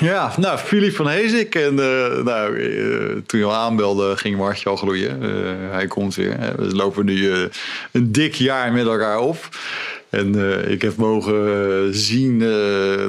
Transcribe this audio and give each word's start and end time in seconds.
Ja, 0.00 0.32
nou, 0.36 0.58
Filip 0.58 0.94
van 0.94 1.08
Heesik. 1.08 1.54
En 1.54 1.72
uh, 1.72 2.22
nou, 2.24 2.56
uh, 2.56 3.16
toen 3.26 3.40
je 3.40 3.46
al 3.46 3.54
aanbelde, 3.54 4.16
ging 4.16 4.34
mijn 4.34 4.46
hartje 4.46 4.68
al 4.68 4.76
gloeien. 4.76 5.22
Uh, 5.22 5.30
hij 5.70 5.86
komt 5.86 6.14
weer. 6.14 6.36
We 6.56 6.74
lopen 6.74 7.04
nu 7.04 7.30
een 7.92 8.12
dik 8.12 8.34
jaar 8.34 8.72
met 8.72 8.86
elkaar 8.86 9.18
op. 9.18 9.48
En 10.10 10.34
ik 10.70 10.82
heb 10.82 10.96
mogen 10.96 11.94
zien 11.94 12.36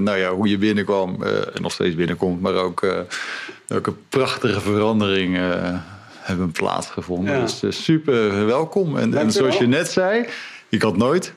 nou 0.03 0.17
ja, 0.17 0.33
hoe 0.33 0.49
je 0.49 0.57
binnenkwam. 0.57 1.23
en 1.23 1.61
nog 1.61 1.71
steeds 1.71 1.95
binnenkomt. 1.95 2.41
Maar 2.41 2.53
ook 2.53 3.07
welke 3.67 3.93
prachtige 4.09 4.59
veranderingen 4.59 5.83
hebben 6.11 6.51
plaatsgevonden. 6.51 7.33
Ja. 7.33 7.45
Dus 7.61 7.83
super 7.83 8.45
welkom. 8.45 8.97
En, 8.97 9.13
en 9.13 9.31
zoals 9.31 9.57
je 9.57 9.67
net 9.67 9.91
zei, 9.91 10.25
ik 10.69 10.81
had 10.81 10.97
nooit 10.97 11.33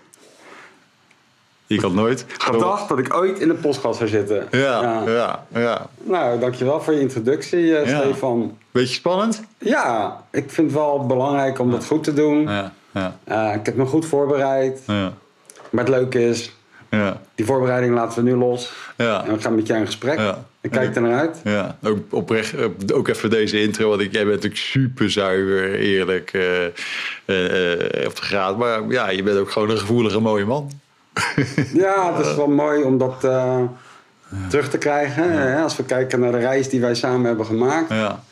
ik 1.74 1.80
had 1.80 1.94
nooit 1.94 2.24
gedacht 2.38 2.88
dat 2.88 2.98
ik 2.98 3.14
ooit 3.14 3.38
in 3.38 3.48
de 3.48 3.54
podcast 3.54 3.98
zou 3.98 4.08
zitten. 4.08 4.46
Ja, 4.50 5.02
ja, 5.06 5.46
ja. 5.54 5.86
Nou, 6.02 6.38
dankjewel 6.38 6.80
voor 6.80 6.92
je 6.92 7.00
introductie, 7.00 7.62
uh, 7.62 7.86
ja. 7.86 8.00
Stefan. 8.00 8.58
Beetje 8.70 8.94
spannend? 8.94 9.42
Ja, 9.58 10.22
ik 10.30 10.50
vind 10.50 10.66
het 10.66 10.76
wel 10.76 11.06
belangrijk 11.06 11.58
om 11.58 11.70
dat 11.70 11.86
goed 11.86 12.04
te 12.04 12.12
doen. 12.12 12.42
Ja, 12.42 12.72
ja. 12.90 13.16
Uh, 13.28 13.54
ik 13.54 13.66
heb 13.66 13.76
me 13.76 13.86
goed 13.86 14.06
voorbereid. 14.06 14.82
Ja. 14.86 15.12
Maar 15.70 15.84
het 15.84 15.94
leuke 15.94 16.28
is, 16.28 16.52
ja. 16.90 17.20
die 17.34 17.46
voorbereiding 17.46 17.94
laten 17.94 18.24
we 18.24 18.30
nu 18.30 18.36
los. 18.36 18.72
Ja. 18.96 19.24
En 19.24 19.34
we 19.34 19.40
gaan 19.40 19.54
met 19.54 19.66
jou 19.66 19.80
in 19.80 19.86
gesprek. 19.86 20.18
Ja. 20.18 20.44
Ik 20.60 20.70
kijk 20.70 20.94
er 20.94 21.02
naar 21.02 21.18
uit. 21.18 21.40
Ja, 21.44 21.76
ook, 21.82 21.98
oprecht, 22.10 22.54
ook 22.92 23.08
even 23.08 23.30
deze 23.30 23.60
intro. 23.60 23.88
Want 23.88 24.00
ik, 24.00 24.12
jij 24.12 24.22
bent 24.22 24.34
natuurlijk 24.34 24.62
super 24.62 25.10
zuiver, 25.10 25.74
eerlijk, 25.74 26.32
uh, 26.32 26.62
uh, 26.62 28.06
op 28.06 28.16
de 28.16 28.22
graad. 28.22 28.58
Maar 28.58 28.82
ja, 28.88 29.10
je 29.10 29.22
bent 29.22 29.38
ook 29.38 29.50
gewoon 29.50 29.70
een 29.70 29.78
gevoelige 29.78 30.20
mooie 30.20 30.44
man. 30.44 30.70
ja, 31.84 32.16
het 32.16 32.26
is 32.26 32.34
wel 32.34 32.48
mooi 32.48 32.82
om 32.82 32.98
dat 32.98 33.24
uh, 33.24 33.62
terug 34.48 34.70
te 34.70 34.78
krijgen. 34.78 35.32
Hè? 35.32 35.62
Als 35.62 35.76
we 35.76 35.84
kijken 35.84 36.20
naar 36.20 36.32
de 36.32 36.38
reis 36.38 36.68
die 36.68 36.80
wij 36.80 36.94
samen 36.94 37.26
hebben 37.26 37.46
gemaakt. 37.46 37.88
Ja. 37.88 38.22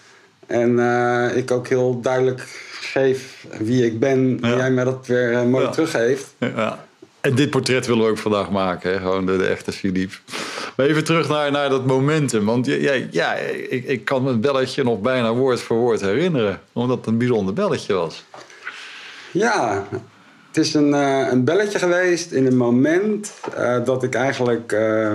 En 0.46 0.70
uh, 0.70 1.36
ik 1.36 1.50
ook 1.50 1.68
heel 1.68 2.00
duidelijk 2.00 2.40
geef 2.80 3.46
wie 3.58 3.84
ik 3.84 3.98
ben. 3.98 4.38
En 4.40 4.56
jij 4.56 4.70
mij 4.70 4.84
dat 4.84 5.06
weer 5.06 5.32
uh, 5.32 5.42
mooi 5.42 5.70
teruggeeft. 5.70 6.34
Ja. 6.38 6.84
En 7.20 7.34
dit 7.34 7.50
portret 7.50 7.86
willen 7.86 8.04
we 8.04 8.10
ook 8.10 8.18
vandaag 8.18 8.50
maken. 8.50 8.92
Hè? 8.92 8.98
Gewoon 8.98 9.26
de, 9.26 9.36
de 9.36 9.46
echte 9.46 9.72
Philippe. 9.72 10.14
Maar 10.76 10.86
even 10.86 11.04
terug 11.04 11.28
naar, 11.28 11.50
naar 11.50 11.68
dat 11.68 11.86
momentum. 11.86 12.44
Want 12.44 12.66
ja, 12.66 12.92
ja, 13.10 13.34
ik, 13.34 13.84
ik 13.84 14.04
kan 14.04 14.22
me 14.22 14.28
het 14.28 14.40
belletje 14.40 14.84
nog 14.84 15.00
bijna 15.00 15.32
woord 15.32 15.60
voor 15.60 15.76
woord 15.76 16.00
herinneren. 16.00 16.60
Omdat 16.72 16.96
het 16.96 17.06
een 17.06 17.18
bijzonder 17.18 17.54
belletje 17.54 17.94
was. 17.94 18.24
Ja, 19.30 19.86
het 20.50 20.64
is 20.64 20.74
een, 20.74 20.88
uh, 20.88 21.26
een 21.30 21.44
belletje 21.44 21.78
geweest 21.78 22.32
in 22.32 22.46
een 22.46 22.56
moment 22.56 23.32
uh, 23.58 23.84
dat 23.84 24.02
ik 24.02 24.14
eigenlijk 24.14 24.72
uh, 24.72 25.12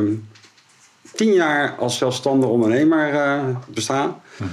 tien 1.16 1.34
jaar 1.34 1.76
als 1.80 1.98
zelfstandig 1.98 2.50
ondernemer 2.50 3.12
besta. 3.74 4.20
-huh. 4.38 4.48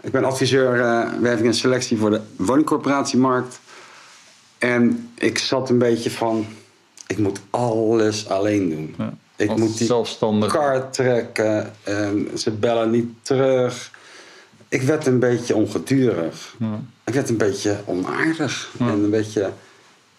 Ik 0.00 0.12
ben 0.12 0.24
adviseur 0.24 0.72
werving 1.20 1.46
en 1.46 1.54
selectie 1.54 1.98
voor 1.98 2.10
de 2.10 2.20
woningcorporatiemarkt. 2.36 3.60
En 4.58 5.10
ik 5.18 5.38
zat 5.38 5.70
een 5.70 5.78
beetje 5.78 6.10
van, 6.10 6.46
ik 7.06 7.18
moet 7.18 7.40
alles 7.50 8.28
alleen 8.28 8.68
doen. 8.68 8.94
Ja, 8.98 9.14
ik 9.36 9.56
moet 9.56 9.78
die 9.78 9.86
zelfstandig. 9.86 10.52
kar 10.52 10.90
trekken 10.90 11.72
en 11.82 12.28
ze 12.34 12.50
bellen 12.50 12.90
niet 12.90 13.08
terug. 13.22 13.90
Ik 14.68 14.82
werd 14.82 15.06
een 15.06 15.18
beetje 15.18 15.54
ongedurig. 15.54 16.54
Ja. 16.58 16.80
Ik 17.04 17.14
werd 17.14 17.28
een 17.28 17.36
beetje 17.36 17.76
onaardig 17.84 18.74
en 18.78 18.86
een 18.86 19.10
beetje 19.10 19.50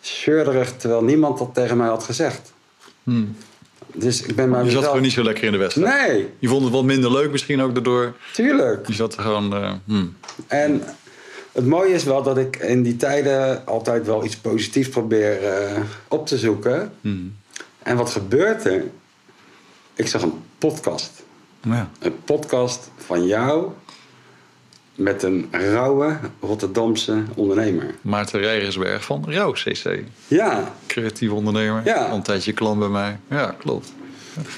zeurderig, 0.08 0.78
terwijl 0.78 1.04
niemand 1.04 1.38
dat 1.38 1.54
tegen 1.54 1.78
mij 1.78 1.88
had 1.88 2.04
gezegd. 2.04 2.54
Hmm. 3.04 3.36
Dus 3.94 4.22
ik 4.22 4.36
ben 4.36 4.50
maar 4.50 4.66
je 4.66 4.72
zat 4.72 4.86
gewoon 4.86 5.02
niet 5.02 5.12
zo 5.12 5.24
lekker 5.24 5.44
in 5.44 5.52
de 5.52 5.58
wedstrijd. 5.58 6.08
Nee. 6.08 6.30
Je 6.40 6.48
vond 6.48 6.64
het 6.64 6.74
wat 6.74 6.84
minder 6.84 7.12
leuk 7.12 7.32
misschien 7.32 7.62
ook 7.62 7.74
daardoor. 7.74 8.14
Tuurlijk. 8.34 8.88
Je 8.88 8.94
zat 8.94 9.16
er 9.16 9.22
gewoon... 9.22 9.54
Uh, 9.54 9.72
hmm. 9.86 10.16
En 10.48 10.84
het 11.52 11.66
mooie 11.66 11.94
is 11.94 12.04
wel 12.04 12.24
dat 12.24 12.38
ik 12.38 12.56
in 12.56 12.84
die 12.84 12.96
tijden 12.96 13.66
altijd 13.66 14.06
wel 14.06 14.26
iets 14.26 14.38
positiefs 14.38 14.90
probeer 14.90 15.44
uh, 15.44 15.80
op 16.08 16.28
te 16.28 16.38
zoeken. 16.38 16.92
Hmm. 17.02 17.36
En 17.84 17.98
wat 17.98 18.10
gebeurt 18.10 18.66
er? 18.66 18.84
Ik 19.94 20.08
zag 20.08 20.22
een 20.22 20.44
podcast. 20.58 21.24
Ja. 21.62 21.90
Een 22.00 22.24
podcast 22.24 22.90
van 22.98 23.26
jou 23.26 23.72
met 24.96 25.24
een 25.24 25.48
rauwe 25.52 26.18
Rotterdamse 26.40 27.24
ondernemer. 27.36 27.96
Maarten 28.02 28.40
Rijgersberg 28.40 29.06
van 29.06 29.26
Rauw 29.28 29.52
CC. 29.52 30.00
Ja. 30.28 30.74
Creatief 30.88 31.32
ondernemer. 31.32 31.82
Ja. 31.86 32.06
Al 32.06 32.16
een 32.16 32.24
tijdje 32.24 32.54
klant 32.54 32.80
bij 32.80 32.88
mij. 32.88 33.18
Ja, 33.30 33.56
klopt. 33.60 33.94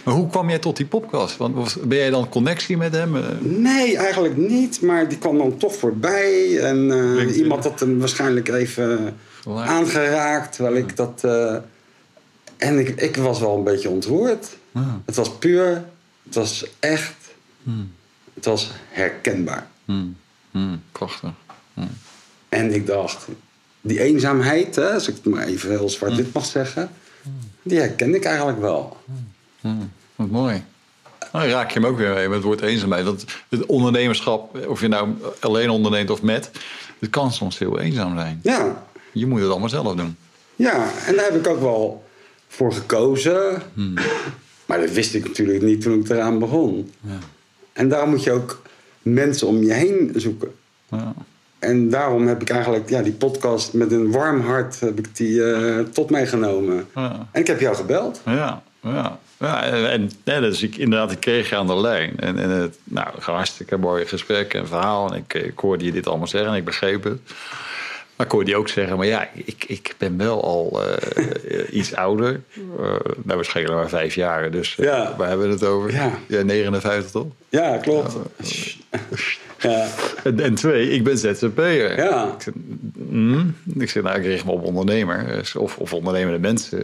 Maar 0.04 0.14
hoe 0.14 0.30
kwam 0.30 0.50
jij 0.50 0.60
tot 0.60 0.78
die 0.78 0.86
podcast? 0.86 1.38
Want 1.38 1.78
ben 1.88 1.98
jij 1.98 2.10
dan 2.10 2.30
connectie 2.30 2.78
met 2.78 2.94
hem? 2.94 3.16
Nee, 3.40 3.98
eigenlijk 3.98 4.38
niet. 4.38 4.82
Maar 4.82 5.08
die 5.08 5.18
kwam 5.18 5.38
dan 5.38 5.58
toch 5.58 5.76
voorbij. 5.76 6.60
En 6.60 6.78
uh, 6.78 7.38
iemand 7.38 7.64
had 7.64 7.80
hem 7.80 8.00
waarschijnlijk 8.00 8.48
even 8.48 9.18
aangeraakt. 9.46 10.54
Terwijl 10.54 10.76
ik 10.76 10.96
dat... 10.96 11.22
Uh, 11.26 11.56
en 12.58 12.80
ik, 12.80 13.02
ik 13.02 13.16
was 13.16 13.40
wel 13.40 13.58
een 13.58 13.64
beetje 13.64 13.90
ontroerd. 13.90 14.58
Het 15.06 15.16
was 15.16 15.32
puur. 15.32 15.84
Het 16.24 16.36
was 16.36 16.66
echt. 16.80 17.16
Hmm. 17.64 17.92
Het 18.34 18.46
was 18.46 18.72
herkenbaar. 18.90 19.68
Hmm. 19.86 20.16
Mm, 20.58 20.82
prachtig. 20.92 21.30
Mm. 21.74 21.90
En 22.50 22.74
ik 22.74 22.88
dacht, 22.88 23.28
die 23.82 24.02
eenzaamheid, 24.02 24.76
hè, 24.76 24.94
als 24.94 25.08
ik 25.08 25.16
het 25.16 25.26
maar 25.26 25.46
even 25.46 25.70
heel 25.70 25.90
zwart-wit 25.90 26.26
mm. 26.26 26.32
mag 26.34 26.46
zeggen, 26.46 26.90
die 27.62 27.80
herken 27.80 28.16
ik 28.16 28.26
eigenlijk 28.26 28.60
wel. 28.60 28.98
Mm. 29.62 29.92
Wat 30.16 30.30
mooi. 30.30 30.64
Nou, 31.32 31.50
raak 31.50 31.72
je 31.72 31.80
hem 31.80 31.90
ook 31.90 31.98
weer 31.98 32.14
mee 32.14 32.28
met 32.28 32.38
het 32.38 32.46
woord 32.46 32.62
eenzaamheid. 32.62 33.06
Dat 33.06 33.26
het 33.50 33.66
ondernemerschap, 33.66 34.68
of 34.68 34.82
je 34.82 34.88
nou 34.88 35.10
alleen 35.40 35.70
onderneemt 35.70 36.10
of 36.10 36.22
met, 36.22 36.52
het 37.00 37.10
kan 37.10 37.32
soms 37.32 37.58
heel 37.58 37.80
eenzaam 37.80 38.18
zijn. 38.18 38.40
Ja. 38.44 38.86
Je 39.12 39.26
moet 39.26 39.42
het 39.42 39.50
allemaal 39.50 39.70
zelf 39.70 39.96
doen. 39.96 40.18
Ja, 40.56 40.92
en 41.06 41.16
daar 41.16 41.26
heb 41.26 41.36
ik 41.36 41.48
ook 41.48 41.60
wel 41.60 42.04
voor 42.48 42.74
gekozen. 42.74 43.62
Maar 44.66 44.80
dat 44.80 44.92
wist 44.92 45.14
ik 45.14 45.28
natuurlijk 45.28 45.62
niet 45.62 45.82
toen 45.82 46.00
ik 46.00 46.10
eraan 46.10 46.40
begon. 46.40 46.92
Ja. 47.02 47.18
En 47.74 47.90
daar 47.90 48.08
moet 48.08 48.24
je 48.24 48.32
ook 48.32 48.62
mensen 49.02 49.48
om 49.48 49.64
je 49.64 49.74
heen 49.74 50.12
zoeken. 50.16 50.52
Ja. 50.90 51.14
En 51.60 51.90
daarom 51.90 52.28
heb 52.28 52.42
ik 52.42 52.50
eigenlijk 52.50 52.90
ja, 52.90 53.02
die 53.02 53.14
podcast 53.14 53.74
met 53.74 53.92
een 53.92 54.12
warm 54.12 54.42
hart 54.42 54.80
heb 54.80 55.00
ik 55.00 55.16
die, 55.16 55.34
uh, 55.34 55.80
tot 55.80 56.10
mij 56.10 56.28
genomen. 56.28 56.88
Ja. 56.96 57.28
En 57.32 57.42
ik 57.42 57.48
heb 57.48 57.60
jou 57.60 57.76
gebeld. 57.76 58.22
Ja, 58.26 58.64
ja. 58.82 59.20
Ja, 59.40 59.64
en, 59.64 60.12
en 60.24 60.42
dus 60.42 60.64
ik, 60.64 60.78
inderdaad, 60.78 61.12
ik 61.12 61.20
kreeg 61.20 61.50
je 61.50 61.56
aan 61.56 61.68
de 61.68 61.78
lijn. 61.78 62.20
En, 62.20 62.40
en 62.40 62.50
het, 62.50 62.78
nou, 62.84 63.08
hartstikke 63.20 63.78
mooi 63.78 64.06
gesprek 64.06 64.54
en 64.54 64.68
verhaal. 64.68 65.14
En 65.14 65.18
ik, 65.18 65.34
ik 65.34 65.60
hoorde 65.60 65.86
je 65.86 65.92
dit 65.92 66.08
allemaal 66.08 66.28
zeggen 66.28 66.52
en 66.52 66.58
ik 66.58 66.66
begreep 66.66 67.04
het. 67.04 67.20
Maar 68.18 68.28
hoorde 68.30 68.50
je 68.50 68.58
ook 68.58 68.70
zeggen, 68.70 68.98
maar 68.98 69.06
ja, 69.06 69.30
ik, 69.34 69.66
ik 69.68 69.96
ben 69.98 70.18
wel 70.18 70.44
al 70.44 70.82
uh, 70.84 71.62
iets 71.72 71.96
ouder. 71.96 72.42
Uh, 72.58 72.86
nou, 73.24 73.36
waarschijnlijk 73.36 73.76
maar 73.76 73.90
vijf 73.90 74.16
jaar. 74.16 74.52
Dus 74.52 74.78
uh, 74.80 74.86
ja. 74.86 75.16
waar 75.18 75.28
hebben 75.28 75.48
we 75.48 75.54
het 75.54 75.64
over? 75.64 75.92
Ja. 75.92 76.12
ja 76.28 76.42
59 76.42 77.12
toch? 77.12 77.28
Ja, 77.50 77.78
klopt. 77.78 78.18
Ja. 79.60 79.88
En, 80.24 80.40
en, 80.40 80.56
twee, 80.56 80.92
ik 80.92 81.04
ben 81.04 81.18
ZZP'er. 81.18 81.98
Ja. 81.98 82.34
Ik 82.38 82.42
zeg, 82.42 82.54
mm, 82.94 83.56
ik 83.80 83.90
zeg, 83.90 84.04
nou, 84.04 84.18
ik 84.18 84.26
richt 84.26 84.46
me 84.46 84.52
op 84.52 84.64
ondernemer. 84.64 85.44
Of, 85.58 85.78
of 85.78 85.94
ondernemende 85.94 86.40
mensen. 86.40 86.84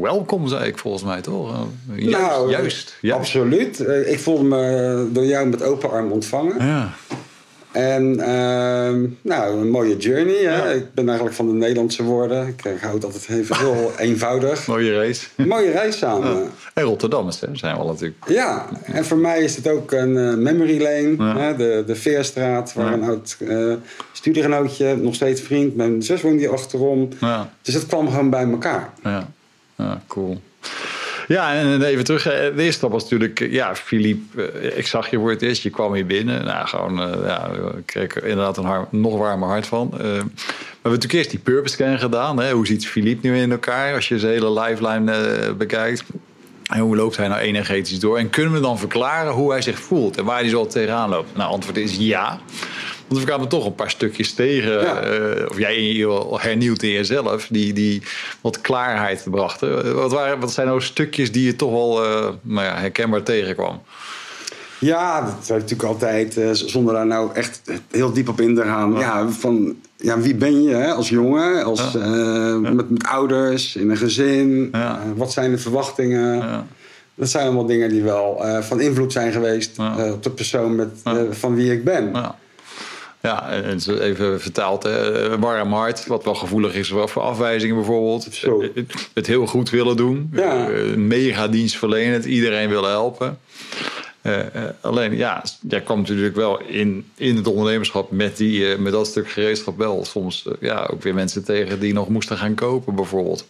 welkom, 0.00 0.48
zei 0.48 0.64
ik 0.64 0.78
volgens 0.78 1.02
mij 1.02 1.20
toch? 1.20 1.66
Juist, 1.94 2.10
nou, 2.10 2.50
juist, 2.50 2.96
juist. 3.00 3.18
Absoluut. 3.18 3.80
Ik 4.06 4.18
voelde 4.18 4.44
me 4.44 5.08
door 5.12 5.24
jou 5.24 5.48
met 5.48 5.62
open 5.62 5.90
arm 5.90 6.12
ontvangen. 6.12 6.66
Ja. 6.66 6.94
En 7.72 8.02
uh, 8.18 9.10
nou, 9.22 9.60
een 9.60 9.70
mooie 9.70 9.96
journey. 9.96 10.44
Hè? 10.44 10.74
Ik 10.74 10.94
ben 10.94 11.06
eigenlijk 11.06 11.36
van 11.36 11.46
de 11.46 11.52
Nederlandse 11.52 12.02
woorden. 12.02 12.46
Ik, 12.46 12.64
ik 12.64 12.80
hou 12.80 12.94
het 12.94 13.04
altijd 13.04 13.28
even 13.28 13.56
heel 13.56 13.92
eenvoudig. 13.98 14.66
mooie 14.66 14.92
reis. 14.92 15.30
mooie 15.36 15.70
reis 15.70 15.98
samen. 15.98 16.36
Ja. 16.36 16.46
En 16.74 16.82
Rotterdammers 16.82 17.40
hè? 17.40 17.46
zijn 17.52 17.78
we 17.78 17.84
natuurlijk. 17.84 18.28
Ja, 18.28 18.66
en 18.84 19.04
voor 19.04 19.18
mij 19.18 19.42
is 19.42 19.56
het 19.56 19.68
ook 19.68 19.92
een 19.92 20.16
uh, 20.16 20.34
memory 20.34 20.82
lane. 20.82 21.38
Hè? 21.38 21.56
De, 21.56 21.82
de 21.86 21.94
Veerstraat, 21.94 22.72
waar 22.72 22.92
een 22.92 23.02
oud 23.02 23.36
uh, 23.40 23.74
studiegenootje, 24.12 24.96
nog 24.96 25.14
steeds 25.14 25.40
vriend. 25.40 25.76
Mijn 25.76 26.02
zus 26.02 26.22
woont 26.22 26.38
hier 26.40 26.52
achterom. 26.52 27.08
Dus 27.62 27.74
het 27.74 27.86
kwam 27.86 28.08
gewoon 28.08 28.30
bij 28.30 28.50
elkaar. 28.50 28.92
Ja, 29.02 29.28
ja 29.76 30.02
cool. 30.06 30.40
Ja, 31.28 31.54
en 31.54 31.82
even 31.82 32.04
terug. 32.04 32.26
Eh, 32.26 32.32
de 32.32 32.52
eerste 32.62 32.72
stap 32.72 32.90
was 32.90 33.02
natuurlijk, 33.02 33.40
eh, 33.40 33.52
ja, 33.52 33.74
Philippe, 33.74 34.42
eh, 34.42 34.78
ik 34.78 34.86
zag 34.86 35.10
je 35.10 35.18
voor 35.18 35.30
het 35.30 35.42
eerst, 35.42 35.62
je 35.62 35.70
kwam 35.70 35.94
hier 35.94 36.06
binnen. 36.06 36.44
Nou, 36.44 36.66
gewoon, 36.66 36.96
ja, 37.24 37.50
ik 37.76 37.86
kreeg 37.86 38.14
er 38.14 38.24
inderdaad 38.24 38.56
een 38.56 38.84
nog 38.90 39.16
warmer 39.18 39.48
hart 39.48 39.66
van. 39.66 39.90
Uh, 39.92 40.00
we 40.00 40.06
hebben 40.06 40.26
natuurlijk 40.82 41.12
eerst 41.12 41.30
die 41.30 41.38
purpose 41.38 41.74
scan 41.74 41.98
gedaan. 41.98 42.40
Hè? 42.40 42.52
Hoe 42.52 42.66
ziet 42.66 42.86
Philippe 42.86 43.26
nu 43.26 43.38
in 43.38 43.50
elkaar 43.50 43.94
als 43.94 44.08
je 44.08 44.18
zijn 44.18 44.32
hele 44.32 44.60
lifeline 44.60 45.54
bekijkt? 45.58 46.04
En 46.68 46.80
hoe 46.80 46.96
loopt 46.96 47.16
hij 47.16 47.28
nou 47.28 47.40
energetisch 47.40 47.98
door? 47.98 48.18
En 48.18 48.30
kunnen 48.30 48.52
we 48.52 48.60
dan 48.60 48.78
verklaren 48.78 49.32
hoe 49.32 49.50
hij 49.50 49.62
zich 49.62 49.78
voelt 49.78 50.16
en 50.16 50.24
waar 50.24 50.40
hij 50.40 50.48
zo 50.48 50.66
tegenaan 50.66 51.08
loopt? 51.08 51.36
Nou, 51.36 51.50
antwoord 51.50 51.76
is 51.76 51.96
ja. 51.96 52.40
Want 53.08 53.20
we 53.20 53.26
kwamen 53.26 53.48
toch 53.48 53.66
een 53.66 53.74
paar 53.74 53.90
stukjes 53.90 54.34
tegen. 54.34 54.82
Uh, 54.82 55.48
of 55.48 55.58
jij 55.58 56.06
hernieuwd 56.30 56.82
in 56.82 56.90
jezelf. 56.90 57.46
Die, 57.50 57.72
die 57.72 58.02
wat 58.40 58.60
klaarheid 58.60 59.24
brachten. 59.30 59.94
Wat, 59.94 60.12
waren, 60.12 60.40
wat 60.40 60.52
zijn 60.52 60.66
nou 60.66 60.82
stukjes 60.82 61.32
die 61.32 61.44
je 61.44 61.56
toch 61.56 61.70
wel 61.70 62.04
uh, 62.04 62.28
nou 62.42 62.66
ja, 62.66 62.76
herkenbaar 62.76 63.22
tegenkwam? 63.22 63.82
Ja, 64.78 65.20
dat 65.20 65.34
heeft 65.34 65.48
natuurlijk 65.48 65.82
altijd, 65.82 66.36
uh, 66.36 66.50
zonder 66.52 66.94
daar 66.94 67.06
nou 67.06 67.34
echt 67.34 67.62
heel 67.90 68.12
diep 68.12 68.28
op 68.28 68.40
in 68.40 68.54
te 68.54 68.62
gaan. 68.62 68.92
Ja, 68.92 68.98
ja 68.98 69.28
van 69.28 69.76
ja, 69.96 70.18
wie 70.18 70.34
ben 70.34 70.62
je 70.62 70.74
hè, 70.74 70.92
als 70.92 71.08
jongen, 71.08 71.64
als, 71.64 71.92
ja. 71.92 72.06
uh, 72.06 72.56
met, 72.56 72.90
met, 72.90 73.06
ouders, 73.06 73.76
in 73.76 73.90
een 73.90 73.96
gezin? 73.96 74.68
Uh, 74.74 74.96
wat 75.16 75.32
zijn 75.32 75.50
de 75.50 75.58
verwachtingen? 75.58 76.66
Dat 77.14 77.28
zijn 77.28 77.46
allemaal 77.46 77.66
dingen 77.66 77.88
die 77.88 78.02
wel 78.02 78.44
van 78.60 78.80
invloed 78.80 79.12
zijn 79.12 79.32
geweest 79.32 79.78
op 80.12 80.22
de 80.22 80.30
persoon 80.30 80.74
met, 80.74 80.88
van 81.30 81.54
wie 81.54 81.72
ik 81.72 81.84
ben. 81.84 82.10
Ja, 82.12 82.38
en 83.20 83.78
even 84.00 84.40
vertaald, 84.40 84.84
een 84.84 85.40
warm 85.40 85.72
hart, 85.72 86.06
wat 86.06 86.24
wel 86.24 86.34
gevoelig 86.34 86.74
is 86.74 86.88
voor 86.88 87.20
afwijzingen 87.20 87.76
bijvoorbeeld. 87.76 88.28
Zo. 88.30 88.64
Het, 89.14 89.26
heel 89.26 89.46
goed 89.46 89.70
willen 89.70 89.96
doen, 89.96 90.30
ja. 90.32 90.68
mega 90.96 91.48
dienst 91.48 91.76
verlenen, 91.76 92.12
het 92.12 92.24
iedereen 92.24 92.68
willen 92.68 92.90
helpen. 92.90 93.38
Uh, 94.22 94.36
alleen 94.80 95.16
ja, 95.16 95.42
jij 95.68 95.80
kwam 95.80 95.98
natuurlijk 95.98 96.36
wel 96.36 96.60
in, 96.60 97.10
in 97.14 97.36
het 97.36 97.46
ondernemerschap 97.46 98.10
met, 98.10 98.36
die, 98.36 98.60
uh, 98.60 98.78
met 98.78 98.92
dat 98.92 99.06
stuk 99.06 99.30
gereedschap 99.30 99.78
wel 99.78 100.04
soms 100.04 100.46
ja, 100.60 100.88
ook 100.92 101.02
weer 101.02 101.14
mensen 101.14 101.44
tegen 101.44 101.80
die 101.80 101.92
nog 101.92 102.08
moesten 102.08 102.36
gaan 102.36 102.54
kopen 102.54 102.94
bijvoorbeeld. 102.94 103.46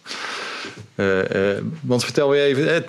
Want 1.81 2.03
vertel 2.03 2.33
je 2.33 2.41
even, 2.41 2.83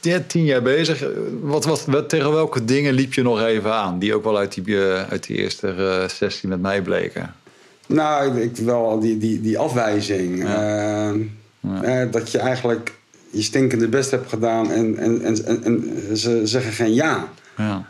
je 0.00 0.26
tien 0.26 0.44
jaar 0.44 0.62
bezig, 0.62 1.04
wat, 1.42 1.64
wat, 1.64 1.84
wat, 1.84 2.08
tegen 2.08 2.32
welke 2.32 2.64
dingen 2.64 2.92
liep 2.92 3.14
je 3.14 3.22
nog 3.22 3.40
even 3.40 3.72
aan 3.72 3.98
die 3.98 4.14
ook 4.14 4.24
wel 4.24 4.38
uit 4.38 4.54
die, 4.54 4.78
uit 5.10 5.26
die 5.26 5.36
eerste 5.36 6.04
sessie 6.08 6.48
met 6.48 6.60
mij 6.60 6.82
bleken? 6.82 7.34
Nou, 7.86 8.40
ik, 8.40 8.56
wel 8.56 9.00
die, 9.00 9.18
die, 9.18 9.40
die 9.40 9.58
afwijzing. 9.58 10.42
Ja. 10.42 11.14
Ja. 11.60 12.04
dat 12.04 12.30
je 12.30 12.38
eigenlijk 12.38 12.92
je 13.30 13.42
stinkende 13.42 13.88
best 13.88 14.10
hebt 14.10 14.28
gedaan 14.28 14.70
en, 14.70 14.96
en, 14.96 15.22
en, 15.44 15.64
en 15.64 16.16
ze 16.16 16.46
zeggen 16.46 16.72
geen 16.72 16.94
ja. 16.94 17.28
ja. 17.56 17.88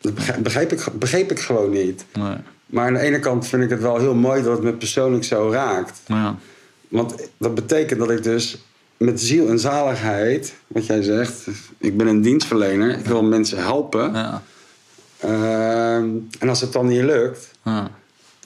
Dat 0.00 0.14
begrijp, 0.42 0.72
ik, 0.72 0.86
begreep 0.92 1.30
ik 1.30 1.40
gewoon 1.40 1.70
niet. 1.70 2.04
Nee. 2.12 2.36
Maar 2.66 2.86
aan 2.86 2.92
de 2.92 3.00
ene 3.00 3.18
kant 3.18 3.46
vind 3.46 3.62
ik 3.62 3.70
het 3.70 3.80
wel 3.80 3.98
heel 3.98 4.14
mooi 4.14 4.42
dat 4.42 4.52
het 4.52 4.62
me 4.62 4.72
persoonlijk 4.72 5.24
zo 5.24 5.50
raakt. 5.50 6.00
Ja. 6.06 6.36
Want 6.88 7.28
dat 7.36 7.54
betekent 7.54 7.98
dat 7.98 8.10
ik 8.10 8.22
dus 8.22 8.58
met 9.04 9.20
ziel 9.20 9.48
en 9.48 9.58
zaligheid, 9.58 10.54
wat 10.66 10.86
jij 10.86 11.02
zegt, 11.02 11.46
ik 11.78 11.96
ben 11.96 12.06
een 12.06 12.20
dienstverlener, 12.20 12.98
ik 12.98 13.04
wil 13.04 13.22
mensen 13.22 13.58
helpen. 13.58 14.12
Ja. 14.12 14.42
Uh, 15.24 15.94
en 16.38 16.48
als 16.48 16.60
het 16.60 16.72
dan 16.72 16.86
niet 16.86 17.02
lukt, 17.02 17.50
ja, 17.64 17.90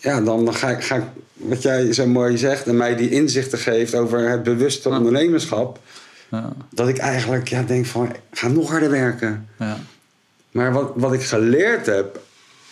ja 0.00 0.20
dan, 0.20 0.44
dan 0.44 0.54
ga, 0.54 0.70
ik, 0.70 0.84
ga 0.84 0.96
ik, 0.96 1.04
wat 1.32 1.62
jij 1.62 1.92
zo 1.92 2.06
mooi 2.06 2.38
zegt, 2.38 2.66
en 2.66 2.76
mij 2.76 2.96
die 2.96 3.10
inzichten 3.10 3.58
geeft 3.58 3.94
over 3.94 4.28
het 4.30 4.42
bewuste 4.42 4.88
ondernemerschap 4.88 5.78
dat 6.70 6.88
ik 6.88 6.98
eigenlijk 6.98 7.48
ja, 7.48 7.62
denk 7.62 7.86
van, 7.86 8.16
ga 8.30 8.48
nog 8.48 8.70
harder 8.70 8.90
werken. 8.90 9.48
Ja. 9.58 9.78
Maar 10.50 10.72
wat, 10.72 10.92
wat 10.94 11.12
ik 11.12 11.22
geleerd 11.22 11.86
heb, 11.86 12.20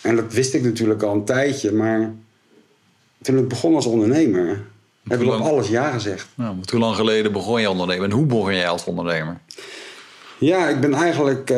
en 0.01 0.15
dat 0.15 0.33
wist 0.33 0.53
ik 0.53 0.63
natuurlijk 0.63 1.01
al 1.01 1.13
een 1.13 1.25
tijdje, 1.25 1.71
maar 1.71 2.13
toen 3.21 3.37
ik 3.37 3.47
begon 3.47 3.75
als 3.75 3.85
ondernemer, 3.85 4.63
heb 5.07 5.21
ik 5.21 5.27
op 5.27 5.39
alles 5.39 5.67
ja 5.67 5.91
gezegd. 5.91 6.27
Ja, 6.35 6.55
hoe 6.71 6.79
lang 6.79 6.95
geleden 6.95 7.31
begon 7.31 7.61
je 7.61 7.69
ondernemen 7.69 8.05
en 8.05 8.15
hoe 8.15 8.25
begon 8.25 8.55
jij 8.55 8.67
als 8.67 8.85
ondernemer? 8.85 9.39
Ja, 10.37 10.69
ik 10.69 10.79
ben 10.79 10.93
eigenlijk. 10.93 11.49
Uh, 11.49 11.57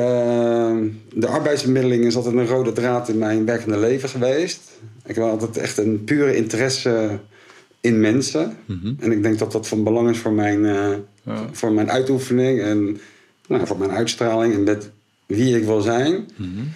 de 1.14 1.28
arbeidsbemiddeling 1.28 2.04
is 2.04 2.16
altijd 2.16 2.36
een 2.36 2.48
rode 2.48 2.72
draad 2.72 3.10
in 3.10 3.18
mijn 3.18 3.46
werkende 3.46 3.78
leven 3.78 4.10
geweest. 4.10 4.62
Ik 5.06 5.16
heb 5.16 5.24
altijd 5.24 5.58
echt 5.58 5.78
een 5.78 6.04
pure 6.04 6.36
interesse 6.36 7.20
in 7.82 8.00
mensen. 8.00 8.58
Mhm. 8.66 8.94
En 9.00 9.12
ik 9.12 9.24
denk 9.24 9.40
dat 9.40 9.52
dat 9.52 9.68
van 9.68 9.84
belang 9.84 10.10
is 10.10 10.18
voor 10.18 10.34
mijn, 10.34 10.60
uh, 10.60 11.40
voor 11.52 11.72
mijn 11.72 11.92
uitoefening 11.92 12.62
en 12.62 13.00
nou, 13.48 13.68
voor 13.68 13.78
mijn 13.78 13.92
uitstraling 13.92 14.54
en 14.54 14.64
met 14.64 14.90
wie 15.26 15.58
ik 15.58 15.64
wil 15.64 15.82
zijn. 15.82 16.30
Mm 16.36 16.72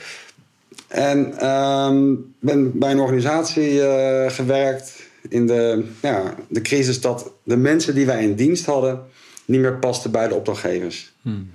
En 0.88 1.48
um, 1.50 2.33
ben 2.39 2.80
bij 2.80 2.92
een 2.92 3.00
organisatie 3.00 3.74
uh, 3.74 4.30
gewerkt 4.30 5.08
in 5.30 5.48
de, 5.48 5.84
ja, 6.02 6.36
de 6.48 6.62
crisis 6.62 7.02
dat 7.02 7.31
de 7.44 7.58
mensen 7.58 7.96
die 7.96 8.06
wij 8.06 8.24
in 8.24 8.36
dienst 8.36 8.66
hadden 8.66 9.04
niet 9.46 9.60
meer 9.60 9.78
pasten 9.78 10.12
bij 10.12 10.28
de 10.28 10.36
opdrachtgevers. 10.36 11.14
Mm. 11.22 11.50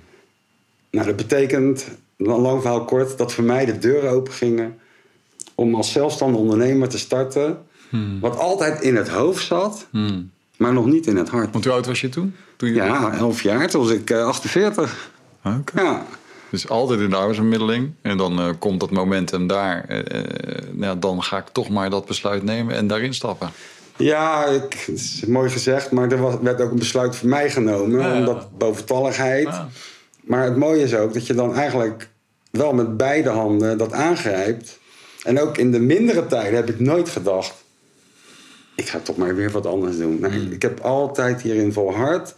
Nou, 0.91 1.05
dat 1.05 1.15
betekent, 1.15 1.87
lang 2.17 2.61
verhaal 2.61 2.85
kort, 2.85 3.17
dat 3.17 3.33
voor 3.33 3.43
mij 3.43 3.65
de 3.65 3.77
deuren 3.77 4.09
open 4.09 4.33
gingen 4.33 4.77
om 5.55 5.75
als 5.75 5.91
zelfstandig 5.91 6.39
ondernemer 6.39 6.89
te 6.89 6.97
starten. 6.97 7.57
Hmm. 7.89 8.19
Wat 8.19 8.37
altijd 8.37 8.81
in 8.81 8.95
het 8.95 9.09
hoofd 9.09 9.45
zat, 9.45 9.87
hmm. 9.91 10.29
maar 10.57 10.73
nog 10.73 10.85
niet 10.85 11.07
in 11.07 11.17
het 11.17 11.29
hart. 11.29 11.51
Want 11.51 11.63
hoe 11.63 11.73
oud 11.73 11.85
was 11.85 12.01
je 12.01 12.09
toen? 12.09 12.35
toen 12.55 12.69
je 12.69 12.75
ja, 12.75 13.13
elf 13.13 13.41
jaar. 13.41 13.69
Toen 13.69 13.81
was 13.81 13.91
ik 13.91 14.09
uh, 14.09 14.25
48. 14.25 15.11
Okay. 15.43 15.83
Ja. 15.83 16.05
Dus 16.55 16.69
altijd 16.69 16.99
in 16.99 17.09
de 17.09 17.15
arbeidsbemiddeling. 17.15 17.93
En 18.01 18.17
dan 18.17 18.39
uh, 18.39 18.49
komt 18.59 18.79
dat 18.79 18.91
momentum 18.91 19.47
daar. 19.47 19.85
Uh, 19.89 20.03
nou, 20.71 20.99
dan 20.99 21.23
ga 21.23 21.37
ik 21.37 21.47
toch 21.51 21.69
maar 21.69 21.89
dat 21.89 22.05
besluit 22.05 22.43
nemen 22.43 22.75
en 22.75 22.87
daarin 22.87 23.13
stappen. 23.13 23.51
Ja, 23.97 24.45
ik, 24.45 24.83
het 24.85 24.95
is 24.95 25.25
mooi 25.25 25.49
gezegd, 25.49 25.91
maar 25.91 26.11
er 26.11 26.21
was, 26.21 26.35
werd 26.41 26.61
ook 26.61 26.71
een 26.71 26.79
besluit 26.79 27.15
voor 27.15 27.29
mij 27.29 27.49
genomen. 27.49 27.99
Ja, 27.99 28.17
omdat 28.17 28.57
boventalligheid. 28.57 29.47
Ja. 29.47 29.69
Maar 30.21 30.43
het 30.43 30.55
mooie 30.55 30.83
is 30.83 30.93
ook 30.95 31.13
dat 31.13 31.27
je 31.27 31.33
dan 31.33 31.55
eigenlijk 31.55 32.09
wel 32.51 32.73
met 32.73 32.97
beide 32.97 33.29
handen 33.29 33.77
dat 33.77 33.93
aangrijpt. 33.93 34.79
En 35.23 35.41
ook 35.41 35.57
in 35.57 35.71
de 35.71 35.79
mindere 35.79 36.27
tijden 36.27 36.55
heb 36.55 36.69
ik 36.69 36.79
nooit 36.79 37.09
gedacht 37.09 37.65
ik 38.75 38.89
ga 38.89 38.99
toch 38.99 39.17
maar 39.17 39.35
weer 39.35 39.51
wat 39.51 39.65
anders 39.65 39.97
doen. 39.97 40.19
Nou, 40.19 40.33
hmm. 40.33 40.51
Ik 40.51 40.61
heb 40.61 40.79
altijd 40.79 41.41
hierin 41.41 41.73
volhard. 41.73 42.35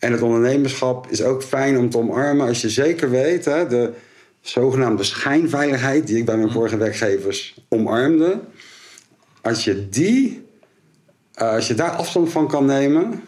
En 0.00 0.12
het 0.12 0.22
ondernemerschap 0.22 1.06
is 1.10 1.22
ook 1.22 1.42
fijn 1.42 1.78
om 1.78 1.90
te 1.90 1.98
omarmen 1.98 2.46
als 2.46 2.60
je 2.60 2.70
zeker 2.70 3.10
weet, 3.10 3.44
hè, 3.44 3.66
de 3.66 3.92
zogenaamde 4.40 5.02
schijnveiligheid 5.02 6.06
die 6.06 6.16
ik 6.16 6.24
bij 6.24 6.34
mijn 6.34 6.46
hmm. 6.46 6.56
vorige 6.56 6.76
werkgevers 6.76 7.64
omarmde. 7.68 8.40
Als 9.40 9.64
je 9.64 9.88
die, 9.88 10.46
uh, 11.42 11.52
als 11.52 11.68
je 11.68 11.74
daar 11.74 11.90
afstand 11.90 12.30
van 12.30 12.48
kan 12.48 12.64
nemen. 12.64 13.22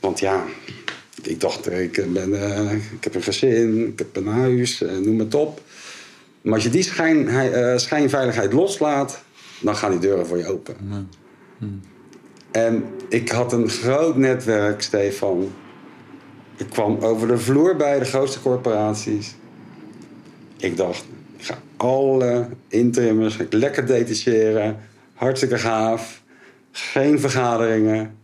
Want 0.00 0.18
ja, 0.18 0.44
ik 1.22 1.40
dacht, 1.40 1.70
ik, 1.70 2.12
ben, 2.12 2.30
uh, 2.30 2.72
ik 2.72 3.04
heb 3.04 3.14
een 3.14 3.22
gezin, 3.22 3.86
ik 3.86 3.98
heb 3.98 4.16
een 4.16 4.26
huis, 4.26 4.82
uh, 4.82 4.98
noem 4.98 5.18
het 5.18 5.34
op. 5.34 5.60
Maar 6.40 6.54
als 6.54 6.62
je 6.62 6.70
die 6.70 6.82
schijn, 6.82 7.28
schijnveiligheid 7.80 8.52
loslaat, 8.52 9.22
dan 9.60 9.76
gaan 9.76 9.90
die 9.90 10.00
deuren 10.00 10.26
voor 10.26 10.38
je 10.38 10.46
open. 10.46 10.76
En 12.52 12.84
ik 13.08 13.28
had 13.28 13.52
een 13.52 13.68
groot 13.68 14.16
netwerk, 14.16 14.82
Stefan. 14.82 15.52
Ik 16.56 16.66
kwam 16.70 16.98
over 17.00 17.28
de 17.28 17.38
vloer 17.38 17.76
bij 17.76 17.98
de 17.98 18.04
grootste 18.04 18.40
corporaties. 18.40 19.34
Ik 20.56 20.76
dacht, 20.76 21.04
ik 21.36 21.44
ga 21.44 21.58
alle 21.76 22.48
interimmers 22.68 23.36
lekker 23.50 23.86
detacheren. 23.86 24.78
Hartstikke 25.14 25.58
gaaf. 25.58 26.22
Geen 26.70 27.20
vergaderingen. 27.20 28.18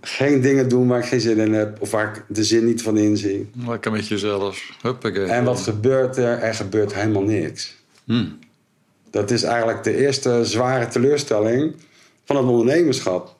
Geen 0.00 0.40
dingen 0.40 0.68
doen 0.68 0.88
waar 0.88 0.98
ik 0.98 1.04
geen 1.04 1.20
zin 1.20 1.38
in 1.38 1.52
heb. 1.52 1.80
Of 1.80 1.90
waar 1.90 2.16
ik 2.16 2.24
de 2.28 2.44
zin 2.44 2.64
niet 2.64 2.82
van 2.82 2.96
inzie. 2.96 3.50
Lekker 3.66 3.92
met 3.92 4.08
jezelf. 4.08 4.70
Huppakee. 4.82 5.24
En 5.24 5.44
wat 5.44 5.60
gebeurt 5.60 6.16
er? 6.16 6.38
Er 6.38 6.54
gebeurt 6.54 6.94
helemaal 6.94 7.22
niks. 7.22 7.76
Hmm. 8.04 8.38
Dat 9.10 9.30
is 9.30 9.42
eigenlijk 9.42 9.84
de 9.84 9.96
eerste 9.96 10.44
zware 10.44 10.88
teleurstelling 10.88 11.74
van 12.24 12.36
het 12.36 12.46
ondernemerschap. 12.46 13.36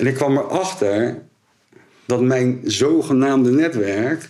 En 0.00 0.06
ik 0.06 0.14
kwam 0.14 0.36
erachter 0.36 1.22
dat 2.06 2.20
mijn 2.20 2.60
zogenaamde 2.64 3.50
netwerk 3.50 4.28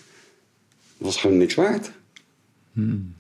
was 0.97 1.17
gewoon 1.17 1.37
niks 1.37 1.55
waard. 1.55 1.91
Hmm. 2.73 3.15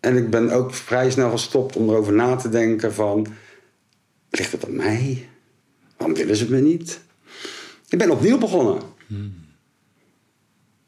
En 0.00 0.16
ik 0.16 0.30
ben 0.30 0.50
ook 0.50 0.74
vrij 0.74 1.10
snel 1.10 1.30
gestopt 1.30 1.76
om 1.76 1.88
erover 1.88 2.12
na 2.12 2.36
te 2.36 2.48
denken 2.48 2.94
van... 2.94 3.26
ligt 4.30 4.52
het 4.52 4.66
aan 4.66 4.76
mij? 4.76 5.28
Waarom 5.96 6.16
willen 6.16 6.36
ze 6.36 6.50
me 6.50 6.60
niet? 6.60 7.00
Ik 7.88 7.98
ben 7.98 8.10
opnieuw 8.10 8.38
begonnen. 8.38 8.82
Hmm. 9.06 9.34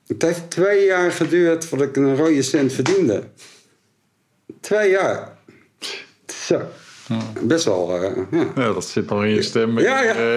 Het 0.07 0.23
heeft 0.23 0.51
twee 0.51 0.85
jaar 0.85 1.13
geduurd 1.13 1.65
voordat 1.65 1.89
ik 1.89 1.97
een 1.97 2.17
rode 2.17 2.43
cent 2.43 2.73
verdiende. 2.73 3.29
Twee 4.61 4.91
jaar. 4.91 5.39
Zo. 6.27 6.69
Best 7.41 7.65
wel, 7.65 8.03
uh, 8.03 8.17
ja. 8.31 8.47
ja. 8.55 8.73
Dat 8.73 8.85
zit 8.85 9.09
nog 9.09 9.25
in 9.25 9.35
je 9.35 9.43
stem. 9.43 9.79
Ja, 9.79 10.03
ja. 10.03 10.17
Uh, 10.17 10.37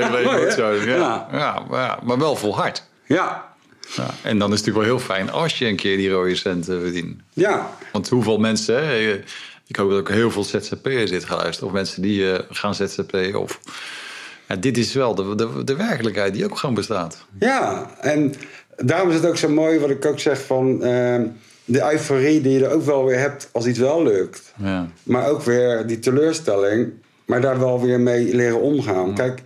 ja. 0.86 1.28
Ja. 1.32 1.66
ja. 1.72 2.00
maar 2.04 2.18
wel 2.18 2.36
volhard. 2.36 2.84
Ja. 3.06 3.46
ja. 3.96 4.10
En 4.22 4.40
dan 4.40 4.54
is 4.54 4.60
het 4.60 4.66
natuurlijk 4.66 4.76
wel 4.76 4.98
heel 4.98 5.00
fijn 5.00 5.32
als 5.32 5.58
je 5.58 5.66
een 5.66 5.76
keer 5.76 5.98
die 5.98 6.10
rode 6.10 6.36
centen 6.36 6.82
verdient. 6.82 7.22
Ja. 7.34 7.70
Want 7.92 8.10
hoeveel 8.10 8.38
mensen... 8.38 8.88
Hè, 8.88 9.24
ik 9.68 9.76
hoop 9.76 9.90
dat 9.90 10.00
ook 10.00 10.10
heel 10.10 10.32
veel 10.32 10.44
ZZP'ers 10.44 11.10
zit 11.10 11.26
geluisterd. 11.26 11.68
Of 11.68 11.72
mensen 11.72 12.02
die 12.02 12.22
uh, 12.22 12.40
gaan 12.50 12.76
ZZP'en. 12.76 13.36
Of... 13.36 13.60
Ja, 14.48 14.56
dit 14.56 14.78
is 14.78 14.94
wel 14.94 15.16
de, 15.16 15.36
de, 15.36 15.64
de 15.64 15.76
werkelijkheid 15.76 16.34
die 16.34 16.46
ook 16.46 16.58
gewoon 16.58 16.76
bestaat. 16.76 17.26
Ja, 17.40 17.92
en 18.00 18.34
daarom 18.76 19.10
is 19.10 19.16
het 19.16 19.26
ook 19.26 19.38
zo 19.38 19.50
mooi 19.50 19.80
wat 19.80 19.90
ik 19.90 20.06
ook 20.06 20.20
zeg 20.20 20.46
van 20.46 20.84
de 21.66 21.92
euforie 21.92 22.42
die 22.42 22.52
je 22.52 22.66
er 22.66 22.72
ook 22.72 22.84
wel 22.84 23.06
weer 23.06 23.20
hebt 23.20 23.50
als 23.52 23.66
iets 23.66 23.80
wel 23.80 24.04
lukt. 24.04 24.54
Ja. 24.58 24.90
Maar 25.04 25.30
ook 25.30 25.42
weer 25.42 25.88
die 25.88 26.00
teleurstelling, 26.00 26.92
maar 27.26 27.42
daar 27.42 27.60
wel 27.60 27.82
weer 27.82 28.00
mee 28.00 28.36
leren 28.36 28.62
omgaan. 28.62 29.14
Kijk, 29.14 29.42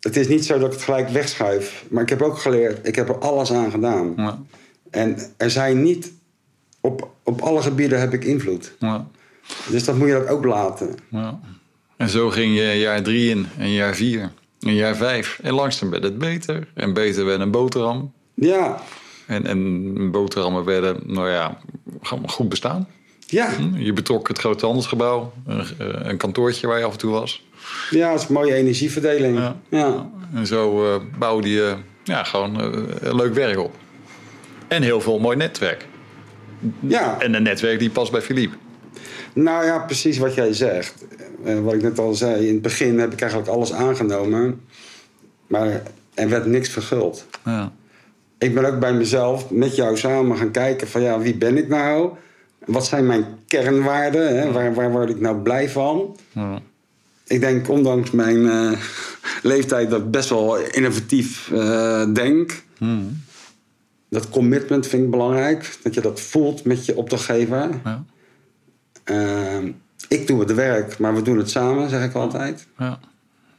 het 0.00 0.16
is 0.16 0.28
niet 0.28 0.44
zo 0.44 0.58
dat 0.58 0.66
ik 0.66 0.72
het 0.72 0.82
gelijk 0.82 1.08
wegschuif. 1.08 1.84
Maar 1.90 2.02
ik 2.02 2.08
heb 2.08 2.22
ook 2.22 2.38
geleerd, 2.38 2.86
ik 2.86 2.94
heb 2.94 3.08
er 3.08 3.18
alles 3.18 3.52
aan 3.52 3.70
gedaan. 3.70 4.12
Ja. 4.16 4.38
En 4.90 5.16
er 5.36 5.50
zijn 5.50 5.82
niet 5.82 6.12
op, 6.80 7.10
op 7.22 7.40
alle 7.40 7.62
gebieden 7.62 8.00
heb 8.00 8.12
ik 8.12 8.24
invloed. 8.24 8.72
Ja. 8.78 9.06
Dus 9.68 9.84
dat 9.84 9.96
moet 9.96 10.08
je 10.08 10.28
ook 10.28 10.44
laten. 10.44 10.94
Ja. 11.08 11.40
En 11.96 12.08
zo 12.08 12.30
ging 12.30 12.56
je 12.56 12.62
jaar 12.62 13.02
drie 13.02 13.30
in 13.30 13.46
en 13.58 13.70
jaar 13.70 13.94
vier 13.94 14.32
en 14.60 14.74
jaar 14.74 14.96
vijf. 14.96 15.38
En 15.42 15.54
langzaam 15.54 15.90
werd 15.90 16.02
het 16.02 16.18
beter. 16.18 16.68
En 16.74 16.92
beter 16.92 17.24
werd 17.24 17.40
een 17.40 17.50
boterham. 17.50 18.12
Ja, 18.34 18.82
En, 19.30 19.46
en 19.46 20.10
boterhammen 20.10 20.64
werden, 20.64 21.00
nou 21.06 21.30
ja, 21.30 21.58
gewoon 22.02 22.30
goed 22.30 22.48
bestaan. 22.48 22.88
ja, 23.26 23.50
Je 23.76 23.92
betrok 23.92 24.28
het 24.28 24.38
grote 24.38 24.64
handelsgebouw, 24.64 25.32
een, 25.46 25.64
een 26.08 26.16
kantoortje 26.16 26.66
waar 26.66 26.78
je 26.78 26.84
af 26.84 26.92
en 26.92 26.98
toe 26.98 27.10
was. 27.10 27.44
ja, 27.90 28.10
het 28.12 28.20
is 28.20 28.28
een 28.28 28.34
mooie 28.34 28.54
energieverdeling. 28.54 29.38
Ja. 29.38 29.56
Ja. 29.68 30.10
En 30.34 30.46
zo 30.46 30.94
eh, 30.94 31.00
bouwde 31.18 31.50
je 31.50 31.76
ja, 32.04 32.24
gewoon 32.24 32.60
eh, 32.60 33.14
leuk 33.14 33.34
werk 33.34 33.58
op. 33.58 33.74
En 34.68 34.82
heel 34.82 35.00
veel 35.00 35.18
mooi 35.18 35.36
netwerk. 35.36 35.86
ja. 36.80 37.20
En 37.20 37.34
een 37.34 37.42
netwerk 37.42 37.78
die 37.78 37.90
past 37.90 38.12
bij 38.12 38.22
Philippe. 38.22 38.56
Nou 39.32 39.64
ja, 39.64 39.78
precies 39.78 40.18
wat 40.18 40.34
jij 40.34 40.52
zegt. 40.52 41.04
Eh, 41.44 41.60
wat 41.60 41.74
ik 41.74 41.82
net 41.82 41.98
al 41.98 42.14
zei, 42.14 42.46
in 42.46 42.52
het 42.52 42.62
begin 42.62 42.98
heb 42.98 43.12
ik 43.12 43.20
eigenlijk 43.20 43.50
alles 43.50 43.72
aangenomen. 43.72 44.60
Maar 45.46 45.82
er 46.14 46.28
werd 46.28 46.46
niks 46.46 46.68
verguld. 46.68 47.26
Ja. 47.44 47.72
Ik 48.40 48.54
ben 48.54 48.64
ook 48.64 48.78
bij 48.78 48.92
mezelf 48.92 49.50
met 49.50 49.76
jou 49.76 49.96
samen 49.96 50.36
gaan 50.36 50.50
kijken 50.50 50.88
van 50.88 51.02
ja, 51.02 51.18
wie 51.18 51.34
ben 51.34 51.56
ik 51.56 51.68
nou? 51.68 52.10
Wat 52.66 52.86
zijn 52.86 53.06
mijn 53.06 53.24
kernwaarden? 53.46 54.38
Hè? 54.38 54.52
Waar, 54.52 54.74
waar 54.74 54.90
word 54.90 55.10
ik 55.10 55.20
nou 55.20 55.36
blij 55.36 55.68
van? 55.68 56.16
Ja. 56.32 56.60
Ik 57.26 57.40
denk, 57.40 57.68
ondanks 57.68 58.10
mijn 58.10 58.48
eh, 58.48 58.72
leeftijd, 59.42 59.90
dat 59.90 60.00
ik 60.00 60.10
best 60.10 60.28
wel 60.28 60.56
innovatief 60.56 61.50
eh, 61.52 62.12
denk. 62.12 62.62
Hmm. 62.78 63.22
Dat 64.08 64.28
commitment 64.28 64.86
vind 64.86 65.04
ik 65.04 65.10
belangrijk. 65.10 65.78
Dat 65.82 65.94
je 65.94 66.00
dat 66.00 66.20
voelt 66.20 66.64
met 66.64 66.84
je 66.86 66.96
opdrachtgever. 66.96 67.68
Ja. 67.84 68.04
Ehm, 69.04 69.70
ik 70.08 70.26
doe 70.26 70.40
het 70.40 70.54
werk, 70.54 70.98
maar 70.98 71.14
we 71.14 71.22
doen 71.22 71.38
het 71.38 71.50
samen, 71.50 71.90
zeg 71.90 72.04
ik 72.04 72.14
altijd. 72.14 72.66
Ja. 72.78 73.00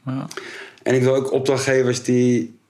Ja. 0.06 0.26
En 0.82 0.94
ik 0.94 1.02
wil 1.02 1.14
ook 1.14 1.32
opdrachtgevers 1.32 2.02
die 2.02 2.60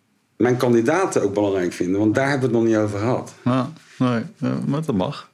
mijn 0.43 0.57
kandidaten 0.57 1.23
ook 1.23 1.35
belangrijk 1.35 1.73
vinden. 1.73 2.01
Want 2.01 2.15
daar 2.15 2.29
hebben 2.29 2.51
we 2.51 2.57
het 2.57 2.65
nog 2.65 2.75
niet 2.75 2.85
over 2.85 2.99
gehad. 2.99 3.35
Ja. 3.45 3.73
Nee, 3.99 4.23
maar 4.67 4.85
dat 4.85 4.95
mag. 4.95 5.29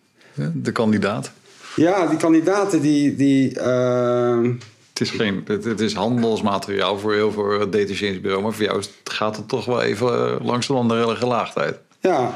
De 0.54 0.72
kandidaat. 0.72 1.32
Ja, 1.76 2.06
die 2.06 2.18
kandidaten 2.18 2.80
die... 2.80 3.16
die 3.16 3.60
ehm, 3.60 4.52
Het 4.92 5.00
is, 5.00 5.10
geen, 5.10 5.44
het, 5.46 5.64
het 5.64 5.80
is 5.80 5.94
handelsmateriaal 5.94 6.98
voor 6.98 7.14
heel 7.14 7.32
veel 7.32 7.70
detacheringsbureau. 7.70 8.42
Maar 8.42 8.52
voor 8.52 8.64
jou 8.64 8.82
gaat 9.04 9.36
het 9.36 9.48
toch 9.48 9.64
wel 9.64 9.82
even 9.82 10.08
eh, 10.08 10.46
langs 10.46 10.66
de 10.66 10.72
andere 10.72 11.16
gelaagdheid. 11.16 11.78
ja, 12.00 12.34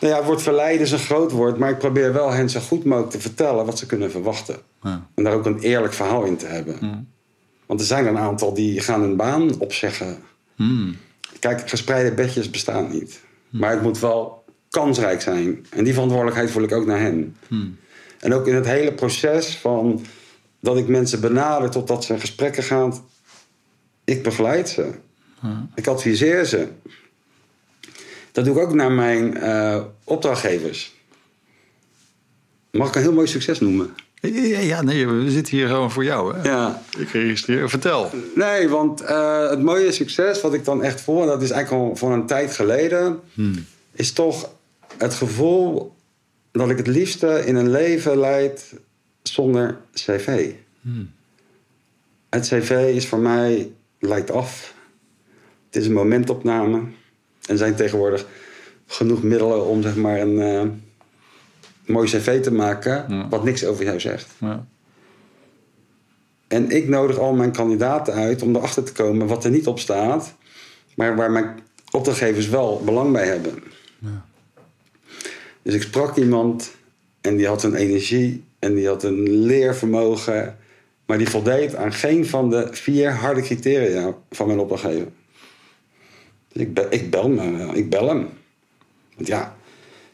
nou 0.00 0.12
ja, 0.12 0.18
het 0.18 0.26
woord 0.26 0.42
verleiden 0.42 0.86
is 0.86 0.92
een 0.92 0.98
groot 0.98 1.32
woord. 1.32 1.58
Maar 1.58 1.70
ik 1.70 1.78
probeer 1.78 2.12
wel 2.12 2.30
hen 2.30 2.50
zo 2.50 2.60
goed 2.60 2.84
mogelijk 2.84 3.12
te 3.12 3.20
vertellen 3.20 3.66
wat 3.66 3.78
ze 3.78 3.86
kunnen 3.86 4.10
verwachten. 4.10 4.56
Ja. 4.82 5.06
En 5.14 5.24
daar 5.24 5.32
ook 5.32 5.46
een 5.46 5.58
eerlijk 5.58 5.92
verhaal 5.92 6.24
in 6.24 6.36
te 6.36 6.46
hebben. 6.46 7.08
Want 7.66 7.80
er 7.80 7.86
zijn 7.86 8.04
er 8.04 8.10
een 8.10 8.18
aantal 8.18 8.54
die 8.54 8.80
gaan 8.80 9.00
hun 9.00 9.16
baan 9.16 9.58
opzeggen. 9.58 10.18
Hmm. 10.56 10.96
Kijk, 11.40 11.68
gespreide 11.70 12.12
bedjes 12.12 12.50
bestaan 12.50 12.90
niet. 12.90 13.20
Maar 13.50 13.70
het 13.70 13.82
moet 13.82 13.98
wel 13.98 14.44
kansrijk 14.70 15.20
zijn. 15.20 15.66
En 15.70 15.84
die 15.84 15.92
verantwoordelijkheid 15.92 16.50
voel 16.50 16.62
ik 16.62 16.72
ook 16.72 16.86
naar 16.86 17.00
hen. 17.00 17.36
En 18.18 18.34
ook 18.34 18.46
in 18.46 18.54
het 18.54 18.66
hele 18.66 18.92
proces 18.92 19.56
van 19.56 20.04
dat 20.60 20.76
ik 20.76 20.88
mensen 20.88 21.20
benader 21.20 21.70
totdat 21.70 22.04
ze 22.04 22.12
in 22.12 22.20
gesprekken 22.20 22.62
gaan. 22.62 23.04
Ik 24.04 24.22
begeleid 24.22 24.68
ze. 24.68 24.90
Ik 25.74 25.86
adviseer 25.86 26.44
ze. 26.44 26.68
Dat 28.32 28.44
doe 28.44 28.56
ik 28.56 28.62
ook 28.62 28.74
naar 28.74 28.92
mijn 28.92 29.36
eh, 29.36 29.84
opdrachtgevers. 30.04 30.96
Mag 32.70 32.88
ik 32.88 32.94
een 32.94 33.02
heel 33.02 33.12
mooi 33.12 33.26
succes 33.26 33.60
noemen? 33.60 33.94
Ja, 34.20 34.58
ja, 34.58 34.82
nee, 34.82 35.08
we 35.08 35.30
zitten 35.30 35.56
hier 35.56 35.68
gewoon 35.68 35.90
voor 35.90 36.04
jou. 36.04 36.36
Hè? 36.36 36.48
Ja. 36.48 36.82
Ik 36.98 37.10
registreer. 37.10 37.70
Vertel. 37.70 38.10
Nee, 38.34 38.68
want 38.68 39.00
eh, 39.00 39.50
het 39.50 39.62
mooie 39.62 39.92
succes 39.92 40.40
wat 40.40 40.54
ik 40.54 40.64
dan 40.64 40.82
echt 40.82 41.00
voel, 41.00 41.20
en 41.20 41.26
dat 41.26 41.42
is 41.42 41.50
eigenlijk 41.50 41.84
al 41.84 41.96
van 41.96 42.12
een 42.12 42.26
tijd 42.26 42.54
geleden, 42.54 43.20
is 43.92 44.12
toch 44.12 44.50
het 44.98 45.14
gevoel 45.14 45.94
dat 46.52 46.70
ik 46.70 46.76
het 46.76 46.86
liefste 46.86 47.46
in 47.46 47.56
een 47.56 47.70
leven 47.70 48.18
leid 48.18 48.74
zonder 49.22 49.78
cv. 49.92 50.50
Het 52.28 52.46
cv 52.46 52.92
is 52.94 53.06
voor 53.06 53.18
mij, 53.18 53.72
lijkt 53.98 54.30
af. 54.30 54.74
Het 55.66 55.76
is 55.76 55.86
een 55.86 55.92
momentopname. 55.92 56.82
Er 57.46 57.56
zijn 57.56 57.74
tegenwoordig 57.74 58.26
genoeg 58.86 59.22
middelen 59.22 59.66
om 59.66 59.82
zeg 59.82 59.96
maar 59.96 60.20
een 60.20 60.40
eh, 60.40 60.62
mooi 61.88 62.08
cv 62.08 62.40
te 62.42 62.52
maken, 62.52 63.04
Ja. 63.08 63.28
wat 63.28 63.44
niks 63.44 63.64
over 63.64 63.84
jou 63.84 64.00
zegt. 64.00 64.26
Ja. 64.38 64.66
En 66.48 66.70
ik 66.70 66.88
nodig 66.88 67.18
al 67.18 67.34
mijn 67.34 67.52
kandidaten 67.52 68.14
uit 68.14 68.42
om 68.42 68.56
erachter 68.56 68.84
te 68.84 68.92
komen 68.92 69.26
wat 69.26 69.44
er 69.44 69.50
niet 69.50 69.66
op 69.66 69.78
staat, 69.78 70.34
maar 70.94 71.16
waar 71.16 71.30
mijn 71.30 71.58
opdrachtgevers 71.90 72.48
wel 72.48 72.82
belang 72.84 73.12
bij 73.12 73.26
hebben. 73.26 73.54
Dus 75.62 75.74
ik 75.74 75.82
sprak 75.82 76.16
iemand 76.16 76.74
en 77.20 77.36
die 77.36 77.46
had 77.46 77.62
een 77.62 77.74
energie 77.74 78.44
en 78.58 78.74
die 78.74 78.86
had 78.86 79.02
een 79.02 79.22
leervermogen, 79.30 80.56
maar 81.06 81.18
die 81.18 81.28
voldeed 81.28 81.74
aan 81.76 81.92
geen 81.92 82.26
van 82.26 82.50
de 82.50 82.68
vier 82.70 83.10
harde 83.12 83.42
criteria 83.42 84.14
van 84.30 84.46
mijn 84.46 84.58
opdrachtgever. 84.58 85.08
Dus 86.52 86.62
ik, 86.62 86.74
be- 86.74 86.86
ik, 86.90 87.10
bel, 87.10 87.28
me, 87.28 87.70
ik 87.74 87.90
bel 87.90 88.08
hem. 88.08 88.28
Want 89.16 89.28
ja, 89.28 89.56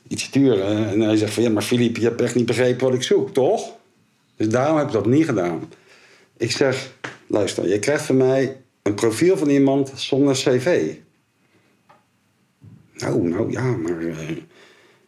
iets 0.08 0.22
sturen. 0.22 0.88
En 0.88 1.00
hij 1.00 1.16
zegt 1.16 1.32
van 1.34 1.42
ja, 1.42 1.50
maar 1.50 1.62
Filip, 1.62 1.96
je 1.96 2.04
hebt 2.04 2.20
echt 2.20 2.34
niet 2.34 2.46
begrepen 2.46 2.86
wat 2.86 2.94
ik 2.94 3.02
zoek, 3.02 3.34
toch? 3.34 3.76
Dus 4.36 4.48
daarom 4.48 4.76
heb 4.76 4.86
ik 4.86 4.92
dat 4.92 5.06
niet 5.06 5.24
gedaan. 5.24 5.72
Ik 6.36 6.50
zeg, 6.50 6.92
luister, 7.26 7.68
je 7.68 7.78
krijgt 7.78 8.04
van 8.04 8.16
mij 8.16 8.56
een 8.82 8.94
profiel 8.94 9.36
van 9.36 9.48
iemand 9.48 9.92
zonder 9.94 10.34
cv. 10.34 10.94
Nou, 12.96 13.28
nou 13.28 13.50
ja, 13.50 13.62
maar 13.62 13.98
eh, 13.98 14.16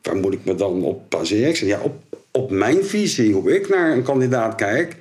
waar 0.02 0.16
moet 0.16 0.32
ik 0.32 0.44
me 0.44 0.54
dan 0.54 0.82
op 0.82 1.10
baseren? 1.10 1.48
Ik 1.48 1.56
zeg, 1.56 1.68
ja, 1.68 1.80
op, 1.80 2.02
op 2.30 2.50
mijn 2.50 2.84
visie, 2.84 3.32
hoe 3.32 3.54
ik 3.54 3.68
naar 3.68 3.92
een 3.92 4.02
kandidaat 4.02 4.54
kijk. 4.54 4.96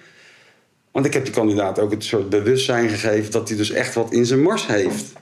Want 0.91 1.05
ik 1.05 1.13
heb 1.13 1.23
die 1.23 1.33
kandidaat 1.33 1.79
ook 1.79 1.91
het 1.91 2.03
soort 2.03 2.29
bewustzijn 2.29 2.89
gegeven 2.89 3.31
dat 3.31 3.47
hij 3.47 3.57
dus 3.57 3.71
echt 3.71 3.93
wat 3.93 4.13
in 4.13 4.25
zijn 4.25 4.41
mars 4.41 4.67
heeft. 4.67 5.13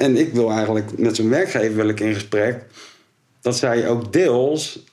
En 0.00 0.16
ik 0.16 0.32
wil 0.32 0.50
eigenlijk 0.50 0.98
met 0.98 1.16
zijn 1.16 1.28
werkgever 1.28 1.76
wil 1.76 1.88
ik 1.88 2.00
in 2.00 2.14
gesprek 2.14 2.64
dat 3.40 3.56
zij 3.56 3.88
ook 3.88 4.12
deels 4.12 4.84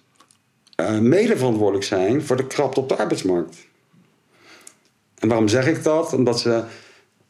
medeverantwoordelijk 1.00 1.86
zijn 1.86 2.22
voor 2.22 2.38
de 2.38 2.48
krapte 2.48 2.80
op 2.80 2.90
de 2.90 2.98
arbeidsmarkt. 2.98 3.58
En 5.20 5.28
waarom 5.28 5.48
zeg 5.48 5.68
ik 5.68 5.84
dat? 5.84 6.14
Omdat 6.14 6.40
ze 6.40 6.64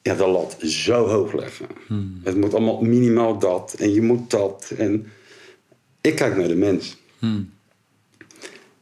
ja, 0.02 0.16
de 0.16 0.28
lat 0.28 0.56
zo 0.60 1.08
hoog 1.08 1.34
leggen. 1.34 1.68
Het 2.24 2.38
moet 2.38 2.54
allemaal 2.54 2.82
minimaal 2.82 3.40
dat 3.40 3.76
en 3.80 3.94
je 3.94 4.02
moet 4.02 4.30
dat. 4.30 4.74
En 4.78 5.12
ik 6.02 6.16
kijk 6.16 6.36
naar 6.36 6.48
de 6.48 6.56
mens. 6.56 6.98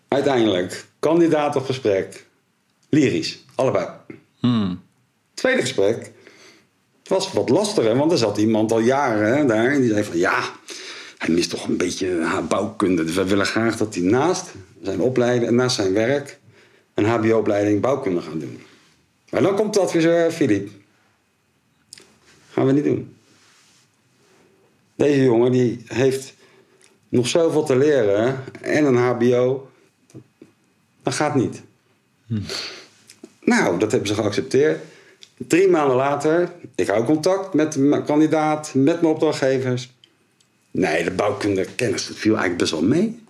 Uiteindelijk, 0.08 0.86
kandidaat 1.00 1.56
op 1.56 1.66
gesprek, 1.66 2.26
lyrisch, 2.90 3.44
allebei. 3.56 3.88
Hmm. 4.40 4.84
Tweede 5.34 5.62
gesprek, 5.62 6.12
het 7.06 7.14
was 7.14 7.34
wat 7.34 7.50
lastiger, 7.50 7.98
want 7.98 8.12
er 8.12 8.18
zat 8.18 8.38
iemand 8.38 8.72
al 8.72 8.80
jaren 8.80 9.38
hè, 9.38 9.46
daar 9.46 9.72
en 9.72 9.82
die 9.82 9.90
zei 9.90 10.04
van 10.04 10.18
ja, 10.18 10.44
hij 11.18 11.34
mist 11.34 11.50
toch 11.50 11.68
een 11.68 11.78
beetje 11.78 12.42
bouwkunde. 12.48 13.04
Dus 13.04 13.16
wij 13.16 13.28
willen 13.28 13.46
graag 13.46 13.78
dat 13.78 13.96
hij 13.96 14.04
naast 14.04 14.52
zijn 14.82 15.00
opleiding 15.00 15.48
en 15.48 15.56
naast 15.56 15.76
zijn 15.76 15.94
werk 15.94 16.40
een 16.94 17.06
HBO-opleiding 17.06 17.82
bouwkunde 17.82 18.22
gaat 18.22 18.40
doen. 18.40 18.62
Maar 19.30 19.42
dan 19.42 19.56
komt 19.56 19.74
de 19.74 19.80
adviseur 19.80 20.32
Filip. 20.32 20.70
Gaan 22.52 22.66
we 22.66 22.72
niet 22.72 22.84
doen. 22.84 23.16
Deze 24.96 25.24
jongen 25.24 25.52
die 25.52 25.84
heeft 25.88 26.34
nog 27.10 27.28
zoveel 27.28 27.64
te 27.64 27.76
leren 27.76 28.44
en 28.62 28.86
een 28.86 28.96
HBO. 28.96 29.70
Dat 31.04 31.14
gaat 31.14 31.36
niet. 31.36 31.62
Nou, 33.40 33.80
dat 33.80 33.92
hebben 33.92 34.10
ze 34.10 34.16
geaccepteerd. 34.16 34.80
Drie 35.38 35.68
maanden 35.68 35.96
later, 35.96 36.52
ik 36.76 36.88
hou 36.88 37.06
contact 37.06 37.54
met 37.54 37.76
mijn 37.76 38.06
kandidaat, 38.06 38.72
met 38.74 39.02
mijn 39.02 39.14
opdrachtgevers. 39.14 39.94
Nee, 40.72 41.04
de 41.04 41.12
bouwkunde 41.12 41.66
kennis 41.76 42.04
viel 42.04 42.38
eigenlijk 42.38 42.58
best 42.58 42.72
wel 42.72 42.84
mee. 42.84 43.24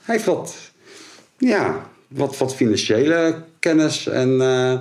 Hij 0.00 0.14
heeft 0.14 0.24
wat, 0.24 0.56
ja, 1.38 1.90
wat, 2.08 2.38
wat 2.38 2.54
financiële 2.54 3.42
kennis 3.58 4.06
en 4.06 4.40
eh, 4.40 4.80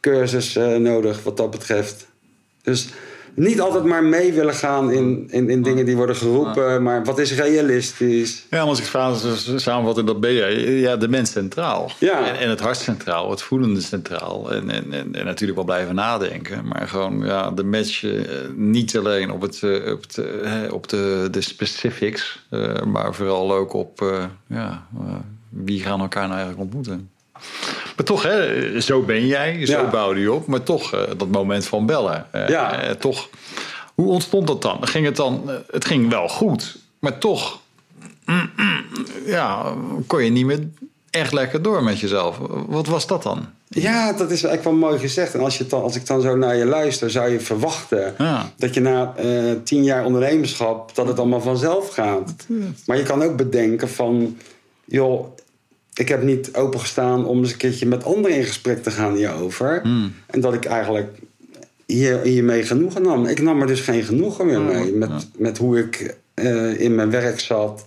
cursus 0.00 0.56
eh, 0.56 0.76
nodig 0.76 1.22
wat 1.22 1.36
dat 1.36 1.50
betreft. 1.50 2.06
Dus 2.62 2.88
niet 3.34 3.60
altijd 3.60 3.84
maar 3.84 4.04
mee 4.04 4.32
willen 4.32 4.54
gaan 4.54 4.90
in, 4.92 5.28
in, 5.30 5.50
in 5.50 5.62
dingen 5.62 5.84
die 5.84 5.96
worden 5.96 6.16
geroepen. 6.16 6.82
Maar 6.82 7.04
wat 7.04 7.18
is 7.18 7.34
realistisch? 7.34 8.46
Ja, 8.50 8.60
als 8.60 8.78
ik 8.78 8.84
vraag 8.84 9.24
samenvatten, 9.56 10.06
dat 10.06 10.20
ben 10.20 10.34
jij. 10.34 10.54
Ja, 10.62 10.96
de 10.96 11.08
mens 11.08 11.30
centraal. 11.30 11.90
Ja. 11.98 12.26
En, 12.26 12.38
en 12.38 12.48
het 12.48 12.60
hart 12.60 12.76
centraal, 12.76 13.30
het 13.30 13.42
voelende 13.42 13.80
centraal. 13.80 14.52
En, 14.52 14.70
en, 14.70 14.92
en, 14.92 15.14
en 15.14 15.24
natuurlijk 15.24 15.56
wel 15.58 15.66
blijven 15.66 15.94
nadenken. 15.94 16.66
Maar 16.68 16.88
gewoon 16.88 17.24
ja, 17.24 17.50
de 17.50 17.64
match 17.64 18.04
eh, 18.04 18.12
niet 18.54 18.96
alleen 18.96 19.30
op, 19.30 19.40
het, 19.40 19.62
eh, 19.62 19.92
op, 19.92 20.02
het, 20.02 20.18
eh, 20.18 20.72
op 20.72 20.88
de, 20.88 21.28
de 21.30 21.40
specifics. 21.40 22.46
eh, 22.50 22.82
maar 22.82 23.14
vooral 23.14 23.52
ook 23.52 23.72
op 23.72 24.02
eh, 24.02 24.24
ja, 24.46 24.86
wie 25.48 25.80
gaan 25.80 26.00
elkaar 26.00 26.28
nou 26.28 26.38
eigenlijk 26.40 26.62
ontmoeten. 26.62 27.10
Maar 27.98 28.06
toch, 28.06 28.22
hè, 28.22 28.80
zo 28.80 29.02
ben 29.02 29.26
jij, 29.26 29.66
zo 29.66 29.72
Ja. 29.72 29.90
bouwde 29.90 30.20
je 30.20 30.32
op. 30.32 30.46
Maar 30.46 30.62
toch, 30.62 30.92
eh, 30.94 31.00
dat 31.16 31.28
moment 31.28 31.66
van 31.66 31.86
bellen. 31.86 32.26
eh, 32.32 32.48
Ja. 32.48 32.80
eh, 32.82 32.90
toch, 32.90 33.28
hoe 33.94 34.08
ontstond 34.08 34.46
dat 34.46 34.62
dan? 34.62 34.86
Ging 34.88 35.04
het 35.06 35.16
dan? 35.16 35.50
het 35.70 35.84
ging 35.84 36.10
wel 36.10 36.28
goed, 36.28 36.78
maar 36.98 37.18
toch, 37.18 37.60
mm, 38.24 38.50
mm, 38.56 38.84
ja, 39.26 39.74
kon 40.06 40.24
je 40.24 40.30
niet 40.30 40.44
meer 40.46 40.66
echt 41.10 41.32
lekker 41.32 41.62
door 41.62 41.82
met 41.82 42.00
jezelf. 42.00 42.38
Wat 42.66 42.86
was 42.86 43.06
dat 43.06 43.22
dan? 43.22 43.46
Ja, 43.68 44.12
dat 44.12 44.30
is 44.30 44.42
eigenlijk 44.44 44.64
wel 44.64 44.88
mooi 44.88 44.98
gezegd. 44.98 45.34
En 45.34 45.40
als, 45.40 45.58
je 45.58 45.66
dan, 45.66 45.82
als 45.82 45.96
ik 45.96 46.06
dan 46.06 46.20
zo 46.20 46.36
naar 46.36 46.56
je 46.56 46.64
luister, 46.64 47.10
zou 47.10 47.28
je 47.30 47.40
verwachten 47.40 48.14
Ja. 48.18 48.52
dat 48.56 48.74
je 48.74 48.80
na 48.80 49.14
tien 49.64 49.84
jaar 49.84 50.04
ondernemerschap, 50.04 50.94
dat 50.94 51.06
het 51.06 51.18
allemaal 51.18 51.40
vanzelf 51.40 51.88
gaat. 51.90 52.34
Maar 52.86 52.96
je 52.96 53.02
kan 53.02 53.22
ook 53.22 53.36
bedenken 53.36 53.88
van, 53.88 54.36
joh, 54.84 55.26
ik 55.98 56.08
heb 56.08 56.22
niet 56.22 56.54
opengestaan 56.54 57.24
om 57.26 57.38
eens 57.38 57.50
een 57.52 57.56
keertje 57.58 57.86
met 57.86 58.04
anderen 58.04 58.36
in 58.36 58.44
gesprek 58.44 58.82
te 58.82 58.90
gaan 58.90 59.14
hierover. 59.14 59.82
En 60.26 60.40
dat 60.40 60.54
ik 60.54 60.64
eigenlijk 60.64 61.18
hier, 61.86 62.20
hiermee 62.20 62.62
genoegen 62.62 63.02
nam. 63.02 63.26
Ik 63.26 63.42
nam 63.42 63.60
er 63.60 63.66
dus 63.66 63.80
geen 63.80 64.02
genoegen 64.02 64.46
meer 64.46 64.60
mee 64.60 64.92
met, 64.92 65.28
met 65.38 65.58
hoe 65.58 65.78
ik 65.78 66.16
eh, 66.34 66.80
in 66.80 66.94
mijn 66.94 67.10
werk 67.10 67.40
zat. 67.40 67.84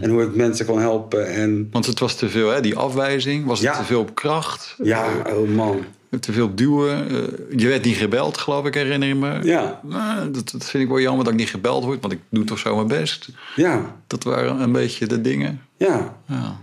En 0.00 0.10
hoe 0.10 0.22
ik 0.22 0.34
mensen 0.34 0.66
kon 0.66 0.80
helpen. 0.80 1.26
En 1.26 1.68
Want 1.70 1.86
het 1.86 1.98
was 1.98 2.14
te 2.16 2.28
veel, 2.28 2.48
hè? 2.48 2.60
die 2.60 2.76
afwijzing. 2.76 3.46
Was 3.46 3.58
het 3.60 3.68
Ja. 3.68 3.78
te 3.78 3.84
veel 3.84 4.00
op 4.00 4.14
kracht? 4.14 4.76
ja, 4.82 5.06
oh 5.26 5.48
man. 5.48 5.84
Te 6.20 6.32
veel 6.32 6.54
duwen? 6.54 7.08
Eh, 7.10 7.16
je 7.58 7.68
werd 7.68 7.84
niet 7.84 7.96
gebeld, 7.96 8.38
geloof 8.38 8.66
ik, 8.66 8.74
herinner 8.74 9.08
je 9.08 9.14
me? 9.14 9.38
Ja. 9.42 9.80
Nou, 9.82 10.30
dat, 10.30 10.50
dat 10.50 10.64
vind 10.70 10.82
ik 10.82 10.88
wel 10.88 11.00
jammer 11.00 11.24
dat 11.24 11.32
ik 11.32 11.38
niet 11.38 11.48
gebeld 11.48 11.84
word, 11.84 12.00
want 12.00 12.12
ik 12.12 12.18
doe 12.28 12.44
toch 12.44 12.58
zo 12.58 12.74
mijn 12.74 12.86
best. 13.00 13.28
Ja, 13.56 13.96
Dat 14.06 14.22
waren 14.24 14.60
een 14.60 14.72
beetje 14.72 15.06
de 15.06 15.20
dingen. 15.20 15.60
ja. 15.76 16.16
Ja. 16.26 16.60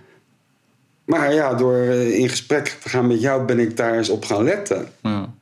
Maar 1.07 1.33
ja, 1.33 1.53
door 1.53 1.75
eh, 1.75 2.17
in 2.19 2.29
gesprek 2.29 2.77
te 2.81 2.89
gaan 2.89 3.07
met 3.07 3.21
jou 3.21 3.45
ben 3.45 3.59
ik 3.59 3.77
daar 3.77 3.97
eens 3.97 4.09
op 4.09 4.25
gaan 4.25 4.43
letten. 4.43 4.87
Ja. 5.01 5.33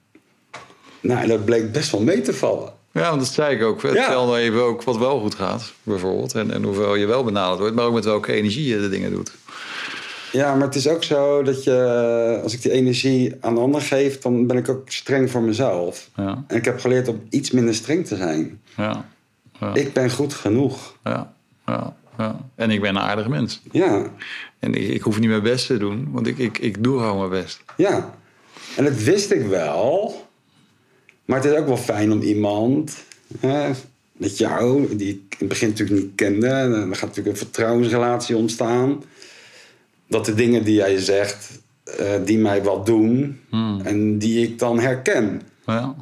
Nou, 0.99 1.21
en 1.21 1.27
dat 1.27 1.45
bleek 1.45 1.71
best 1.71 1.91
wel 1.91 2.01
mee 2.01 2.21
te 2.21 2.33
vallen. 2.33 2.73
Ja, 2.91 3.09
want 3.09 3.19
dat 3.21 3.33
zei 3.33 3.55
ik 3.55 3.63
ook. 3.63 3.79
Vertel 3.79 4.25
nou 4.25 4.37
even 4.37 4.61
ook 4.63 4.83
wat 4.83 4.97
wel 4.97 5.19
goed 5.19 5.35
gaat, 5.35 5.73
bijvoorbeeld. 5.83 6.33
En, 6.35 6.51
en 6.51 6.63
hoeveel 6.63 6.95
je 6.95 7.05
wel 7.05 7.23
benaderd 7.23 7.59
wordt, 7.59 7.75
maar 7.75 7.85
ook 7.85 7.93
met 7.93 8.05
welke 8.05 8.33
energie 8.33 8.67
je 8.67 8.79
de 8.79 8.89
dingen 8.89 9.11
doet. 9.11 9.31
Ja, 10.31 10.55
maar 10.55 10.65
het 10.67 10.75
is 10.75 10.87
ook 10.87 11.03
zo 11.03 11.43
dat 11.43 11.63
je, 11.63 12.39
als 12.43 12.53
ik 12.53 12.61
die 12.61 12.71
energie 12.71 13.35
aan 13.39 13.55
de 13.55 13.61
ander 13.61 13.81
geef, 13.81 14.19
dan 14.19 14.47
ben 14.47 14.57
ik 14.57 14.69
ook 14.69 14.91
streng 14.91 15.31
voor 15.31 15.41
mezelf. 15.41 16.09
Ja, 16.15 16.43
En 16.47 16.55
ik 16.57 16.65
heb 16.65 16.79
geleerd 16.79 17.07
om 17.07 17.21
iets 17.29 17.51
minder 17.51 17.75
streng 17.75 18.05
te 18.07 18.15
zijn. 18.15 18.61
ja, 18.75 19.05
ja, 19.59 19.73
Ik 19.73 19.93
ben 19.93 20.11
goed 20.11 20.33
genoeg. 20.33 20.95
ja, 21.03 21.33
ja. 22.17 22.49
En 22.55 22.71
ik 22.71 22.81
ben 22.81 22.89
een 22.95 23.01
aardig 23.01 23.27
mens. 23.27 23.61
Ja, 23.71 24.11
En 24.59 24.73
ik, 24.73 24.87
ik 24.87 25.01
hoef 25.01 25.19
niet 25.19 25.29
mijn 25.29 25.43
best 25.43 25.67
te 25.67 25.77
doen, 25.77 26.07
want 26.11 26.27
ik, 26.27 26.37
ik, 26.37 26.57
ik 26.57 26.83
doe 26.83 26.99
gewoon 26.99 27.17
mijn 27.29 27.41
best. 27.43 27.63
ja. 27.77 28.13
En 28.77 28.83
dat 28.83 29.03
wist 29.03 29.31
ik 29.31 29.45
wel. 29.45 30.23
Maar 31.25 31.41
het 31.43 31.51
is 31.51 31.57
ook 31.59 31.67
wel 31.67 31.77
fijn 31.77 32.11
om 32.11 32.21
iemand, 32.21 33.03
hè, 33.39 33.71
met 34.11 34.37
jou, 34.37 34.95
die 34.95 35.09
ik 35.09 35.15
in 35.15 35.37
het 35.37 35.47
begin 35.47 35.69
natuurlijk 35.69 35.99
niet 36.01 36.11
kende. 36.15 36.47
En 36.47 36.71
dan 36.71 36.95
gaat 36.95 37.07
natuurlijk 37.09 37.27
een 37.27 37.43
vertrouwensrelatie 37.45 38.35
ontstaan. 38.37 39.03
Dat 40.07 40.25
de 40.25 40.33
dingen 40.33 40.63
die 40.63 40.75
jij 40.75 40.97
zegt, 40.97 41.61
eh, 41.83 42.13
die 42.25 42.37
mij 42.37 42.63
wat 42.63 42.85
doen 42.85 43.39
en 43.83 44.17
die 44.17 44.47
ik 44.47 44.59
dan 44.59 44.79
herken. 44.79 45.41
Ja, 45.65 45.95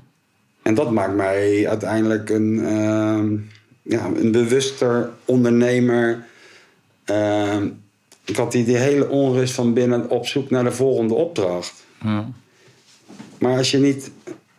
En 0.61 0.73
dat 0.73 0.91
maakt 0.91 1.15
mij 1.15 1.67
uiteindelijk 1.69 2.29
een, 2.29 2.65
ehm, 2.65 3.35
ja, 3.83 4.05
een 4.15 4.31
bewuster 4.31 5.09
ondernemer. 5.25 6.25
Ehm, 7.05 7.67
ik 8.25 8.35
had 8.35 8.51
die, 8.51 8.65
die 8.65 8.77
hele 8.77 9.09
onrust 9.09 9.53
van 9.53 9.73
binnen 9.73 10.09
op 10.09 10.27
zoek 10.27 10.49
naar 10.49 10.63
de 10.63 10.71
volgende 10.71 11.13
opdracht. 11.13 11.83
ja, 12.01 12.29
Maar 13.39 13.57
als 13.57 13.71
je 13.71 13.77
niet 13.77 14.11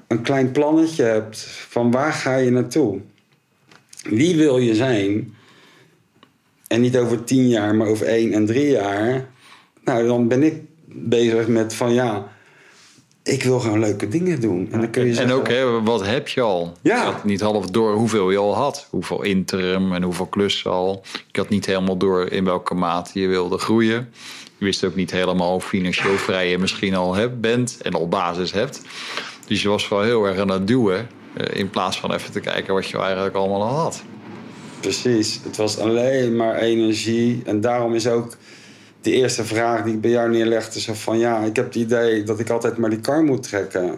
een 0.06 0.22
klein 0.22 0.50
plannetje 0.50 1.02
hebt 1.02 1.40
van 1.68 1.90
waar 1.90 2.12
ga 2.12 2.36
je 2.36 2.50
naartoe? 2.50 3.00
Wie 4.02 4.36
wil 4.36 4.58
je 4.58 4.74
zijn? 4.74 5.34
En 6.66 6.80
niet 6.80 6.96
over 6.96 7.24
tien 7.24 7.48
jaar, 7.48 7.74
maar 7.74 7.86
over 7.86 8.06
één 8.06 8.32
en 8.32 8.46
drie 8.46 8.70
jaar. 8.70 9.28
Nou, 9.84 10.06
dan 10.06 10.28
ben 10.28 10.42
ik 10.42 10.62
bezig 10.86 11.48
met 11.48 11.74
van 11.74 11.92
ja, 11.92 12.32
ik 13.24 13.42
wil 13.42 13.60
gewoon 13.60 13.78
leuke 13.78 14.08
dingen 14.08 14.40
doen. 14.40 14.68
En 14.70 14.80
dan 14.80 14.90
kun 14.90 15.02
je 15.02 15.08
En 15.08 15.14
zeggen, 15.14 15.34
ook, 15.34 15.48
hè, 15.48 15.82
wat 15.82 16.06
heb 16.06 16.28
je 16.28 16.40
al? 16.40 16.72
Ja. 16.82 16.96
Je 16.96 17.02
had 17.10 17.24
niet 17.24 17.40
half 17.40 17.66
door 17.66 17.94
hoeveel 17.94 18.30
je 18.30 18.38
al 18.38 18.54
had. 18.56 18.86
Hoeveel 18.90 19.22
interim 19.22 19.92
en 19.92 20.02
hoeveel 20.02 20.26
klussen 20.26 20.70
al. 20.70 21.02
Je 21.30 21.40
had 21.40 21.48
niet 21.48 21.66
helemaal 21.66 21.96
door 21.96 22.28
in 22.28 22.44
welke 22.44 22.74
mate 22.74 23.20
je 23.20 23.26
wilde 23.26 23.58
groeien. 23.58 24.12
Je 24.58 24.64
wist 24.64 24.84
ook 24.84 24.94
niet 24.94 25.10
helemaal 25.10 25.50
hoe 25.52 25.60
financieel 25.60 26.16
vrij 26.16 26.50
je 26.50 26.58
misschien 26.58 26.94
al 26.94 27.14
hebt, 27.14 27.40
bent 27.40 27.78
en 27.82 27.92
al 27.92 28.08
basis 28.08 28.52
hebt. 28.52 28.80
Dus 29.46 29.62
je 29.62 29.68
was 29.68 29.88
wel 29.88 30.02
heel 30.02 30.24
erg 30.24 30.38
aan 30.38 30.50
het 30.50 30.66
duwen. 30.66 31.06
eh, 31.34 31.58
In 31.58 31.70
plaats 31.70 32.00
van 32.00 32.12
even 32.12 32.32
te 32.32 32.40
kijken 32.40 32.74
wat 32.74 32.86
je 32.86 32.98
eigenlijk 32.98 33.34
allemaal 33.36 33.62
al 33.62 33.74
had. 33.74 34.02
Precies, 34.80 35.40
het 35.44 35.56
was 35.56 35.78
alleen 35.78 36.36
maar 36.36 36.56
energie. 36.58 37.42
En 37.44 37.60
daarom 37.60 37.94
is 37.94 38.06
ook 38.08 38.36
de 39.04 39.12
eerste 39.12 39.44
vraag 39.44 39.82
die 39.84 39.94
ik 39.94 40.00
bij 40.00 40.10
jou 40.10 40.30
neerlegde: 40.30 40.80
zo 40.80 40.92
van 40.94 41.18
ja, 41.18 41.38
ik 41.40 41.56
heb 41.56 41.64
het 41.64 41.74
idee 41.74 42.22
dat 42.22 42.38
ik 42.38 42.50
altijd 42.50 42.76
maar 42.76 42.90
die 42.90 43.00
kar 43.00 43.22
moet 43.24 43.42
trekken. 43.42 43.94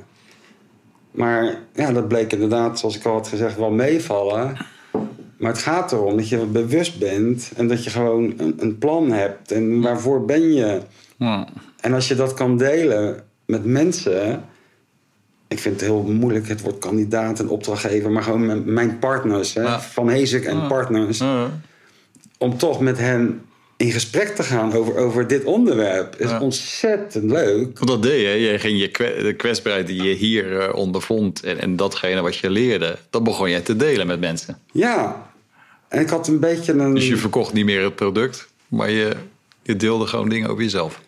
Maar 1.10 1.58
ja, 1.74 1.92
dat 1.92 2.08
bleek 2.08 2.32
inderdaad, 2.32 2.78
zoals 2.78 2.96
ik 2.96 3.04
al 3.04 3.12
had 3.12 3.28
gezegd, 3.28 3.56
wel 3.56 3.70
meevallen. 3.70 4.56
Maar 5.38 5.50
het 5.52 5.60
gaat 5.62 5.92
erom 5.92 6.16
dat 6.16 6.28
je 6.28 6.38
bewust 6.46 6.98
bent 6.98 7.50
en 7.56 7.68
dat 7.68 7.84
je 7.84 7.90
gewoon 7.90 8.34
een, 8.36 8.54
een 8.58 8.78
plan 8.78 9.10
hebt. 9.12 9.52
En 9.52 9.80
waarvoor 9.80 10.24
ben 10.24 10.52
je? 10.54 10.80
Ja. 11.16 11.48
En 11.80 11.92
als 11.94 12.08
je 12.08 12.14
dat 12.14 12.34
kan 12.34 12.56
delen 12.56 13.22
met 13.46 13.64
mensen. 13.64 14.44
Ik 15.48 15.58
vind 15.58 15.74
het 15.80 15.84
heel 15.88 16.02
moeilijk 16.02 16.48
het 16.48 16.60
woord 16.60 16.78
kandidaat 16.78 17.40
en 17.40 17.48
opdrachtgever, 17.48 18.10
maar 18.10 18.22
gewoon 18.22 18.46
mijn- 18.46 18.72
mijn 18.72 18.98
partners, 18.98 19.54
hè, 19.54 19.62
Ja. 19.62 19.80
van 19.80 20.08
Hezek 20.08 20.44
en 20.44 20.56
Ja. 20.56 20.66
partners 20.66 21.22
om 22.38 22.56
toch 22.58 22.80
met 22.80 22.98
hen 22.98 23.40
in 23.76 23.90
gesprek 23.92 24.28
te 24.28 24.42
gaan 24.42 24.72
over, 24.72 24.96
over 24.96 25.26
dit 25.26 25.44
onderwerp 25.44 26.16
is 26.16 26.30
Ja. 26.30 26.40
ontzettend 26.40 27.30
leuk. 27.30 27.78
Want 27.78 27.90
dat 27.90 28.02
deed 28.02 28.20
je. 28.20 28.28
Je 28.52 28.58
ging 28.58 28.80
je 28.80 28.90
kwe- 28.90 29.22
de 29.22 29.32
kwetsbaarheid 29.34 29.86
die 29.86 30.02
je 30.02 30.14
hier 30.14 30.60
eh, 30.60 30.74
ondervond 30.74 31.42
en, 31.42 31.60
en 31.60 31.76
datgene 31.76 32.20
wat 32.20 32.36
je 32.36 32.50
leerde, 32.50 32.98
dat 33.10 33.24
begon 33.24 33.50
je 33.50 33.62
te 33.62 33.76
delen 33.76 34.06
met 34.06 34.20
mensen. 34.20 34.58
Ja, 34.72 35.30
en 35.88 36.00
ik 36.00 36.08
had 36.08 36.28
een 36.28 36.40
beetje 36.40 36.72
een. 36.72 36.94
Dus 36.94 37.08
je 37.08 37.16
verkocht 37.16 37.52
niet 37.52 37.64
meer 37.64 37.82
het 37.82 37.94
product, 37.96 38.48
maar 38.68 38.90
je, 38.90 39.12
je 39.62 39.76
deelde 39.76 40.06
gewoon 40.06 40.28
dingen 40.28 40.48
over 40.50 40.62
jezelf. 40.62 41.00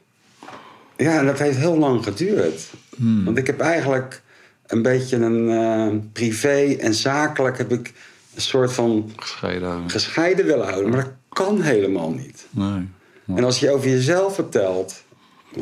Ja, 0.96 1.18
en 1.18 1.26
dat 1.26 1.38
heeft 1.38 1.56
heel 1.58 1.78
lang 1.78 2.04
geduurd. 2.04 2.60
Hmm. 2.96 3.24
Want 3.24 3.38
ik 3.38 3.46
heb 3.46 3.60
eigenlijk 3.60 4.22
een 4.66 4.82
beetje 4.82 5.16
een 5.16 5.50
eh, 5.50 5.96
privé 6.12 6.76
en 6.80 6.94
zakelijk 6.94 7.58
heb 7.58 7.72
ik 7.72 7.92
een 8.34 8.42
soort 8.42 8.72
van 8.72 9.12
Gescheiden 9.16 9.90
gescheiden 9.90 10.46
willen 10.46 10.66
houden. 10.68 10.90
Maar 10.90 11.02
dat 11.04 11.12
kan 11.44 11.60
helemaal 11.60 12.10
niet. 12.10 12.46
Nee. 12.50 12.88
En 13.36 13.44
als 13.44 13.60
je 13.60 13.70
over 13.70 13.88
jezelf 13.88 14.34
vertelt, 14.34 15.02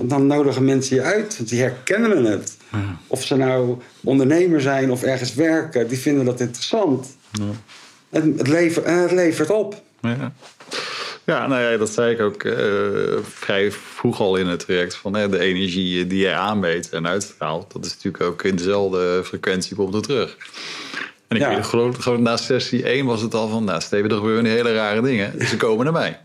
dan 0.03 0.27
nodigen 0.27 0.65
mensen 0.65 0.97
je 0.97 1.03
uit, 1.03 1.37
want 1.37 1.49
die 1.49 1.61
herkennen 1.61 2.25
het. 2.25 2.57
Of 3.07 3.23
ze 3.23 3.37
nou 3.37 3.79
ondernemer 4.05 4.61
zijn 4.61 4.91
of 4.91 5.03
ergens 5.03 5.35
werken, 5.35 5.89
die 5.89 5.99
vinden 5.99 6.25
dat 6.25 6.41
interessant. 6.41 7.17
Het, 8.09 8.49
levert, 8.49 8.85
en 8.85 8.99
het 8.99 9.13
levert 9.13 9.51
op. 9.51 9.83
Ja. 10.01 10.33
Ja, 11.25 11.47
nou 11.47 11.63
ja, 11.63 11.77
dat 11.77 11.91
zei 11.91 12.15
ik 12.15 12.21
ook 12.21 12.43
eh, 12.43 12.57
vrij 13.23 13.73
vroeg 13.73 14.21
al 14.21 14.37
in 14.37 14.47
het 14.47 14.61
traject. 14.61 14.95
Van, 14.95 15.15
hè, 15.15 15.29
de 15.29 15.39
energie 15.39 16.07
die 16.07 16.19
jij 16.19 16.35
aanmeet 16.35 16.89
en 16.89 17.07
uitstraalt, 17.07 17.73
dat 17.73 17.85
is 17.85 17.95
natuurlijk 17.95 18.25
ook 18.25 18.43
in 18.43 18.57
dezelfde 18.57 19.23
frequentie 19.25 19.77
komt 19.77 19.95
er 19.95 20.03
terug. 20.03 20.37
En 21.29 21.37
ik 21.37 21.43
Ja. 21.43 21.55
weet 21.55 21.65
gewoon, 21.65 22.03
gewoon 22.03 22.23
na 22.23 22.37
sessie 22.37 22.89
1 22.89 23.07
was 23.07 23.21
het 23.23 23.35
al 23.35 23.49
van, 23.49 23.65
nou 23.65 23.81
Steven, 23.81 24.11
er 24.11 24.17
gebeuren 24.17 24.45
hele 24.45 24.75
rare 24.75 25.01
dingen. 25.03 25.39
Dus 25.39 25.49
ze 25.49 25.57
komen 25.67 25.85
naar 25.85 25.93
mij. 25.93 26.19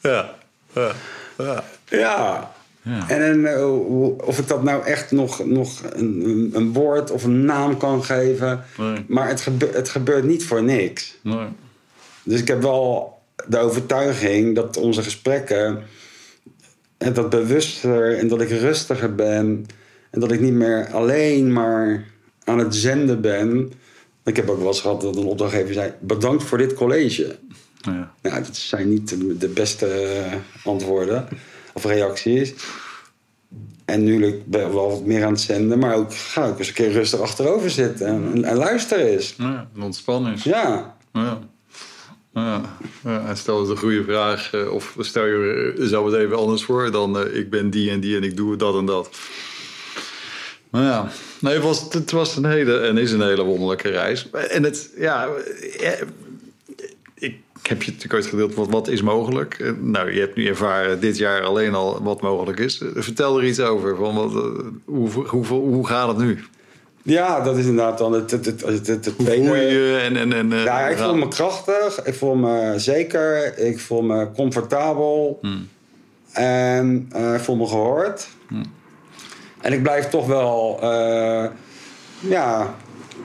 Ja. 0.00 0.34
Ja. 0.74 0.92
ja. 1.38 1.64
Ja. 1.88 2.56
Ja. 2.82 3.08
En 3.08 3.46
eh, 3.46 4.16
of 4.26 4.38
ik 4.38 4.48
dat 4.48 4.62
nou 4.62 4.84
echt 4.84 5.10
nog, 5.10 5.44
nog 5.46 5.80
een, 5.92 6.50
een- 6.54 6.72
woord 6.72 7.10
of 7.10 7.24
een 7.24 7.44
naam 7.44 7.76
kan 7.76 8.04
geven. 8.04 8.64
Nee. 8.78 9.04
Maar 9.08 9.28
het, 9.28 9.40
gebe- 9.40 9.70
het 9.72 9.88
gebeurt 9.88 10.24
niet 10.24 10.44
voor 10.44 10.62
niks. 10.62 11.16
Nee. 11.22 11.46
Dus 12.22 12.40
ik 12.40 12.48
heb 12.48 12.62
wel 12.62 13.18
de 13.48 13.58
overtuiging 13.58 14.54
dat 14.54 14.76
onze 14.76 15.02
gesprekken... 15.02 15.82
En 16.98 17.12
dat 17.12 17.30
bewuster 17.30 18.18
en 18.18 18.28
dat 18.28 18.40
ik 18.40 18.48
rustiger 18.50 19.14
ben. 19.14 19.66
En 20.10 20.20
dat 20.20 20.32
ik 20.32 20.40
niet 20.40 20.52
meer 20.52 20.88
alleen 20.92 21.52
maar 21.52 22.04
aan 22.48 22.58
het 22.58 22.74
zenden 22.74 23.20
ben. 23.20 23.72
Ik 24.24 24.36
heb 24.36 24.48
ook 24.48 24.58
wel 24.58 24.66
eens 24.66 24.80
gehad 24.80 25.00
dat 25.00 25.16
een 25.16 25.24
opdrachtgever 25.24 25.74
zei: 25.74 25.92
Bedankt 26.00 26.44
voor 26.44 26.58
dit 26.58 26.74
college. 26.74 27.38
Ja. 27.80 28.14
Nou, 28.22 28.42
dat 28.42 28.56
zijn 28.56 28.88
niet 28.88 29.40
de, 29.40 29.48
beste 29.48 29.86
eh, 29.86 30.32
antwoorden 30.64 31.28
of 31.74 31.84
reacties. 31.84 32.54
En 33.84 34.04
nu 34.04 34.42
ben 34.46 34.66
ik 34.66 34.72
wel 34.72 34.90
wat 34.90 35.04
meer 35.04 35.24
aan 35.24 35.32
het 35.32 35.40
zenden, 35.40 35.78
maar 35.78 35.94
ook 35.96 36.14
ga 36.14 36.46
ik 36.46 36.58
eens 36.58 36.68
een 36.68 36.74
keer 36.74 36.90
rustig 36.90 37.20
achterover 37.20 37.70
zitten 37.70 38.06
en, 38.06 38.44
en 38.44 38.56
luister 38.56 38.98
eens. 38.98 39.34
Ja, 39.38 39.68
en 39.74 39.82
ontspan 39.82 40.28
is. 40.28 40.42
Ja, 40.42 40.96
Ja. 41.12 41.40
Ja. 43.02 43.34
stel 43.34 43.60
eens 43.60 43.68
een 43.68 43.76
goede 43.76 44.04
vraag, 44.04 44.52
eh, 44.52 44.72
of 44.72 44.96
stel 44.98 45.24
je 45.24 45.86
zo 45.90 46.06
het 46.06 46.14
even 46.14 46.36
anders 46.36 46.64
voor 46.64 46.90
dan 46.90 47.18
eh, 47.18 47.38
ik 47.38 47.50
ben 47.50 47.70
die 47.70 47.90
en 47.90 48.00
die 48.00 48.16
en 48.16 48.22
ik 48.22 48.36
doe 48.36 48.56
dat 48.56 48.76
en 48.76 48.84
dat. 48.84 49.10
Maar 50.70 50.82
ja, 50.82 51.10
nee, 51.40 51.54
het, 51.54 51.62
was, 51.62 51.86
het 51.90 52.10
was 52.10 52.36
een 52.36 52.44
hele 52.44 52.78
en 52.78 52.98
is 52.98 53.12
een 53.12 53.22
hele 53.22 53.44
wonderlijke 53.44 53.88
reis. 53.88 54.30
En 54.30 54.62
het, 54.62 54.90
ja, 54.96 55.28
eh, 55.80 55.92
ik 57.14 57.36
heb 57.62 57.82
je 57.82 57.90
natuurlijk 57.92 58.14
ooit 58.14 58.26
gedeeld 58.26 58.54
wat, 58.54 58.68
wat 58.70 58.88
is 58.88 59.02
mogelijk. 59.02 59.54
Eh, 59.58 59.70
Nou, 59.80 60.12
je 60.12 60.20
hebt 60.20 60.36
nu 60.36 60.46
ervaren 60.46 61.00
dit 61.00 61.16
jaar 61.16 61.42
alleen 61.42 61.74
al 61.74 62.02
wat 62.02 62.20
mogelijk 62.20 62.58
is. 62.58 62.80
Eh, 62.80 62.88
Vertel 62.94 63.38
er 63.38 63.44
iets 63.44 63.60
over. 63.60 63.96
Van 63.96 64.14
wat, 64.14 64.32
hoe, 64.84 65.10
hoe, 65.26 65.44
hoe 65.46 65.86
gaat 65.86 66.08
het 66.08 66.18
nu? 66.18 66.38
ja 67.02 67.40
dat 67.40 67.56
is 67.56 67.66
inderdaad 67.66 67.98
dan 67.98 68.12
het, 68.12 68.30
het, 68.30 68.44
het, 68.44 68.60
het, 68.62 68.86
het, 68.86 69.06
Hoe 69.16 69.26
voel 69.26 69.54
je? 69.54 70.00
En, 70.02 70.16
en, 70.16 70.32
en, 70.32 70.50
Ja, 70.50 70.88
ik 70.88 70.98
voel 70.98 71.14
me 71.14 71.28
krachtig, 71.28 72.02
ik 72.04 72.14
voel 72.14 72.34
me 72.34 72.74
zeker, 72.76 73.58
ik 73.58 73.80
voel 73.80 74.02
me 74.02 74.28
comfortabel 74.32 75.38
Hmm. 75.42 75.68
en 76.32 77.08
ik 77.34 77.40
voel 77.40 77.56
me 77.56 77.66
gehoord. 77.66 78.28
En 79.68 79.74
ik 79.74 79.82
blijf 79.82 80.08
toch 80.08 80.26
wel, 80.26 80.78
eh, 80.82 81.44
ja, 82.20 82.74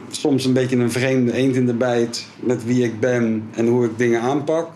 soms 0.10 0.46
een 0.46 0.54
beetje 0.54 0.76
een 0.76 0.92
vreemde 0.92 1.34
eend 1.34 1.56
in 1.56 1.66
de 1.66 1.74
bijt 1.74 2.26
met 2.40 2.66
wie 2.66 2.84
ik 2.84 3.00
ben 3.00 3.44
en 3.56 3.68
hoe 3.68 3.86
ik 3.86 3.98
dingen 3.98 4.22
aanpak. 4.22 4.70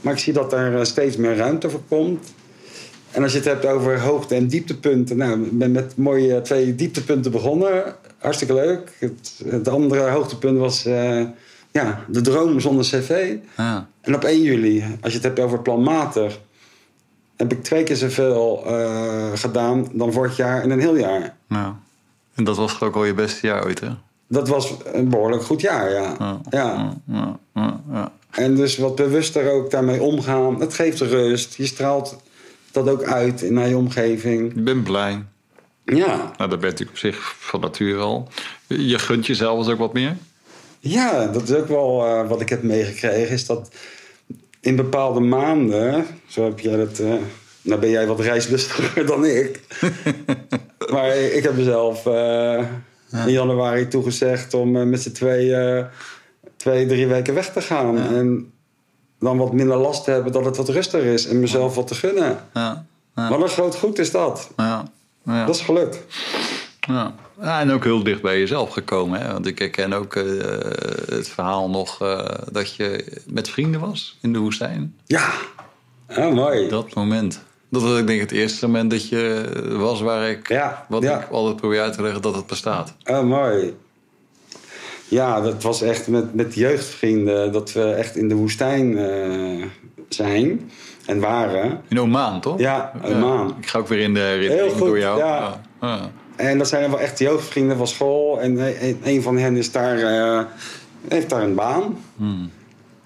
Maar 0.00 0.12
ik 0.12 0.18
zie 0.18 0.32
dat 0.32 0.52
er 0.52 0.78
eh, 0.78 0.84
steeds 0.84 1.16
meer 1.16 1.36
ruimte 1.36 1.70
voor 1.70 1.82
komt. 1.88 2.34
En 3.10 3.22
als 3.22 3.32
je 3.32 3.38
het 3.38 3.46
hebt 3.46 3.66
over 3.66 4.00
hoogte- 4.00 4.34
en 4.34 4.46
dieptepunten. 4.46 5.16
Nou, 5.16 5.44
ik 5.44 5.58
ben 5.58 5.72
met 5.72 5.96
mooie 5.96 6.40
twee 6.40 6.74
dieptepunten 6.74 7.30
begonnen. 7.30 7.94
Hartstikke 8.18 8.54
leuk. 8.54 8.92
Het, 8.98 9.42
het 9.48 9.68
andere 9.68 10.10
hoogtepunt 10.10 10.58
was 10.58 10.84
eh, 10.84 11.22
ja, 11.70 12.04
de 12.08 12.20
droom 12.20 12.60
zonder 12.60 12.84
cv. 12.84 13.36
Ja. 13.56 13.88
En 14.00 14.14
op 14.14 14.24
1 14.24 14.42
juli, 14.42 14.84
als 15.00 15.12
je 15.12 15.18
het 15.18 15.26
hebt 15.26 15.40
over 15.40 15.60
planmatig... 15.60 16.40
heb 17.38 17.52
ik 17.52 17.62
twee 17.62 17.82
keer 17.82 17.96
zoveel 17.96 18.62
eh, 18.66 19.30
gedaan 19.34 19.88
dan 19.92 20.12
vorig 20.12 20.36
jaar 20.36 20.62
in 20.62 20.70
een 20.70 20.80
heel 20.80 20.96
jaar. 20.96 21.36
Ja. 21.48 21.78
En 22.34 22.44
dat 22.44 22.56
was 22.56 22.80
ook 22.80 22.94
al 22.94 23.04
je 23.04 23.14
beste 23.14 23.46
jaar 23.46 23.64
ooit, 23.64 23.80
hè? 23.80 23.88
Dat 24.26 24.48
was 24.48 24.74
een 24.84 25.08
behoorlijk 25.08 25.42
goed 25.42 25.60
jaar, 25.60 25.90
ja. 25.90 26.14
Ja. 26.18 26.40
ja. 26.50 26.96
Ja, 27.06 27.38
ja, 27.54 27.80
ja. 27.90 28.12
En 28.30 28.54
dus 28.56 28.76
wat 28.76 28.94
bewuster 28.94 29.52
ook 29.52 29.70
daarmee 29.70 30.02
omgaan. 30.02 30.60
Het 30.60 30.74
geeft 30.74 31.00
rust. 31.00 31.54
Je 31.54 31.66
straalt 31.66 32.16
dat 32.70 32.88
ook 32.88 33.02
uit 33.02 33.50
naar 33.50 33.68
je 33.68 33.76
omgeving. 33.76 34.56
Ik 34.56 34.64
ben 34.64 34.82
blij. 34.82 35.24
Ja, 35.84 36.16
Nou, 36.16 36.36
dat 36.36 36.48
ben 36.48 36.58
je 36.58 36.64
natuurlijk 36.64 36.90
op 36.90 36.96
zich 36.96 37.34
van 37.38 37.60
nature 37.60 38.00
al. 38.00 38.28
Je 38.66 38.98
gunt 38.98 39.26
jezelf 39.26 39.58
eens 39.58 39.68
ook 39.68 39.78
wat 39.78 39.92
meer. 39.92 40.16
Ja, 40.80 41.26
dat 41.26 41.48
is 41.48 41.54
ook 41.54 41.68
wel 41.68 42.06
eh, 42.06 42.28
wat 42.28 42.40
ik 42.40 42.48
heb 42.48 42.62
meegekregen. 42.62 43.34
Is 43.34 43.46
dat 43.46 43.70
in 44.68 44.76
bepaalde 44.76 45.20
maanden, 45.20 46.06
zo 46.26 46.44
heb 46.44 46.60
jij 46.60 46.76
dat. 46.76 46.98
eh, 46.98 47.14
nou 47.62 47.80
ben 47.80 47.90
jij 47.90 48.06
wat 48.06 48.20
reislustiger 48.20 49.06
dan 49.12 49.24
ik. 49.24 49.60
maar 50.92 51.16
ik 51.16 51.42
heb 51.42 51.56
mezelf 51.56 52.06
eh, 52.06 52.64
in 53.26 53.32
januari 53.32 53.88
toegezegd 53.88 54.54
om 54.54 54.76
eh, 54.76 54.82
met 54.82 55.02
z'n 55.02 55.12
twee, 55.12 55.54
twee, 56.56 56.86
drie 56.86 57.06
weken 57.06 57.34
weg 57.34 57.52
te 57.52 57.60
gaan. 57.60 57.98
En 57.98 58.52
dan 59.20 59.38
wat 59.38 59.52
minder 59.52 59.76
last 59.76 60.04
te 60.04 60.10
hebben 60.10 60.32
dat 60.32 60.44
het 60.44 60.56
wat 60.56 60.68
rustiger 60.68 61.12
is 61.12 61.26
en 61.26 61.40
mezelf 61.40 61.74
wat 61.74 61.86
te 61.86 61.94
gunnen. 61.94 62.38
Ja. 62.54 62.86
Wat 63.14 63.42
een 63.42 63.48
groot 63.48 63.76
goed 63.76 63.98
is 63.98 64.10
dat. 64.10 64.50
Ja. 64.56 64.84
Ja. 65.24 65.46
Dat 65.46 65.54
is 65.54 65.60
geluk. 65.60 66.04
Ja. 66.88 67.14
Ja, 67.40 67.60
en 67.60 67.70
ook 67.70 67.84
heel 67.84 68.02
dicht 68.02 68.22
bij 68.22 68.38
jezelf 68.38 68.70
gekomen. 68.72 69.20
Hè? 69.20 69.32
Want 69.32 69.46
ik 69.46 69.58
herken 69.58 69.92
ook 69.92 70.14
eh, 70.14 70.24
het 71.08 71.28
verhaal 71.28 71.70
nog 71.70 72.02
eh, 72.02 72.24
dat 72.52 72.74
je 72.74 73.04
met 73.26 73.48
vrienden 73.48 73.80
was 73.80 74.18
in 74.20 74.32
de 74.32 74.38
woestijn. 74.38 74.94
Ja, 75.06 75.30
ja 76.08 76.30
mooi. 76.30 76.68
Dat 76.68 76.94
moment. 76.94 77.42
Dat 77.70 77.82
was 77.82 77.98
ik 77.98 78.06
denk 78.06 78.20
het 78.20 78.30
eerste 78.30 78.66
moment 78.66 78.90
dat 78.90 79.08
je 79.08 79.44
was 79.78 80.00
waar 80.00 80.30
ik... 80.30 80.48
Ja, 80.48 80.86
wat 80.88 81.02
ja. 81.02 81.20
ik 81.20 81.30
altijd 81.30 81.56
probeer 81.56 81.80
uit 81.80 81.92
te 81.92 82.02
leggen 82.02 82.22
dat 82.22 82.34
het 82.34 82.46
bestaat. 82.46 82.94
Oh, 83.04 83.22
mooi. 83.22 83.76
Ja, 85.08 85.40
dat 85.40 85.62
was 85.62 85.82
echt 85.82 86.08
met, 86.08 86.34
met 86.34 86.54
jeugdvrienden 86.54 87.52
dat 87.52 87.72
we 87.72 87.84
echt 87.84 88.16
in 88.16 88.28
de 88.28 88.34
woestijn 88.34 88.98
eh, 88.98 89.64
zijn 90.08 90.70
en 91.06 91.20
waren. 91.20 91.80
In 91.88 92.00
Oman, 92.00 92.40
toch? 92.40 92.58
Ja, 92.58 92.92
Oman. 93.04 93.54
Ik 93.60 93.66
ga 93.66 93.78
ook 93.78 93.88
weer 93.88 94.00
in 94.00 94.14
de 94.14 94.68
goed, 94.70 94.78
door 94.78 94.98
jou. 94.98 95.18
ja. 95.18 95.60
Ja. 95.80 96.10
En 96.38 96.58
dat 96.58 96.68
zijn 96.68 96.90
wel 96.90 97.00
echt 97.00 97.18
jeugdvrienden 97.18 97.76
van 97.76 97.86
school. 97.86 98.40
En 98.40 98.58
een, 99.02 99.22
van 99.22 99.38
hen 99.38 99.56
is 99.56 99.72
daar, 99.72 99.98
eh, 99.98 100.44
heeft 101.08 101.28
daar 101.28 101.42
een 101.42 101.54
baan. 101.54 101.98
Hmm. 102.16 102.50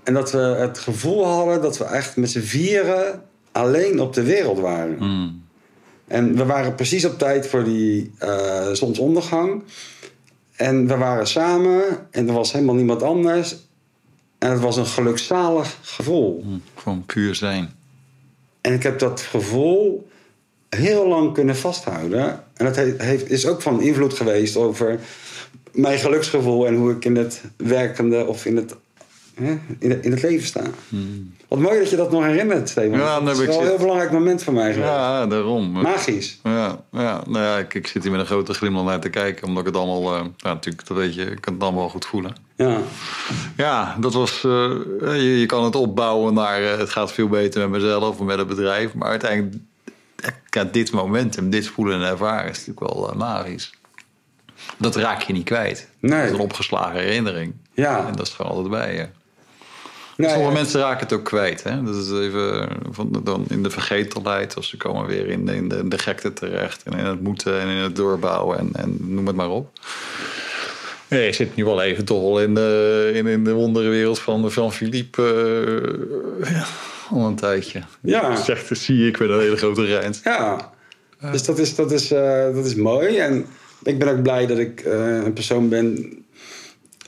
En 0.03 0.15
dat 0.15 0.33
we 0.33 0.39
het 0.39 0.79
gevoel 0.79 1.27
hadden 1.27 1.63
dat 1.63 1.79
we 1.79 1.85
echt 1.85 2.17
met 2.17 2.31
z'n 2.31 2.41
vieren 2.41 3.23
alleen 3.53 4.01
op 4.01 4.15
de 4.15 4.23
wereld 4.23 4.59
waren. 4.59 4.97
Hmm. 4.99 5.43
En 6.07 6.37
we 6.37 6.45
waren 6.45 6.75
precies 6.75 7.05
op 7.05 7.19
tijd 7.19 7.47
voor 7.47 7.65
die 7.65 8.13
eh, 8.19 8.71
zonsondergang. 8.73 9.63
En 10.57 10.87
we 10.87 10.97
waren 10.97 11.27
samen 11.27 11.83
en 12.11 12.29
er 12.29 12.35
was 12.35 12.53
helemaal 12.53 12.75
niemand 12.75 13.03
anders. 13.03 13.57
En 14.39 14.51
het 14.51 14.61
was 14.61 14.77
een 14.77 14.87
gelukzalig 14.87 15.79
gevoel. 15.83 16.41
Hmm. 16.43 16.63
Gewoon 16.75 17.07
puur 17.07 17.35
zijn. 17.35 17.71
En 18.61 18.73
ik 18.73 18.83
heb 18.83 18.99
dat 18.99 19.21
gevoel 19.21 20.11
heel 20.77 21.09
lang 21.09 21.33
kunnen 21.35 21.57
vasthouden. 21.57 22.43
En 22.55 22.65
dat 22.65 22.77
he- 22.77 22.95
heeft, 22.99 23.31
is 23.31 23.47
ook 23.47 23.63
van 23.63 23.81
invloed 23.81 24.15
geweest 24.15 24.57
over 24.57 24.99
mijn 25.73 25.99
geluksgevoel 25.99 26.67
en 26.67 26.75
hoe 26.75 26.91
ik 26.93 27.05
in 27.05 27.17
het 27.17 27.43
werkende 27.57 28.27
of 28.27 28.45
in 28.47 28.57
het, 28.57 28.75
hè, 29.35 29.59
in, 29.79 29.91
het- 29.91 30.05
in 30.05 30.11
het 30.11 30.23
leven 30.23 30.47
sta. 30.47 30.63
Wat 31.49 31.59
mooi 31.61 31.79
dat 31.79 31.91
je 31.91 31.97
dat 31.97 32.11
nog 32.11 32.25
herinnert, 32.25 32.69
Steven. 32.69 32.91
Hmm. 32.93 33.01
Ja, 33.01 33.21
dat 33.21 33.39
is 33.39 33.47
wel 33.47 33.61
een 33.61 33.67
heel 33.67 33.77
belangrijk 33.77 34.11
moment 34.13 34.43
voor 34.43 34.53
mij 34.53 34.73
geweest. 34.73 34.91
Ja, 34.93 35.27
daarom. 35.27 35.71
Magisch. 35.71 36.41
Ja, 36.43 36.81
ja, 36.93 37.23
nou 37.29 37.45
ja 37.45 37.59
ik, 37.59 37.75
ik 37.75 37.87
zit 37.87 38.03
hier 38.03 38.13
met 38.13 38.21
een 38.21 38.27
grote 38.27 38.55
glimlach 38.55 38.85
naar 38.85 39.01
te 39.01 39.09
kijken. 39.09 39.47
Omdat 39.47 39.67
ik 39.67 39.73
het 39.73 39.77
allemaal... 39.83 40.15
eh, 40.15 40.25
ja, 40.37 40.53
natuurlijk, 40.53 40.87
dat 40.89 40.97
weet 40.97 41.15
je, 41.15 41.23
ik 41.23 41.41
kan 41.41 41.53
het 41.55 41.63
allemaal 41.63 41.81
wel 41.81 41.91
goed 41.91 42.05
voelen. 42.07 42.35
Ja. 42.57 42.79
Ja, 43.57 43.97
dat 44.01 44.13
was... 44.15 44.45
eh, 44.45 44.71
je, 45.01 45.39
je 45.41 45.47
kan 45.47 45.65
het 45.65 45.75
opbouwen 45.77 46.35
naar... 46.35 46.63
eh, 46.63 46.79
het 46.79 46.91
gaat 46.91 47.13
veel 47.13 47.29
beter 47.29 47.61
met 47.61 47.81
mezelf 47.81 48.19
of 48.21 48.27
met 48.27 48.39
het 48.39 48.47
bedrijf. 48.47 48.95
Maar 48.95 49.09
uiteindelijk... 49.09 49.55
Ja, 50.55 50.65
dit 50.65 50.93
momentum, 50.93 51.51
dit 51.51 51.67
voelen 51.67 52.01
en 52.01 52.09
ervaren... 52.09 52.51
is 52.51 52.67
natuurlijk 52.67 52.95
wel 52.95 53.11
eh, 53.11 53.17
magisch. 53.17 53.73
Dat 54.77 54.97
raak 54.97 55.23
je 55.23 55.33
niet 55.33 55.45
kwijt. 55.45 55.89
Nee. 56.01 56.21
Dat 56.21 56.31
is 56.31 56.35
een 56.37 56.45
opgeslagen 56.45 57.01
herinnering. 57.01 57.55
Ja. 57.73 58.07
En 58.07 58.13
dat 58.17 58.27
is 58.27 58.33
gewoon 58.33 58.51
altijd 58.53 58.71
bij 58.71 58.95
je. 58.95 59.07
Nee, 60.17 60.31
Sommige 60.31 60.53
ja. 60.53 60.59
mensen 60.59 60.81
raken 60.81 61.01
het 61.01 61.13
ook 61.13 61.25
kwijt. 61.25 61.63
Hè? 61.63 61.83
Dat 61.83 61.97
is 61.97 62.11
even 62.11 62.69
van, 62.91 63.21
dan 63.25 63.45
in 63.49 63.63
de 63.63 63.71
vergetelheid. 63.71 64.57
Of 64.57 64.65
ze 64.65 64.77
komen 64.77 65.07
weer 65.07 65.27
in 65.29 65.47
de, 65.47 65.55
in 65.55 65.69
de, 65.69 65.77
in 65.77 65.89
de 65.89 65.99
gekte 65.99 66.33
terecht. 66.33 66.83
En 66.83 66.99
in 66.99 67.05
het 67.05 67.21
moeten 67.23 67.61
en 67.61 67.69
in 67.69 67.77
het 67.77 67.97
doorbouwen. 67.97 68.59
En, 68.59 68.69
en 68.73 68.97
noem 69.01 69.27
het 69.27 69.37
maar 69.37 69.51
op. 69.51 69.79
Nee, 71.09 71.27
ik 71.27 71.35
zit 71.35 71.57
nu 71.57 71.65
wel 71.65 71.83
even 71.83 72.05
toch 72.05 72.41
in 72.41 72.55
de, 72.55 73.11
in, 73.15 73.27
in 73.27 73.45
de 73.45 73.53
wonderenwereld 73.53 74.19
van, 74.19 74.51
van 74.51 74.73
Philippe. 74.73 75.23
eh, 76.43 76.51
ja, 76.51 76.67
al 77.13 77.27
een 77.27 77.35
tijdje. 77.35 77.83
Ja. 78.01 78.37
Zegt, 78.37 78.79
zie 78.79 79.07
ik 79.07 79.19
met 79.19 79.29
een 79.29 79.41
hele 79.41 79.57
grote 79.57 79.85
rijns. 79.85 80.21
Ja, 80.25 80.73
dus 81.31 81.45
dat 81.45 81.59
is, 81.59 81.75
dat, 81.75 81.93
is, 81.93 82.11
eh, 82.11 82.55
dat 82.55 82.65
is 82.67 82.75
mooi. 82.75 83.17
En 83.17 83.47
ik 83.83 83.99
ben 83.99 84.09
ook 84.09 84.23
blij 84.23 84.47
dat 84.47 84.59
ik 84.59 84.81
eh, 84.81 85.17
een 85.25 85.33
persoon 85.33 85.69
ben 85.69 86.13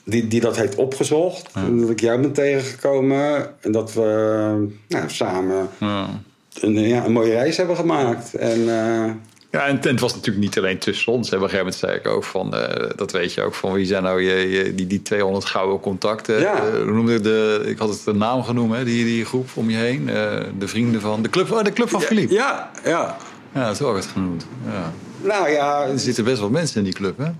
die, 0.04 0.28
die 0.28 0.40
dat 0.40 0.56
heeft 0.56 0.74
opgezocht. 0.74 1.50
En 1.54 1.80
dat 1.80 1.90
ik 1.90 2.00
jou 2.00 2.20
ben 2.20 2.32
tegengekomen. 2.32 3.46
En 3.60 3.72
dat 3.72 3.92
we 3.92 4.68
nou, 4.88 5.10
samen 5.10 5.68
Ja. 5.78 6.20
een, 6.60 6.72
ja, 6.80 7.04
een 7.04 7.12
mooie 7.12 7.32
reis 7.32 7.56
hebben 7.56 7.76
gemaakt. 7.76 8.34
En 8.34 8.68
eh, 8.68 9.10
Ja, 9.54 9.66
en, 9.66 9.80
en 9.82 9.88
het 9.90 10.00
was 10.00 10.14
natuurlijk 10.14 10.44
niet 10.44 10.58
alleen 10.58 10.78
tussen 10.78 11.12
ons. 11.12 11.30
Hè. 11.30 11.36
Op 11.36 11.42
een 11.42 11.48
gegeven 11.48 11.66
moment 11.72 11.82
zei 11.84 11.96
ik 11.98 12.06
ook 12.06 12.24
van, 12.24 12.54
eh, 12.54 12.90
dat 12.96 13.12
weet 13.12 13.32
je 13.34 13.42
ook 13.42 13.54
van 13.54 13.72
wie 13.72 13.86
zijn 13.86 14.02
nou 14.02 14.22
je, 14.22 14.50
je- 14.50 14.74
die, 14.74 14.86
die 14.86 15.02
200 15.02 15.44
gouden 15.44 15.80
contacten. 15.80 16.40
Ja. 16.40 16.54
Eh, 16.66 16.84
noemde 16.84 17.14
ik 17.14 17.22
de, 17.22 17.62
ik 17.66 17.78
had 17.78 17.88
het 17.88 18.04
de 18.04 18.14
naam 18.14 18.42
genoemd, 18.42 18.74
hè, 18.74 18.84
die, 18.84 19.04
die 19.04 19.24
groep 19.24 19.48
om 19.54 19.70
je 19.70 19.76
heen. 19.76 20.08
Eh, 20.08 20.40
de 20.58 20.68
vrienden 20.68 21.00
van, 21.00 21.22
de 21.22 21.28
club, 21.30 21.50
oh, 21.52 21.62
de 21.62 21.72
club 21.72 21.88
van 21.88 22.00
Philippe. 22.00 22.34
ja, 22.34 22.70
ja. 22.84 23.16
Ja, 23.54 23.64
dat 23.66 23.72
is 23.74 23.82
ook 23.82 23.96
het 23.96 24.06
genoemd. 24.06 24.46
Ja. 24.72 24.92
Nou 25.28 25.50
ja, 25.50 25.82
Er 25.86 25.98
zitten 25.98 26.24
best 26.24 26.40
wel 26.40 26.50
mensen 26.50 26.78
in 26.78 26.84
die 26.84 26.92
club, 26.94 27.18
hè? 27.18 27.30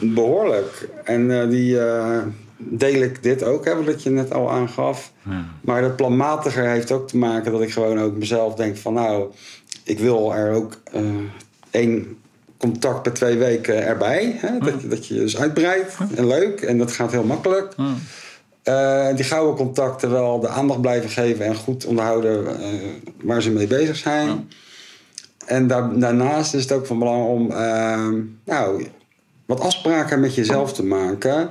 behoorlijk. 0.00 0.88
En 1.04 1.48
die 1.50 1.78
deel 2.56 3.02
ik 3.02 3.22
dit 3.22 3.42
ook, 3.44 3.64
hè, 3.64 3.84
wat 3.84 4.02
je 4.02 4.10
net 4.10 4.32
al 4.34 4.50
aangaf. 4.50 5.12
Ja. 5.30 5.44
Maar 5.60 5.82
dat 5.82 5.96
planmatiger 5.96 6.68
heeft 6.68 6.92
ook 6.92 7.08
te 7.08 7.16
maken 7.16 7.52
dat 7.52 7.60
ik 7.60 7.72
gewoon 7.72 8.00
ook 8.00 8.16
mezelf 8.16 8.54
denk 8.54 8.76
van... 8.76 8.94
nou, 8.94 9.24
ik 9.84 9.98
wil 9.98 10.34
er 10.34 10.52
ook 10.52 10.80
eh, 10.92 11.02
één 11.70 12.18
contact 12.56 13.02
per 13.02 13.12
twee 13.12 13.36
weken 13.36 13.86
erbij. 13.86 14.36
Hè? 14.36 14.58
Dat, 14.58 14.80
je, 14.80 14.88
dat 14.88 15.06
je 15.06 15.14
dus 15.14 15.38
uitbreidt 15.38 15.96
en 16.14 16.26
leuk. 16.26 16.60
En 16.60 16.78
dat 16.78 16.92
gaat 16.92 17.10
heel 17.10 17.24
makkelijk. 17.24 17.74
Eh, 18.62 19.14
die 19.14 19.24
gouden 19.24 19.56
contacten 19.56 20.10
wel 20.10 20.40
de 20.40 20.48
aandacht 20.48 20.80
blijven 20.80 21.10
geven 21.10 21.44
en 21.46 21.56
goed 21.56 21.84
onderhouden 21.84 22.60
eh, 22.60 22.68
waar 23.22 23.42
ze 23.42 23.50
mee 23.50 23.66
bezig 23.66 23.96
zijn. 23.96 24.50
En 25.46 25.66
daar, 25.66 25.98
daarnaast 25.98 26.54
is 26.54 26.62
het 26.62 26.72
ook 26.72 26.86
van 26.86 26.98
belang 26.98 27.28
om 27.28 27.50
uh, 27.50 28.08
nou, 28.44 28.86
wat 29.46 29.60
afspraken 29.60 30.20
met 30.20 30.34
jezelf 30.34 30.72
te 30.72 30.84
maken 30.84 31.50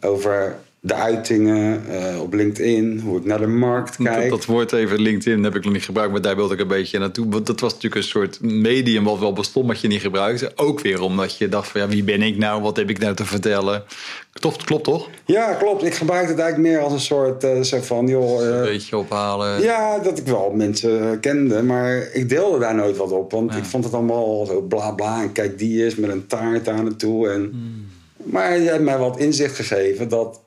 over 0.00 0.56
de 0.86 0.94
uitingen 0.94 1.82
uh, 1.90 2.20
op 2.20 2.32
LinkedIn, 2.32 3.00
hoe 3.00 3.18
ik 3.18 3.24
naar 3.24 3.38
de 3.38 3.46
markt 3.46 3.96
kijk. 3.96 4.20
Dat, 4.20 4.30
dat, 4.30 4.44
woord 4.44 4.72
even 4.72 5.00
LinkedIn 5.00 5.44
heb 5.44 5.54
ik 5.54 5.64
nog 5.64 5.72
niet 5.72 5.84
gebruikt, 5.84 6.12
maar 6.12 6.20
daar 6.20 6.36
wilde 6.36 6.54
ik 6.54 6.60
een 6.60 6.68
beetje 6.68 6.98
naartoe. 6.98 7.26
Want 7.28 7.46
dat 7.46 7.60
was 7.60 7.72
natuurlijk 7.72 8.02
een 8.02 8.08
soort 8.08 8.40
medium 8.40 9.04
wat 9.04 9.18
wel 9.18 9.32
bestond, 9.32 9.66
wat 9.66 9.80
je 9.80 9.88
niet 9.88 10.00
gebruikte. 10.00 10.52
Ook 10.56 10.80
weer 10.80 11.00
omdat 11.00 11.38
je 11.38 11.48
dacht 11.48 11.68
van 11.68 11.80
ja, 11.80 11.88
wie 11.88 12.04
ben 12.04 12.22
ik 12.22 12.36
nou? 12.36 12.62
Wat 12.62 12.76
heb 12.76 12.90
ik 12.90 12.98
nou 12.98 13.14
te 13.14 13.24
vertellen? 13.24 13.84
Toch, 14.32 14.56
klopt 14.56 14.84
toch? 14.84 15.08
Ja, 15.24 15.54
klopt. 15.54 15.84
Ik 15.84 15.94
gebruik 15.94 16.28
het 16.28 16.38
eigenlijk 16.38 16.72
meer 16.72 16.84
als 16.84 16.92
een 16.92 17.00
soort 17.00 17.44
uh, 17.44 17.60
zo 17.60 17.80
van 17.80 18.06
joh. 18.06 18.42
Uh, 18.42 18.56
een 18.56 18.62
beetje 18.62 18.96
ophalen. 18.96 19.62
Ja, 19.62 19.98
dat 19.98 20.18
ik 20.18 20.26
wel 20.26 20.50
mensen 20.54 21.20
kende, 21.20 21.62
maar 21.62 22.08
ik 22.12 22.28
deelde 22.28 22.58
daar 22.58 22.74
nooit 22.74 22.96
wat 22.96 23.12
op. 23.12 23.32
Want 23.32 23.52
ja. 23.52 23.58
ik 23.58 23.64
vond 23.64 23.84
het 23.84 23.94
allemaal 23.94 24.46
zo 24.46 24.60
bla 24.60 24.90
bla. 24.90 25.22
En 25.22 25.32
kijk, 25.32 25.58
die 25.58 25.86
is 25.86 25.94
met 25.96 26.10
een 26.10 26.26
taart 26.26 26.68
aan 26.68 26.86
het 26.86 26.98
toe. 26.98 27.28
En, 27.28 27.48
hmm. 27.52 27.84
Maar 28.32 28.58
je 28.58 28.68
hebt 28.68 28.82
mij 28.82 28.98
wat 28.98 29.18
inzicht 29.18 29.56
gegeven 29.56 30.08
dat 30.08 30.40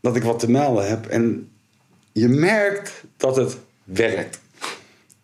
dat 0.00 0.16
ik 0.16 0.22
wat 0.22 0.38
te 0.38 0.50
melden 0.50 0.88
heb. 0.88 1.06
En 1.06 1.50
je 2.12 2.28
merkt 2.28 3.02
dat 3.16 3.36
het 3.36 3.56
werkt. 3.84 4.40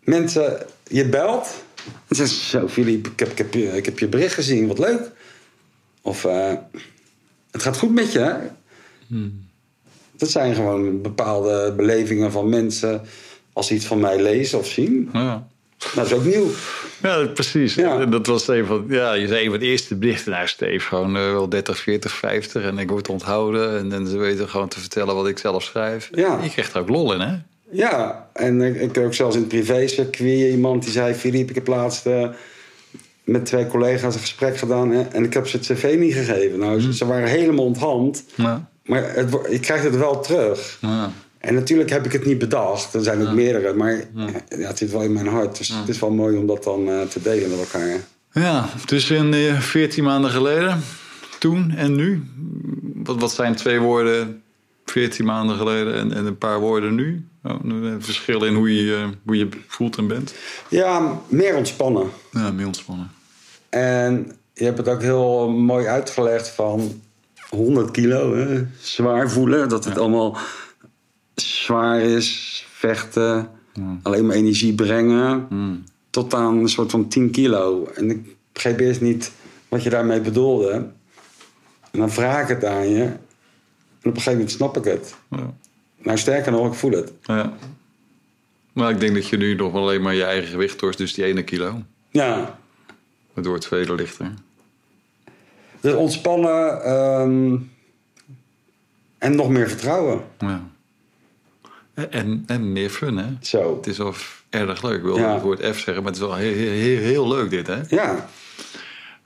Mensen, 0.00 0.66
je 0.88 1.08
belt. 1.08 1.62
En 2.08 2.16
zeggen 2.16 2.36
zo 2.36 2.68
Filip, 2.68 3.06
ik 3.06 3.18
heb, 3.18 3.30
ik, 3.30 3.38
heb 3.38 3.54
je, 3.54 3.76
ik 3.76 3.84
heb 3.84 3.98
je 3.98 4.08
bericht 4.08 4.34
gezien, 4.34 4.66
wat 4.66 4.78
leuk. 4.78 5.10
Of 6.02 6.24
uh, 6.24 6.52
het 7.50 7.62
gaat 7.62 7.78
goed 7.78 7.94
met 7.94 8.12
je. 8.12 8.18
Hè? 8.18 8.34
Hmm. 9.06 9.46
Dat 10.16 10.30
zijn 10.30 10.54
gewoon 10.54 11.02
bepaalde 11.02 11.72
belevingen 11.76 12.32
van 12.32 12.48
mensen 12.48 13.02
als 13.52 13.66
ze 13.66 13.74
iets 13.74 13.86
van 13.86 14.00
mij 14.00 14.22
lezen 14.22 14.58
of 14.58 14.66
zien. 14.66 15.10
Ja. 15.12 15.48
Dat 15.94 16.06
is 16.06 16.12
ook 16.12 16.24
nieuw. 16.24 16.50
Ja, 17.02 17.26
precies. 17.26 17.74
Ja. 17.74 18.06
Dat 18.06 18.26
was 18.26 18.48
een 18.48 18.66
van, 18.66 18.84
ja, 18.88 19.12
je 19.12 19.26
zei 19.26 19.44
een 19.44 19.50
van 19.50 19.58
de 19.58 19.66
eerste 19.66 19.94
berichten. 19.94 20.32
Nou, 20.32 20.46
Steve, 20.46 20.86
gewoon 20.86 21.16
uh, 21.16 21.32
wel 21.32 21.48
30, 21.48 21.78
40, 21.78 22.12
50. 22.12 22.62
En 22.62 22.78
ik 22.78 22.90
word 22.90 23.08
onthouden. 23.08 23.78
En, 23.78 23.92
en 23.92 24.06
ze 24.06 24.16
weten 24.16 24.48
gewoon 24.48 24.68
te 24.68 24.80
vertellen 24.80 25.14
wat 25.14 25.28
ik 25.28 25.38
zelf 25.38 25.62
schrijf. 25.62 26.08
Ja. 26.12 26.38
Je 26.42 26.50
krijgt 26.50 26.74
er 26.74 26.80
ook 26.80 26.88
lol 26.88 27.12
in, 27.12 27.20
hè? 27.20 27.34
Ja, 27.70 28.28
en 28.32 28.62
ik, 28.62 28.80
ik 28.80 28.98
ook 28.98 29.14
zelfs 29.14 29.34
in 29.34 29.40
het 29.40 29.50
privé-circuit 29.50 30.50
iemand 30.50 30.82
die 30.82 30.92
zei... 30.92 31.14
Filip, 31.14 31.48
ik 31.48 31.54
heb 31.54 31.66
laatst 31.66 32.06
uh, 32.06 32.28
met 33.24 33.46
twee 33.46 33.66
collega's 33.66 34.14
een 34.14 34.20
gesprek 34.20 34.56
gedaan... 34.56 34.90
Hè, 34.90 35.02
en 35.02 35.24
ik 35.24 35.34
heb 35.34 35.46
ze 35.46 35.56
het 35.56 35.66
cv 35.66 35.96
niet 35.98 36.14
gegeven. 36.14 36.58
Nou, 36.58 36.80
ze, 36.80 36.94
ze 36.94 37.06
waren 37.06 37.28
helemaal 37.28 37.64
onthand. 37.64 38.24
Ja. 38.34 38.68
Maar 38.84 39.14
het, 39.14 39.34
ik 39.48 39.60
krijg 39.60 39.82
het 39.82 39.96
wel 39.96 40.20
terug. 40.20 40.78
Ja. 40.80 41.12
En 41.44 41.54
natuurlijk 41.54 41.90
heb 41.90 42.04
ik 42.04 42.12
het 42.12 42.24
niet 42.24 42.38
bedacht. 42.38 42.94
Er 42.94 43.02
zijn 43.02 43.26
ook 43.26 43.34
meerdere. 43.34 43.74
Maar 43.74 44.04
ja. 44.14 44.28
het 44.48 44.78
zit 44.78 44.90
wel 44.90 45.02
in 45.02 45.12
mijn 45.12 45.26
hart. 45.26 45.58
Dus 45.58 45.68
het 45.68 45.88
is 45.88 45.98
wel 45.98 46.10
mooi 46.10 46.36
om 46.36 46.46
dat 46.46 46.64
dan 46.64 46.88
uh, 46.88 47.02
te 47.02 47.22
delen 47.22 47.50
met 47.50 47.58
elkaar. 47.58 48.00
Ja, 48.32 48.68
dus 48.86 49.10
in 49.10 49.32
uh, 49.32 49.60
14 49.60 50.04
maanden 50.04 50.30
geleden. 50.30 50.82
Toen 51.38 51.70
en 51.70 51.94
nu. 51.94 52.22
Wat, 52.94 53.20
wat 53.20 53.32
zijn 53.32 53.54
twee 53.54 53.80
woorden 53.80 54.42
14 54.84 55.24
maanden 55.24 55.56
geleden 55.56 55.94
en, 55.94 56.12
en 56.12 56.26
een 56.26 56.38
paar 56.38 56.60
woorden 56.60 56.94
nu? 56.94 57.26
Oh, 57.42 57.64
een 57.64 58.02
verschil 58.02 58.44
in 58.44 58.54
hoe 58.54 58.84
je, 58.84 59.08
hoe 59.24 59.36
je 59.36 59.48
voelt 59.66 59.96
en 59.96 60.06
bent? 60.06 60.34
Ja, 60.68 61.20
meer 61.28 61.56
ontspannen. 61.56 62.10
Ja, 62.30 62.50
meer 62.50 62.66
ontspannen. 62.66 63.10
En 63.68 64.32
je 64.54 64.64
hebt 64.64 64.78
het 64.78 64.88
ook 64.88 65.02
heel 65.02 65.48
mooi 65.48 65.86
uitgelegd 65.86 66.48
van 66.48 67.02
100 67.48 67.90
kilo. 67.90 68.36
Hè? 68.36 68.62
Zwaar 68.80 69.30
voelen. 69.30 69.68
Dat 69.68 69.84
het 69.84 69.98
allemaal 69.98 70.38
zwaar 71.34 72.00
is, 72.00 72.64
vechten, 72.70 73.50
alleen 74.02 74.26
maar 74.26 74.36
energie 74.36 74.74
brengen, 74.74 75.48
tot 76.10 76.34
aan 76.34 76.58
een 76.58 76.68
soort 76.68 76.90
van 76.90 77.08
10 77.08 77.30
kilo. 77.30 77.86
En 77.94 78.10
ik 78.10 78.36
begreep 78.52 78.80
eerst 78.80 79.00
niet 79.00 79.32
wat 79.68 79.82
je 79.82 79.90
daarmee 79.90 80.20
bedoelde. 80.20 80.70
En 81.90 82.00
dan 82.00 82.10
vraag 82.10 82.42
ik 82.42 82.48
het 82.48 82.64
aan 82.64 82.88
je. 82.88 83.02
En 83.02 84.10
op 84.10 84.16
een 84.16 84.22
gegeven 84.22 84.32
moment 84.32 84.50
snap 84.50 84.76
ik 84.76 84.84
het. 84.84 85.14
Ja. 85.30 85.54
Nou, 85.98 86.18
sterker 86.18 86.52
nog, 86.52 86.66
ik 86.66 86.74
voel 86.74 86.90
het. 86.90 87.12
Ja. 87.22 87.52
Maar 88.72 88.90
ik 88.90 89.00
denk 89.00 89.14
dat 89.14 89.28
je 89.28 89.36
nu 89.36 89.54
nog 89.54 89.74
alleen 89.74 90.02
maar 90.02 90.14
je 90.14 90.24
eigen 90.24 90.48
gewicht 90.48 90.78
torst, 90.78 90.98
dus 90.98 91.14
die 91.14 91.24
ene 91.24 91.42
kilo. 91.42 91.82
Ja. 92.10 92.58
Het 93.34 93.66
vele 93.66 93.94
lichter. 93.94 94.32
Dus 95.80 95.94
ontspannen 95.94 96.90
um, 96.92 97.70
en 99.18 99.36
nog 99.36 99.48
meer 99.48 99.68
vertrouwen. 99.68 100.24
Ja. 100.38 100.70
En, 101.94 102.44
en 102.46 102.72
meer 102.72 102.90
fun, 102.90 103.16
hè? 103.16 103.26
Zo. 103.40 103.76
Het 103.76 103.86
is 103.86 103.98
wel 103.98 104.14
erg 104.50 104.82
leuk. 104.82 104.96
Ik 104.96 105.02
wil 105.02 105.18
het 105.18 105.42
woord 105.42 105.60
F 105.60 105.78
zeggen, 105.78 105.94
maar 105.94 106.12
het 106.12 106.14
is 106.14 106.20
wel 106.20 106.34
heel, 106.34 106.54
heel, 106.54 106.98
heel 106.98 107.28
leuk 107.28 107.50
dit, 107.50 107.66
hè? 107.66 107.80
Ja. 107.88 108.28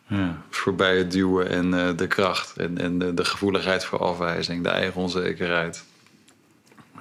ja 0.07 0.43
voorbij 0.51 0.97
het 0.97 1.13
duwen 1.13 1.49
en 1.49 1.67
uh, 1.67 1.89
de 1.97 2.07
kracht 2.07 2.57
en, 2.57 2.79
en 2.79 2.99
de, 2.99 3.15
de, 3.15 3.25
gevoeligheid 3.25 3.85
voor 3.85 3.99
afwijzing, 3.99 4.63
de 4.63 4.69
eigen 4.69 5.01
onzekerheid. 5.01 5.85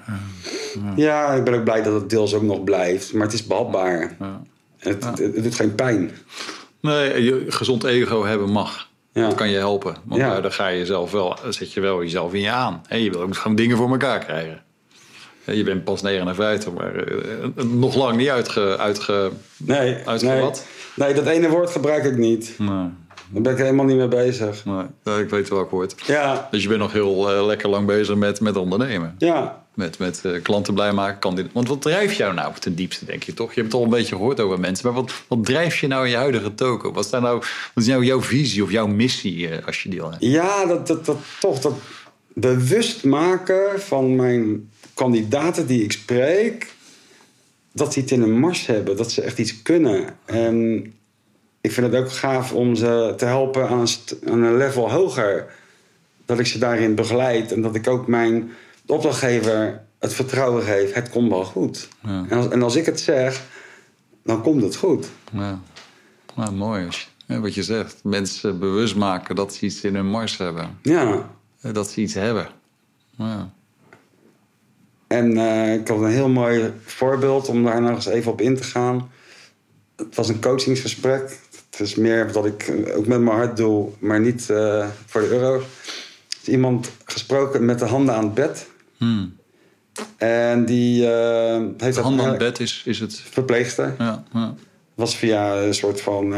Ja. 0.06 0.94
ja, 0.96 1.34
ik 1.34 1.44
ben 1.44 1.54
ook 1.54 1.64
blij 1.64 1.84
dat 1.84 1.94
het 1.94 2.10
deels 2.10 2.34
ook 2.34 2.42
nog 2.42 2.64
blijft, 2.64 3.14
maar 3.14 3.26
het 3.26 3.34
is 3.34 3.48
behapbaar. 3.48 4.16
Ja. 4.20 4.42
Het, 4.78 5.04
het, 5.04 5.18
het, 5.18 5.44
doet 5.44 5.56
geen 5.56 5.76
pijn. 5.76 6.12
Nee, 6.80 7.24
je 7.24 7.46
gezond 7.48 7.84
ego 7.84 8.26
hebben 8.26 8.50
mag. 8.50 8.90
Dat 9.14 9.36
kan 9.36 9.50
je 9.50 9.58
helpen. 9.58 9.96
Want 10.04 10.22
ja. 10.22 10.42
daar 10.42 10.52
ga 10.52 10.68
je 10.68 10.86
zelf 10.86 11.12
wel, 11.12 11.38
zet 11.50 11.74
je 11.74 11.82
wel 11.82 12.02
jezelf 12.02 12.34
in 12.34 12.42
je 12.42 12.52
aan. 12.52 12.82
En 12.88 13.02
je 13.02 13.10
wil 13.10 13.22
ook 13.22 13.36
gewoon 13.36 13.56
dingen 13.56 13.78
voor 13.78 13.90
elkaar 13.90 14.20
krijgen. 14.20 14.64
Je 15.56 15.64
bent 15.64 15.84
pas 15.84 16.02
59, 16.02 16.74
maar 16.74 17.12
uh, 17.12 17.64
nog 17.64 17.96
lang 17.96 18.18
niet 18.18 18.30
uitge, 18.30 18.78
uitge, 18.78 19.32
nee, 19.58 19.98
uitgewat. 20.06 20.66
Nee. 20.96 21.14
nee, 21.14 21.24
dat 21.24 21.34
ene 21.34 21.50
woord 21.50 21.70
gebruik 21.70 22.04
ik 22.04 22.18
niet. 22.18 22.56
Nee. 22.58 22.90
Daar 23.30 23.42
ben 23.42 23.52
ik 23.52 23.58
helemaal 23.58 23.86
niet 23.86 23.98
mee 23.98 24.08
bezig. 24.08 24.66
Nee, 24.66 25.20
ik 25.20 25.30
weet 25.30 25.50
welk 25.50 25.70
woord. 25.70 25.96
Ja. 26.06 26.48
Dus 26.52 26.62
je 26.62 26.68
bent 26.68 26.80
nog 26.80 26.92
heel 26.92 27.38
uh, 27.38 27.46
lekker 27.46 27.70
lang 27.70 27.86
bezig 27.86 28.16
met, 28.16 28.40
met 28.40 28.58
ondernemen. 28.58 29.16
Ja. 29.18 29.66
Met, 29.74 30.00
met 30.00 30.22
uh, 30.26 30.42
klanten 30.42 30.74
blij 30.74 30.94
maken. 30.94 31.20
Kan 31.20 31.50
want 31.54 31.68
wat 31.68 31.82
drijft 31.82 32.16
jou 32.16 32.34
nou 32.34 32.54
ten 32.60 32.76
diepste, 32.76 33.06
denk 33.06 33.24
je 33.24 33.34
toch? 33.34 33.54
Je 33.54 33.60
hebt 33.62 33.72
het 33.72 33.82
al 33.82 33.84
een 33.84 33.94
beetje 33.94 34.16
gehoord 34.16 34.40
over 34.40 34.60
mensen. 34.60 34.86
Maar 34.86 35.02
wat, 35.02 35.14
wat 35.28 35.46
drijft 35.46 35.78
je 35.78 35.88
nou 35.88 36.06
in 36.06 36.10
je 36.10 36.16
huidige 36.16 36.54
toko? 36.54 36.92
Wat, 36.92 37.12
nou, 37.12 37.38
wat 37.74 37.84
is 37.84 37.88
nou 37.88 38.06
jouw 38.06 38.22
visie 38.22 38.64
of 38.64 38.72
jouw 38.72 38.88
missie 38.88 39.50
als 39.66 39.84
je 39.84 39.90
die 39.90 40.02
al 40.02 40.12
hebt? 40.12 40.24
Ja, 40.24 40.66
dat, 40.66 40.88
dat, 40.88 41.06
dat, 41.06 41.18
toch 41.40 41.60
dat 41.60 41.74
bewust 42.34 43.04
maken 43.04 43.82
van 43.82 44.16
mijn 44.16 44.70
kandidaten 44.98 45.68
die 45.68 45.84
ik 45.84 45.92
spreek, 45.92 46.76
dat 47.72 47.94
ze 47.94 48.00
iets 48.00 48.12
in 48.12 48.22
een 48.22 48.40
mars 48.40 48.66
hebben, 48.66 48.98
dat 48.98 49.12
ze 49.12 49.22
echt 49.22 49.38
iets 49.38 49.62
kunnen. 49.62 50.18
En 50.26 50.86
ik 51.62 51.72
vind 51.72 51.92
het 51.92 51.96
ook 51.96 52.12
gaaf 52.12 52.54
om 52.54 52.76
ze 52.76 53.14
te 53.18 53.26
helpen 53.26 53.70
aan 53.70 53.80
een, 53.80 53.88
aan 54.32 54.44
een 54.44 54.58
level 54.58 54.92
hoger. 54.92 55.54
Dat 56.26 56.40
ik 56.40 56.46
ze 56.46 56.58
daarin 56.58 56.96
begeleid 56.96 57.52
en 57.52 57.62
dat 57.62 57.76
ik 57.76 57.88
ook 57.88 58.08
mijn 58.08 58.52
opdrachtgever 58.86 59.82
het 60.00 60.14
vertrouwen 60.14 60.64
geef: 60.64 60.94
het 60.94 61.10
komt 61.10 61.30
wel 61.30 61.46
goed. 61.46 61.88
Ja. 62.04 62.26
En, 62.30 62.38
als, 62.38 62.48
en, 62.50 62.62
als, 62.62 62.76
ik 62.76 62.86
het 62.86 63.00
zeg, 63.00 63.42
dan 64.24 64.42
komt 64.42 64.62
het 64.62 64.76
goed. 64.76 65.10
Ja, 65.32 65.60
ja 66.36 66.52
mooi. 66.52 66.88
wat 67.28 67.54
je 67.54 67.64
zegt, 67.64 68.00
mensen 68.04 68.60
bewust 68.60 68.96
maken 68.96 69.36
dat 69.36 69.54
ze 69.54 69.66
iets 69.66 69.82
in 69.82 69.96
hun 69.96 70.10
mars 70.10 70.38
hebben. 70.38 70.78
Ja. 70.82 71.30
Dat 71.62 71.90
ze 71.90 72.02
iets 72.02 72.14
hebben. 72.14 72.48
Ja. 73.18 73.56
En 75.08 75.32
uh, 75.32 75.74
ik 75.74 75.88
had 75.88 76.02
een 76.02 76.10
heel 76.10 76.30
mooi 76.30 76.74
voorbeeld 76.86 77.48
om 77.48 77.64
daar 77.64 77.82
nog 77.82 77.96
eens 77.96 78.06
even 78.06 78.32
op 78.32 78.42
in 78.42 78.56
te 78.56 78.64
gaan. 78.64 79.12
Het 79.96 80.16
was 80.16 80.30
een 80.30 80.42
coachingsgesprek. 80.42 81.40
Het 81.70 81.80
is 81.80 81.96
meer 81.96 82.32
dat 82.32 82.46
ik 82.46 82.74
ook 82.96 83.08
met 83.08 83.20
mijn 83.22 83.38
hart 83.38 83.58
doe, 83.58 83.90
maar 84.00 84.20
niet 84.20 84.48
uh, 84.52 84.88
voor 85.06 85.22
de 85.22 85.28
euro. 85.28 85.62
is 86.42 86.48
iemand 86.48 86.92
gesproken 87.06 87.66
met 87.66 87.80
de 87.80 87.86
handen 87.86 88.16
aan 88.16 88.24
het 88.24 88.34
bed. 88.34 88.68
Hmm. 88.98 89.36
En 90.18 90.66
die 90.66 91.04
uh, 91.04 91.62
heeft... 91.78 91.96
De 91.96 92.02
handen 92.02 92.26
aan 92.26 92.30
het 92.30 92.40
bed 92.40 92.60
is, 92.60 92.84
is 92.86 93.00
het... 93.00 93.16
Verpleegster. 93.16 93.96
Ja, 93.98 94.24
ja. 94.34 94.56
was 94.94 95.16
via 95.16 95.56
een 95.56 95.74
soort 95.74 96.02
van 96.02 96.36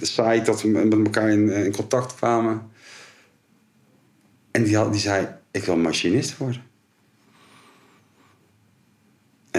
site 0.00 0.42
dat 0.44 0.62
we 0.62 0.68
met 0.68 0.92
elkaar 0.92 1.30
in, 1.30 1.50
in 1.50 1.72
contact 1.72 2.14
kwamen. 2.14 2.62
En 4.50 4.62
die, 4.64 4.76
had, 4.76 4.92
die 4.92 5.00
zei, 5.00 5.26
ik 5.50 5.64
wil 5.64 5.76
machinist 5.76 6.36
worden. 6.36 6.67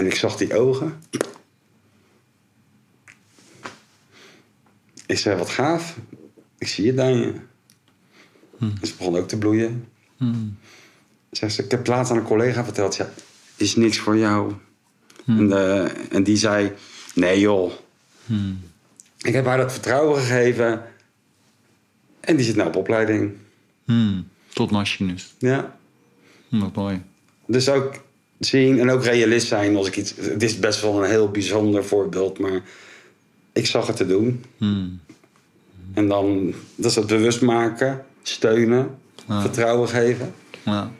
En 0.00 0.06
ik 0.06 0.14
zag 0.14 0.36
die 0.36 0.58
ogen. 0.58 1.02
Ik 5.06 5.18
zei, 5.18 5.36
wat 5.36 5.50
gaaf. 5.50 5.96
Ik 6.58 6.68
zie 6.68 6.84
je. 6.84 7.34
Hmm. 8.58 8.74
ze 8.82 8.94
begon 8.98 9.16
ook 9.16 9.28
te 9.28 9.38
bloeien. 9.38 9.88
Hmm. 10.16 10.58
Zeg 11.30 11.50
ze, 11.50 11.64
ik 11.64 11.70
heb 11.70 11.86
laatst 11.86 12.12
aan 12.12 12.18
een 12.18 12.24
collega 12.24 12.64
verteld. 12.64 12.96
Ja, 12.96 13.10
is 13.56 13.76
niks 13.76 13.98
voor 13.98 14.16
jou. 14.16 14.52
Hmm. 15.24 15.38
En, 15.38 15.58
uh, 15.58 16.14
en, 16.14 16.22
die 16.22 16.36
zei, 16.36 16.72
nee 17.14 17.40
joh. 17.40 17.72
Ik 19.18 19.32
heb 19.32 19.44
haar 19.44 19.58
dat 19.58 19.72
vertrouwen 19.72 20.20
gegeven. 20.20 20.84
En 22.20 22.36
die 22.36 22.44
zit 22.44 22.56
nou 22.56 22.68
op 22.68 22.76
opleiding. 22.76 23.36
Hmm, 23.84 24.28
tot 24.52 24.70
machinist. 24.70 25.34
Ja. 25.38 25.78
Hm, 26.48 26.58
Wat 26.58 26.74
mooi. 26.74 27.02
Dus 27.46 27.68
ook 27.68 28.08
zien 28.40 28.78
en 28.80 28.90
ook 28.90 29.04
realist 29.04 29.46
zijn 29.46 29.76
als 29.76 29.86
ik 29.86 29.96
iets... 29.96 30.14
Het 30.16 30.42
is 30.42 30.58
best 30.58 30.80
wel 30.82 31.02
een 31.04 31.10
heel 31.10 31.28
bijzonder 31.30 31.84
voorbeeld, 31.84 32.38
maar 32.38 32.62
ik 33.52 33.66
zag 33.66 33.86
het 33.86 33.96
te 33.96 34.06
doen. 34.06 34.44
Hmm. 34.58 35.00
En 35.94 36.08
dan, 36.08 36.54
dat 36.74 36.90
is 36.90 36.96
het 36.96 37.06
bewust 37.06 37.40
maken, 37.40 38.04
steunen, 38.22 38.98
Ja. 39.28 39.40
vertrouwen 39.40 39.88
geven. 39.88 40.34
Ja. 40.64 40.90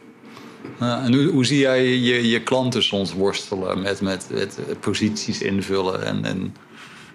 Ja, 0.81 1.03
en 1.05 1.15
hoe, 1.15 1.27
hoe 1.27 1.45
zie 1.45 1.59
jij 1.59 1.87
je, 1.87 2.29
je 2.29 2.43
klanten 2.43 2.83
soms 2.83 3.13
worstelen 3.13 3.83
met, 3.83 4.01
met, 4.01 4.27
met 4.33 4.59
posities 4.81 5.43
invullen? 5.43 6.05
En, 6.05 6.25
en 6.25 6.55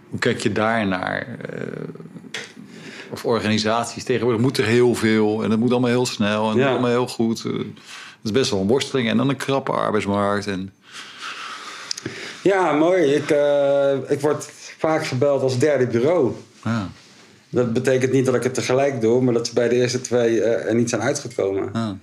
hoe 0.10 0.20
kijk 0.20 0.40
je 0.40 0.52
daarnaar? 0.52 1.38
Eh, 1.52 1.62
of 3.12 3.26
organisaties 3.26 4.04
tegenwoordig 4.04 4.42
moet 4.42 4.58
er 4.58 4.66
heel 4.66 4.96
veel 4.96 5.44
en 5.44 5.52
het 5.52 5.60
moet 5.60 5.72
allemaal 5.72 5.90
heel 5.90 6.06
snel 6.06 6.44
en 6.44 6.50
het 6.50 6.58
Ja. 6.58 6.64
moet 6.64 6.72
allemaal 6.72 6.90
heel 6.90 7.08
goed. 7.08 7.46
Het 8.26 8.34
is 8.34 8.40
best 8.40 8.52
wel 8.52 8.62
een 8.62 8.68
worsteling 8.68 9.10
en 9.10 9.18
dan 9.18 9.30
een 9.30 9.36
krappe 9.36 9.72
arbeidsmarkt. 9.72 10.48
En, 10.48 10.74
Ja, 12.42 12.72
mooi. 12.72 13.14
Ik, 13.14 13.30
eh, 13.30 13.94
ik 14.08 14.20
word 14.20 14.50
vaak 14.78 15.06
gebeld 15.06 15.42
als 15.42 15.60
derde 15.60 15.88
bureau. 15.88 16.32
ja, 16.64 16.90
Dat 17.50 17.74
betekent 17.74 18.12
niet 18.12 18.26
dat 18.26 18.36
ik 18.36 18.44
het 18.44 18.54
tegelijk 18.54 19.02
doe, 19.02 19.22
maar 19.22 19.34
dat 19.34 19.48
ze 19.48 19.54
bij 19.54 19.70
de 19.70 19.76
eerste 19.76 20.02
twee 20.02 20.42
eh, 20.42 20.68
er 20.68 20.76
niet 20.76 20.90
zijn 20.90 21.02
uitgekomen. 21.02 21.70
ja, 21.74 21.98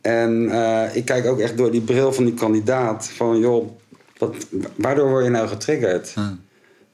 En 0.00 0.50
eh, 0.50 0.96
ik 0.96 1.04
kijk 1.04 1.26
ook 1.26 1.38
echt 1.38 1.56
door 1.56 1.70
die 1.70 1.80
bril 1.80 2.12
van 2.12 2.24
die 2.24 2.34
kandidaat. 2.34 3.08
Van 3.08 3.38
joh, 3.38 3.70
wat, 4.18 4.34
waardoor 4.76 5.08
word 5.08 5.24
je 5.24 5.30
nou 5.30 5.48
getriggerd? 5.48 6.12
ja. 6.14 6.38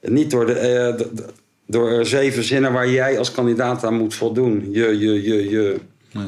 Niet 0.01 0.31
door, 0.31 0.45
de, 0.45 1.07
door 1.65 2.05
zeven 2.05 2.43
zinnen 2.43 2.73
waar 2.73 2.89
jij 2.89 3.17
als 3.17 3.31
kandidaat 3.31 3.83
aan 3.83 3.95
moet 3.95 4.15
voldoen. 4.15 4.67
Je, 4.71 4.97
je, 4.99 5.23
je, 5.23 5.49
je. 5.49 5.79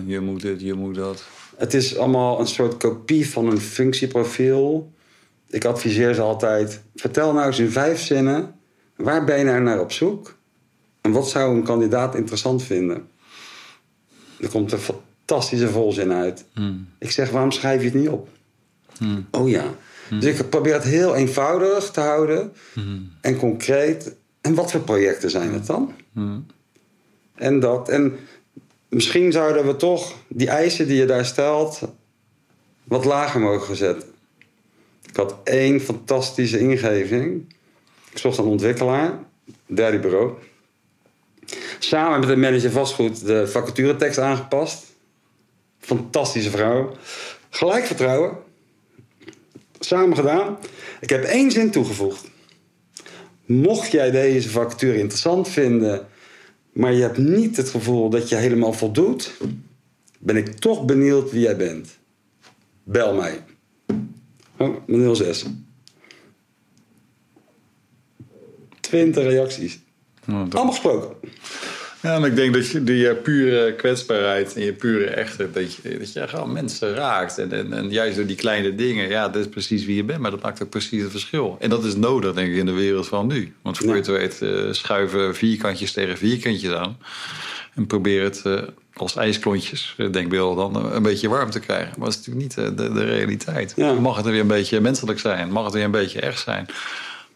Je 0.05 0.19
moet 0.19 0.41
dit, 0.41 0.61
je 0.61 0.73
moet 0.73 0.95
dat. 0.95 1.23
Het 1.61 1.73
is 1.73 1.97
allemaal 1.97 2.39
een 2.39 2.47
soort 2.47 2.77
kopie 2.77 3.29
van 3.29 3.47
een 3.47 3.61
functieprofiel. 3.61 4.91
Ik 5.49 5.65
adviseer 5.65 6.13
ze 6.13 6.21
altijd: 6.21 6.81
vertel 6.95 7.33
nou 7.33 7.47
eens 7.47 7.59
in 7.59 7.69
vijf 7.69 8.01
zinnen. 8.01 8.55
Waar 8.95 9.23
ben 9.23 9.37
je 9.37 9.43
nou 9.43 9.61
naar 9.61 9.79
op 9.79 9.91
zoek? 9.91 10.37
En 11.01 11.11
wat 11.11 11.29
zou 11.29 11.55
een 11.55 11.63
kandidaat 11.63 12.15
interessant 12.15 12.63
vinden? 12.63 13.07
Er 14.39 14.49
komt 14.49 14.71
een 14.71 14.79
fantastische 14.79 15.69
volzin 15.69 16.11
uit. 16.11 16.45
Hmm. 16.53 16.87
Ik 16.99 17.11
zeg, 17.11 17.29
waarom 17.29 17.51
schrijf 17.51 17.79
je 17.79 17.87
het 17.87 17.97
niet 17.97 18.09
op? 18.09 18.27
Hmm. 18.97 19.27
Oh 19.31 19.49
ja. 19.49 19.65
Dus 20.09 20.39
ik 20.39 20.49
probeer 20.49 20.73
het 20.73 20.83
heel 20.83 21.15
eenvoudig 21.15 21.91
te 21.91 21.99
houden 21.99 22.53
Hmm. 22.73 23.11
en 23.21 23.37
concreet. 23.37 24.15
En 24.41 24.53
wat 24.53 24.71
voor 24.71 24.81
projecten 24.81 25.29
zijn 25.29 25.53
het 25.53 25.65
dan? 25.65 25.93
Hmm. 26.13 26.45
En 27.35 27.59
dat. 27.59 27.89
En 27.89 28.17
misschien 28.91 29.31
zouden 29.31 29.65
we 29.65 29.75
toch 29.75 30.13
die 30.27 30.49
eisen 30.49 30.87
die 30.87 30.97
je 30.97 31.05
daar 31.05 31.25
stelt 31.25 31.79
wat 32.83 33.05
lager 33.05 33.39
mogen 33.39 33.75
zetten. 33.75 34.09
Ik 35.09 35.15
had 35.15 35.35
één 35.43 35.81
fantastische 35.81 36.59
ingeving. 36.59 37.55
Ik 38.11 38.17
zocht 38.17 38.37
een 38.37 38.45
ontwikkelaar, 38.45 39.19
derde 39.65 39.99
bureau. 39.99 40.33
Samen 41.79 42.19
met 42.19 42.29
de 42.29 42.35
manager 42.35 42.71
vastgoed 42.71 43.25
de 43.25 43.47
vacaturetekst 43.47 44.19
aangepast. 44.19 44.85
Fantastische 45.79 46.49
vrouw. 46.49 46.95
Gelijk 47.49 47.85
vertrouwen. 47.85 48.37
Samen 49.79 50.15
gedaan. 50.15 50.57
Ik 50.99 51.09
heb 51.09 51.23
één 51.23 51.51
zin 51.51 51.71
toegevoegd. 51.71 52.29
Mocht 53.45 53.91
jij 53.91 54.11
deze 54.11 54.49
vacature 54.49 54.97
interessant 54.97 55.49
vinden, 55.49 56.07
maar 56.71 56.93
je 56.93 57.01
hebt 57.01 57.17
niet 57.17 57.57
het 57.57 57.69
gevoel 57.69 58.09
dat 58.09 58.29
je 58.29 58.35
helemaal 58.35 58.73
voldoet, 58.73 59.31
ben 60.19 60.35
ik 60.37 60.47
toch 60.53 60.85
benieuwd 60.85 61.31
wie 61.31 61.41
jij 61.41 61.57
bent. 61.57 61.97
Bel 62.83 63.15
mij. 63.15 63.43
Oh, 64.57 64.75
mijn 64.87 65.15
06. 65.15 65.45
20 68.79 69.23
reacties. 69.23 69.79
Dat- 70.25 70.35
Allemaal 70.55 70.67
gesproken. 70.73 71.15
Ja, 72.01 72.15
en 72.15 72.23
ik 72.23 72.35
denk 72.35 72.53
dat 72.53 72.67
je 72.69 72.83
die 72.83 73.09
eh, 73.09 73.21
pure 73.21 73.73
kwetsbaarheid 73.75 74.55
en 74.55 74.63
je 74.63 74.73
pure 74.73 75.05
echte, 75.05 75.51
dat 75.51 75.75
je, 75.75 75.97
dat 75.99 76.13
je 76.13 76.27
gewoon 76.27 76.51
mensen 76.51 76.93
raakt. 76.93 77.37
En, 77.37 77.51
en, 77.51 77.73
en 77.73 77.89
juist 77.89 78.15
door 78.15 78.25
die 78.25 78.35
kleine 78.35 78.75
dingen, 78.75 79.09
ja, 79.09 79.29
dat 79.29 79.41
is 79.41 79.49
precies 79.49 79.85
wie 79.85 79.95
je 79.95 80.03
bent, 80.03 80.19
maar 80.19 80.31
dat 80.31 80.41
maakt 80.41 80.63
ook 80.63 80.69
precies 80.69 81.01
het 81.01 81.11
verschil. 81.11 81.57
En 81.59 81.69
dat 81.69 81.83
is 81.85 81.95
nodig, 81.95 82.33
denk 82.33 82.49
ik, 82.51 82.55
in 82.55 82.65
de 82.65 82.71
wereld 82.71 83.07
van 83.07 83.27
nu. 83.27 83.53
Want 83.61 83.77
voor 83.77 83.87
Ja. 83.87 83.93
je 83.93 83.99
het 83.99 84.07
weet, 84.07 84.41
eh, 84.41 84.71
schuiven 84.73 85.35
vierkantjes 85.35 85.91
tegen 85.91 86.17
vierkantjes 86.17 86.71
aan. 86.73 86.97
En 87.75 87.87
probeer 87.87 88.23
het 88.23 88.41
eh, 88.45 88.61
als 88.93 89.15
ijsklontjes, 89.15 89.93
eh, 89.97 90.11
denkbeeld, 90.11 90.57
dan 90.57 90.93
een 90.93 91.03
beetje 91.03 91.29
warm 91.29 91.49
te 91.49 91.59
krijgen. 91.59 91.93
Maar 91.97 92.09
dat 92.09 92.17
is 92.19 92.25
natuurlijk 92.25 92.57
niet 92.57 92.77
de, 92.77 92.93
de 92.93 93.03
realiteit. 93.03 93.73
Ja. 93.75 93.93
Mag 93.93 94.15
het 94.17 94.25
er 94.25 94.31
weer 94.31 94.41
een 94.41 94.47
beetje 94.47 94.81
menselijk 94.81 95.19
zijn? 95.19 95.51
Mag 95.51 95.63
het 95.65 95.73
weer 95.73 95.83
een 95.83 95.91
beetje 95.91 96.19
echt 96.21 96.39
zijn? 96.39 96.65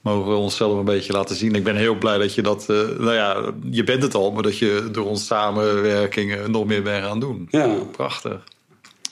Mogen 0.05 0.31
we 0.31 0.37
onszelf 0.37 0.77
een 0.77 0.85
beetje 0.85 1.13
laten 1.13 1.35
zien. 1.35 1.55
Ik 1.55 1.63
ben 1.63 1.75
heel 1.75 1.95
blij 1.95 2.17
dat 2.17 2.33
je 2.33 2.41
dat, 2.41 2.69
eh, 2.69 2.75
nou 2.97 3.13
ja, 3.13 3.53
je 3.69 3.83
bent 3.83 4.03
het 4.03 4.15
al, 4.15 4.31
maar 4.31 4.43
dat 4.43 4.57
je 4.57 4.87
door 4.91 5.05
onze 5.05 5.25
samenwerking 5.25 6.47
nog 6.47 6.65
meer 6.65 6.83
bent 6.83 7.05
gaan 7.05 7.19
doen. 7.19 7.47
Ja. 7.49 7.67
Prachtig. 7.91 8.43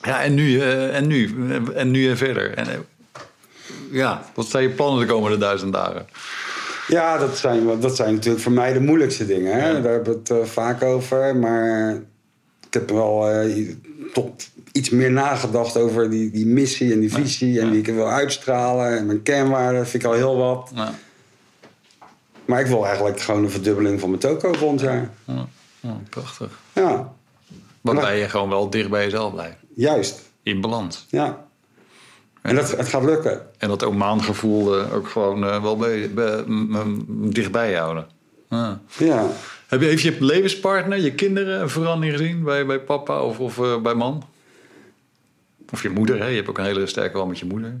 Ja, 0.02 0.22
en 0.22 0.34
nu, 0.34 0.60
eh, 0.60 0.96
en 0.96 1.06
nu, 1.06 1.34
eh, 1.50 1.80
en 1.80 1.90
nu 1.90 2.08
en 2.08 2.16
verder. 2.16 2.54
En, 2.54 2.86
ja, 3.90 4.24
wat 4.34 4.46
zijn 4.46 4.62
je 4.62 4.68
plannen 4.68 5.06
de 5.06 5.12
komende 5.12 5.38
duizend 5.38 5.72
dagen? 5.72 6.06
Ja, 6.86 7.18
dat 7.18 7.38
zijn, 7.38 7.80
dat 7.80 7.96
zijn 7.96 8.14
natuurlijk 8.14 8.42
voor 8.42 8.52
mij 8.52 8.72
de 8.72 8.80
moeilijkste 8.80 9.26
dingen. 9.26 9.52
Hè? 9.52 9.68
Ja. 9.68 9.80
Daar 9.80 9.92
hebben 9.92 10.22
we 10.24 10.34
het 10.34 10.48
vaak 10.48 10.82
over. 10.82 11.36
Maar 11.36 12.02
ik 12.74 12.80
heb 12.80 12.90
wel 12.90 13.28
eh, 13.30 13.68
toch 14.12 14.26
iets 14.72 14.90
meer 14.90 15.10
nagedacht 15.10 15.76
over 15.76 16.10
die, 16.10 16.30
die 16.30 16.46
missie 16.46 16.92
en 16.92 17.00
die 17.00 17.12
visie. 17.12 17.60
En 17.60 17.70
die 17.70 17.80
ik 17.80 17.86
wil 17.86 18.08
uitstralen. 18.10 18.98
En 18.98 19.06
mijn 19.06 19.22
kernwaarden 19.22 19.86
vind 19.86 20.02
ik 20.02 20.08
al 20.08 20.14
heel 20.14 20.36
wat. 20.36 20.70
Ja, 20.74 20.94
Maar 22.44 22.60
ik 22.60 22.66
wil 22.66 22.84
eigenlijk 22.86 23.20
gewoon 23.20 23.44
een 23.44 23.50
verdubbeling 23.50 24.00
van 24.00 24.08
mijn 24.08 24.20
toko 24.20 24.52
volgend 24.52 24.80
jaar. 24.80 25.10
ja, 25.80 26.00
prachtig. 26.10 26.58
Ja, 26.72 27.12
Waarbij 27.80 28.18
je 28.18 28.28
gewoon 28.28 28.48
wel 28.48 28.70
dicht 28.70 28.90
bij 28.90 29.04
jezelf 29.04 29.32
blijft. 29.32 29.56
juist. 29.74 30.22
In 30.42 30.60
balans. 30.60 31.06
Ja. 31.08 31.44
En 32.42 32.54
dat, 32.54 32.76
het 32.76 32.88
gaat 32.88 33.04
lukken. 33.04 33.46
En 33.58 33.68
dat 33.68 33.82
Omaan-gevoel 33.84 34.78
eh, 34.78 34.94
ook 34.94 35.08
gewoon 35.08 35.44
eh, 35.44 35.62
wel 35.62 35.76
bij, 35.76 36.10
bij, 36.14 36.44
dichtbij 37.08 37.74
houden. 37.74 38.06
Ja. 38.98 39.26
Heb 39.68 39.80
je, 39.80 39.86
heeft 39.86 40.02
je 40.02 40.16
levenspartner, 40.18 41.00
je 41.00 41.14
kinderen 41.14 41.60
een 41.60 41.68
verandering 41.68 42.18
gezien 42.18 42.42
bij, 42.42 42.66
bij 42.66 42.80
papa 42.80 43.22
of, 43.22 43.40
of 43.40 43.58
eh, 43.58 43.80
bij 43.80 43.94
man? 43.94 44.22
Of 45.72 45.82
je 45.82 45.88
moeder, 45.88 46.18
hè? 46.18 46.26
je 46.26 46.36
hebt 46.36 46.48
ook 46.48 46.58
een 46.58 46.64
hele 46.64 46.86
sterke 46.86 47.16
band 47.16 47.28
met 47.28 47.38
je 47.38 47.46
moeder. 47.46 47.80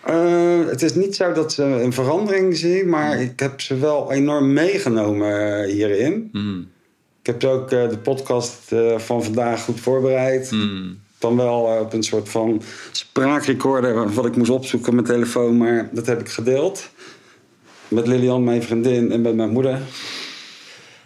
Eh, 0.00 0.66
het 0.66 0.82
is 0.82 0.94
niet 0.94 1.16
zo 1.16 1.32
dat 1.32 1.52
ze 1.52 1.62
een 1.62 1.92
verandering 1.92 2.56
zien, 2.56 2.88
maar 2.88 3.20
ik 3.20 3.40
heb 3.40 3.60
ze 3.60 3.78
wel 3.78 4.12
enorm 4.12 4.52
meegenomen 4.52 5.62
eh, 5.62 5.72
hierin. 5.72 6.28
Mm. 6.32 6.68
Ik 7.20 7.26
heb 7.26 7.44
ook 7.44 7.70
de 7.70 7.98
podcast 8.02 8.74
van 8.96 9.24
vandaag 9.24 9.62
goed 9.62 9.80
voorbereid. 9.80 10.50
Mm. 10.50 11.00
Dan 11.18 11.36
wel 11.36 11.60
op 11.80 11.92
een 11.92 12.02
soort 12.02 12.28
van 12.28 12.62
spraakrecorder 12.92 14.12
wat 14.12 14.26
ik 14.26 14.36
moest 14.36 14.50
opzoeken 14.50 14.88
op 14.88 14.94
mijn 14.94 15.06
telefoon, 15.06 15.56
maar 15.56 15.88
dat 15.92 16.06
heb 16.06 16.20
ik 16.20 16.28
gedeeld. 16.28 16.88
Met 17.88 18.06
Lilian, 18.06 18.44
mijn 18.44 18.62
vriendin, 18.62 19.12
en 19.12 19.20
met 19.20 19.34
mijn 19.34 19.50
moeder. 19.50 19.80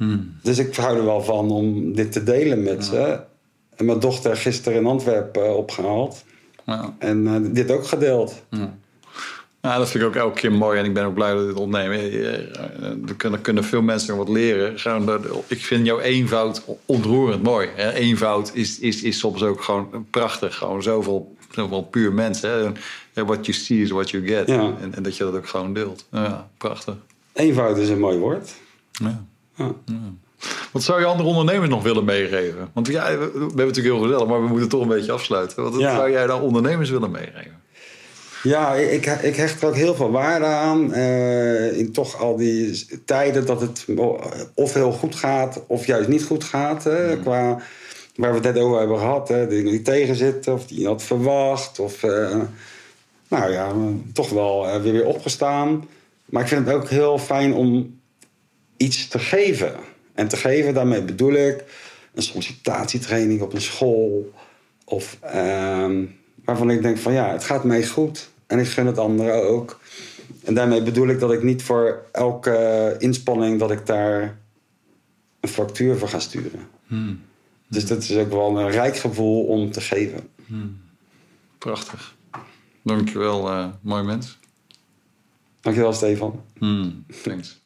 Mm. 0.02 0.34
Dus 0.42 0.58
ik 0.58 0.76
hou 0.76 0.96
er 0.96 1.04
wel 1.04 1.22
van 1.22 1.50
om 1.50 1.94
dit 1.94 2.12
te 2.12 2.22
delen 2.22 2.62
met 2.62 2.84
ze. 2.84 3.20
En 3.76 3.84
mijn 3.84 3.98
dochter 4.00 4.36
gisteren 4.36 4.78
in 4.78 4.86
Antwerpen 4.86 5.44
eh, 5.44 5.56
opgehaald. 5.56 6.24
Ja. 6.66 6.94
En 6.98 7.26
eh, 7.26 7.54
dit 7.54 7.70
ook 7.70 7.86
gedeeld. 7.86 8.42
Ja. 8.50 8.74
Ja, 9.60 9.78
dat 9.78 9.90
vind 9.90 10.02
ik 10.02 10.08
ook 10.08 10.16
elke 10.16 10.40
keer 10.40 10.52
mooi 10.52 10.78
en 10.78 10.84
ik 10.84 10.94
ben 10.94 11.04
ook 11.04 11.14
blij 11.14 11.34
dat 11.34 11.46
dit 11.46 11.54
opnemen. 11.56 11.98
Eh, 11.98 12.34
eh, 12.34 12.38
Er 13.08 13.14
kunnen, 13.16 13.40
kunnen 13.40 13.64
veel 13.64 13.82
mensen 13.82 14.16
wat 14.16 14.28
leren. 14.28 14.72
Ik 15.46 15.58
vind 15.64 15.86
jouw 15.86 16.00
eenvoud 16.00 16.64
ontroerend 16.86 17.42
mooi. 17.42 17.68
Eenvoud 17.76 18.50
is, 18.54 18.78
is, 18.78 19.02
is 19.02 19.18
soms 19.18 19.42
ook 19.42 19.62
gewoon 19.62 20.06
prachtig. 20.10 20.56
Gewoon 20.56 20.82
zoveel, 20.82 21.36
zoveel 21.50 21.82
puur 21.82 22.12
mensen. 22.12 22.76
eh, 23.14 23.24
What 23.24 23.46
you 23.46 23.58
see 23.58 23.82
is 23.82 23.90
what 23.90 24.10
you 24.10 24.26
get. 24.26 24.48
Ja. 24.48 24.72
En, 24.80 24.94
en 24.94 25.02
dat 25.02 25.16
je 25.16 25.24
dat 25.24 25.34
ook 25.34 25.48
gewoon 25.48 25.72
deelt. 25.74 26.06
Ja, 26.10 26.48
prachtig. 26.58 26.94
Eenvoud 27.32 27.78
is 27.78 27.88
een 27.88 28.00
mooi 28.00 28.18
woord. 28.18 28.54
Ja. 28.92 29.24
Ja. 29.56 29.74
Wat 30.72 30.82
zou 30.82 31.00
je 31.00 31.06
andere 31.06 31.28
ondernemers 31.28 31.70
nog 31.70 31.82
willen 31.82 32.04
meegeven? 32.04 32.68
Want 32.72 32.86
ja, 32.86 33.10
we, 33.10 33.18
we 33.18 33.22
hebben 33.38 33.48
het 33.48 33.56
natuurlijk 33.56 33.94
heel 33.94 34.02
gezellig, 34.02 34.26
maar 34.28 34.42
we 34.42 34.48
moeten 34.48 34.68
toch 34.68 34.82
een 34.82 34.88
beetje 34.88 35.12
afsluiten. 35.12 35.62
Wat 35.62 35.80
Ja. 35.80 35.94
zou 35.96 36.10
jij 36.10 36.26
dan 36.26 36.40
ondernemers 36.40 36.90
willen 36.90 37.10
meegeven? 37.10 37.60
Ja, 38.42 38.74
ik, 38.74 39.06
ik 39.06 39.36
hecht 39.36 39.62
er 39.62 39.68
ook 39.68 39.74
heel 39.74 39.94
veel 39.94 40.10
waarde 40.10 40.44
aan. 40.46 40.92
eh, 40.92 41.78
in 41.78 41.92
toch 41.92 42.18
al 42.20 42.36
die 42.36 42.86
tijden 43.04 43.46
dat 43.46 43.60
het 43.60 43.86
of 44.54 44.74
heel 44.74 44.92
goed 44.92 45.14
gaat 45.14 45.62
of 45.66 45.86
juist 45.86 46.08
niet 46.08 46.24
goed 46.24 46.44
gaat. 46.44 46.84
Hè, 46.84 47.16
Qua 47.18 47.58
waar 48.16 48.30
we 48.30 48.36
het 48.46 48.54
net 48.54 48.58
over 48.64 48.78
hebben 48.78 48.98
gehad. 48.98 49.28
Hè, 49.28 49.46
dingen 49.46 49.70
die 49.72 49.82
tegenzitten 49.82 50.52
of 50.52 50.66
die 50.66 50.80
je 50.80 50.86
had 50.86 51.02
verwacht. 51.02 51.78
Of 51.78 52.02
eh, 52.02 52.36
nou 53.28 53.52
ja, 53.52 53.72
toch 54.12 54.30
wel 54.30 54.68
eh, 54.68 54.80
weer 54.82 54.92
weer 54.92 55.06
opgestaan. 55.06 55.88
Maar 56.24 56.42
ik 56.42 56.48
vind 56.48 56.66
het 56.66 56.74
ook 56.74 56.88
heel 56.88 57.18
fijn 57.18 57.54
om 57.54 58.00
iets 58.82 59.08
te 59.08 59.18
geven. 59.18 59.74
En 60.14 60.28
te 60.28 60.36
geven, 60.36 60.74
daarmee 60.74 61.02
bedoel 61.02 61.32
ik 61.32 61.64
een 62.14 62.22
sollicitatietraining 62.22 63.40
op 63.40 63.52
een 63.52 63.60
school. 63.60 64.32
Of 64.84 65.18
ehm, 65.20 66.04
waarvan 66.44 66.70
ik 66.70 66.82
denk 66.82 66.98
van 66.98 67.12
ja, 67.12 67.32
het 67.32 67.44
gaat 67.44 67.64
mij 67.64 67.86
goed. 67.86 68.30
En 68.46 68.58
ik 68.58 68.66
gun 68.66 68.86
het 68.86 68.98
anderen 68.98 69.48
ook. 69.48 69.80
En 70.44 70.54
daarmee 70.54 70.82
bedoel 70.82 71.08
ik 71.08 71.20
dat 71.20 71.32
ik 71.32 71.42
niet 71.42 71.62
voor 71.62 72.04
elke 72.12 72.96
inspanning 72.98 73.58
dat 73.58 73.70
ik 73.70 73.86
daar 73.86 74.38
een 75.40 75.48
factuur 75.48 75.96
voor 75.96 76.08
ga 76.08 76.18
sturen. 76.18 76.68
Dus 77.68 77.86
dat 77.86 78.02
is 78.02 78.16
ook 78.16 78.30
wel 78.30 78.58
een 78.58 78.70
rijk 78.70 78.96
gevoel 78.96 79.44
om 79.44 79.70
te 79.70 79.80
geven. 79.80 80.28
Prachtig. 81.58 82.14
Dankjewel, 82.82 83.48
eh 83.50 83.66
mooi 83.80 84.02
mens. 84.02 84.38
Dankjewel, 85.60 85.92
Stefan. 85.92 86.42
Hmm, 86.58 87.04
thanks. 87.22 87.61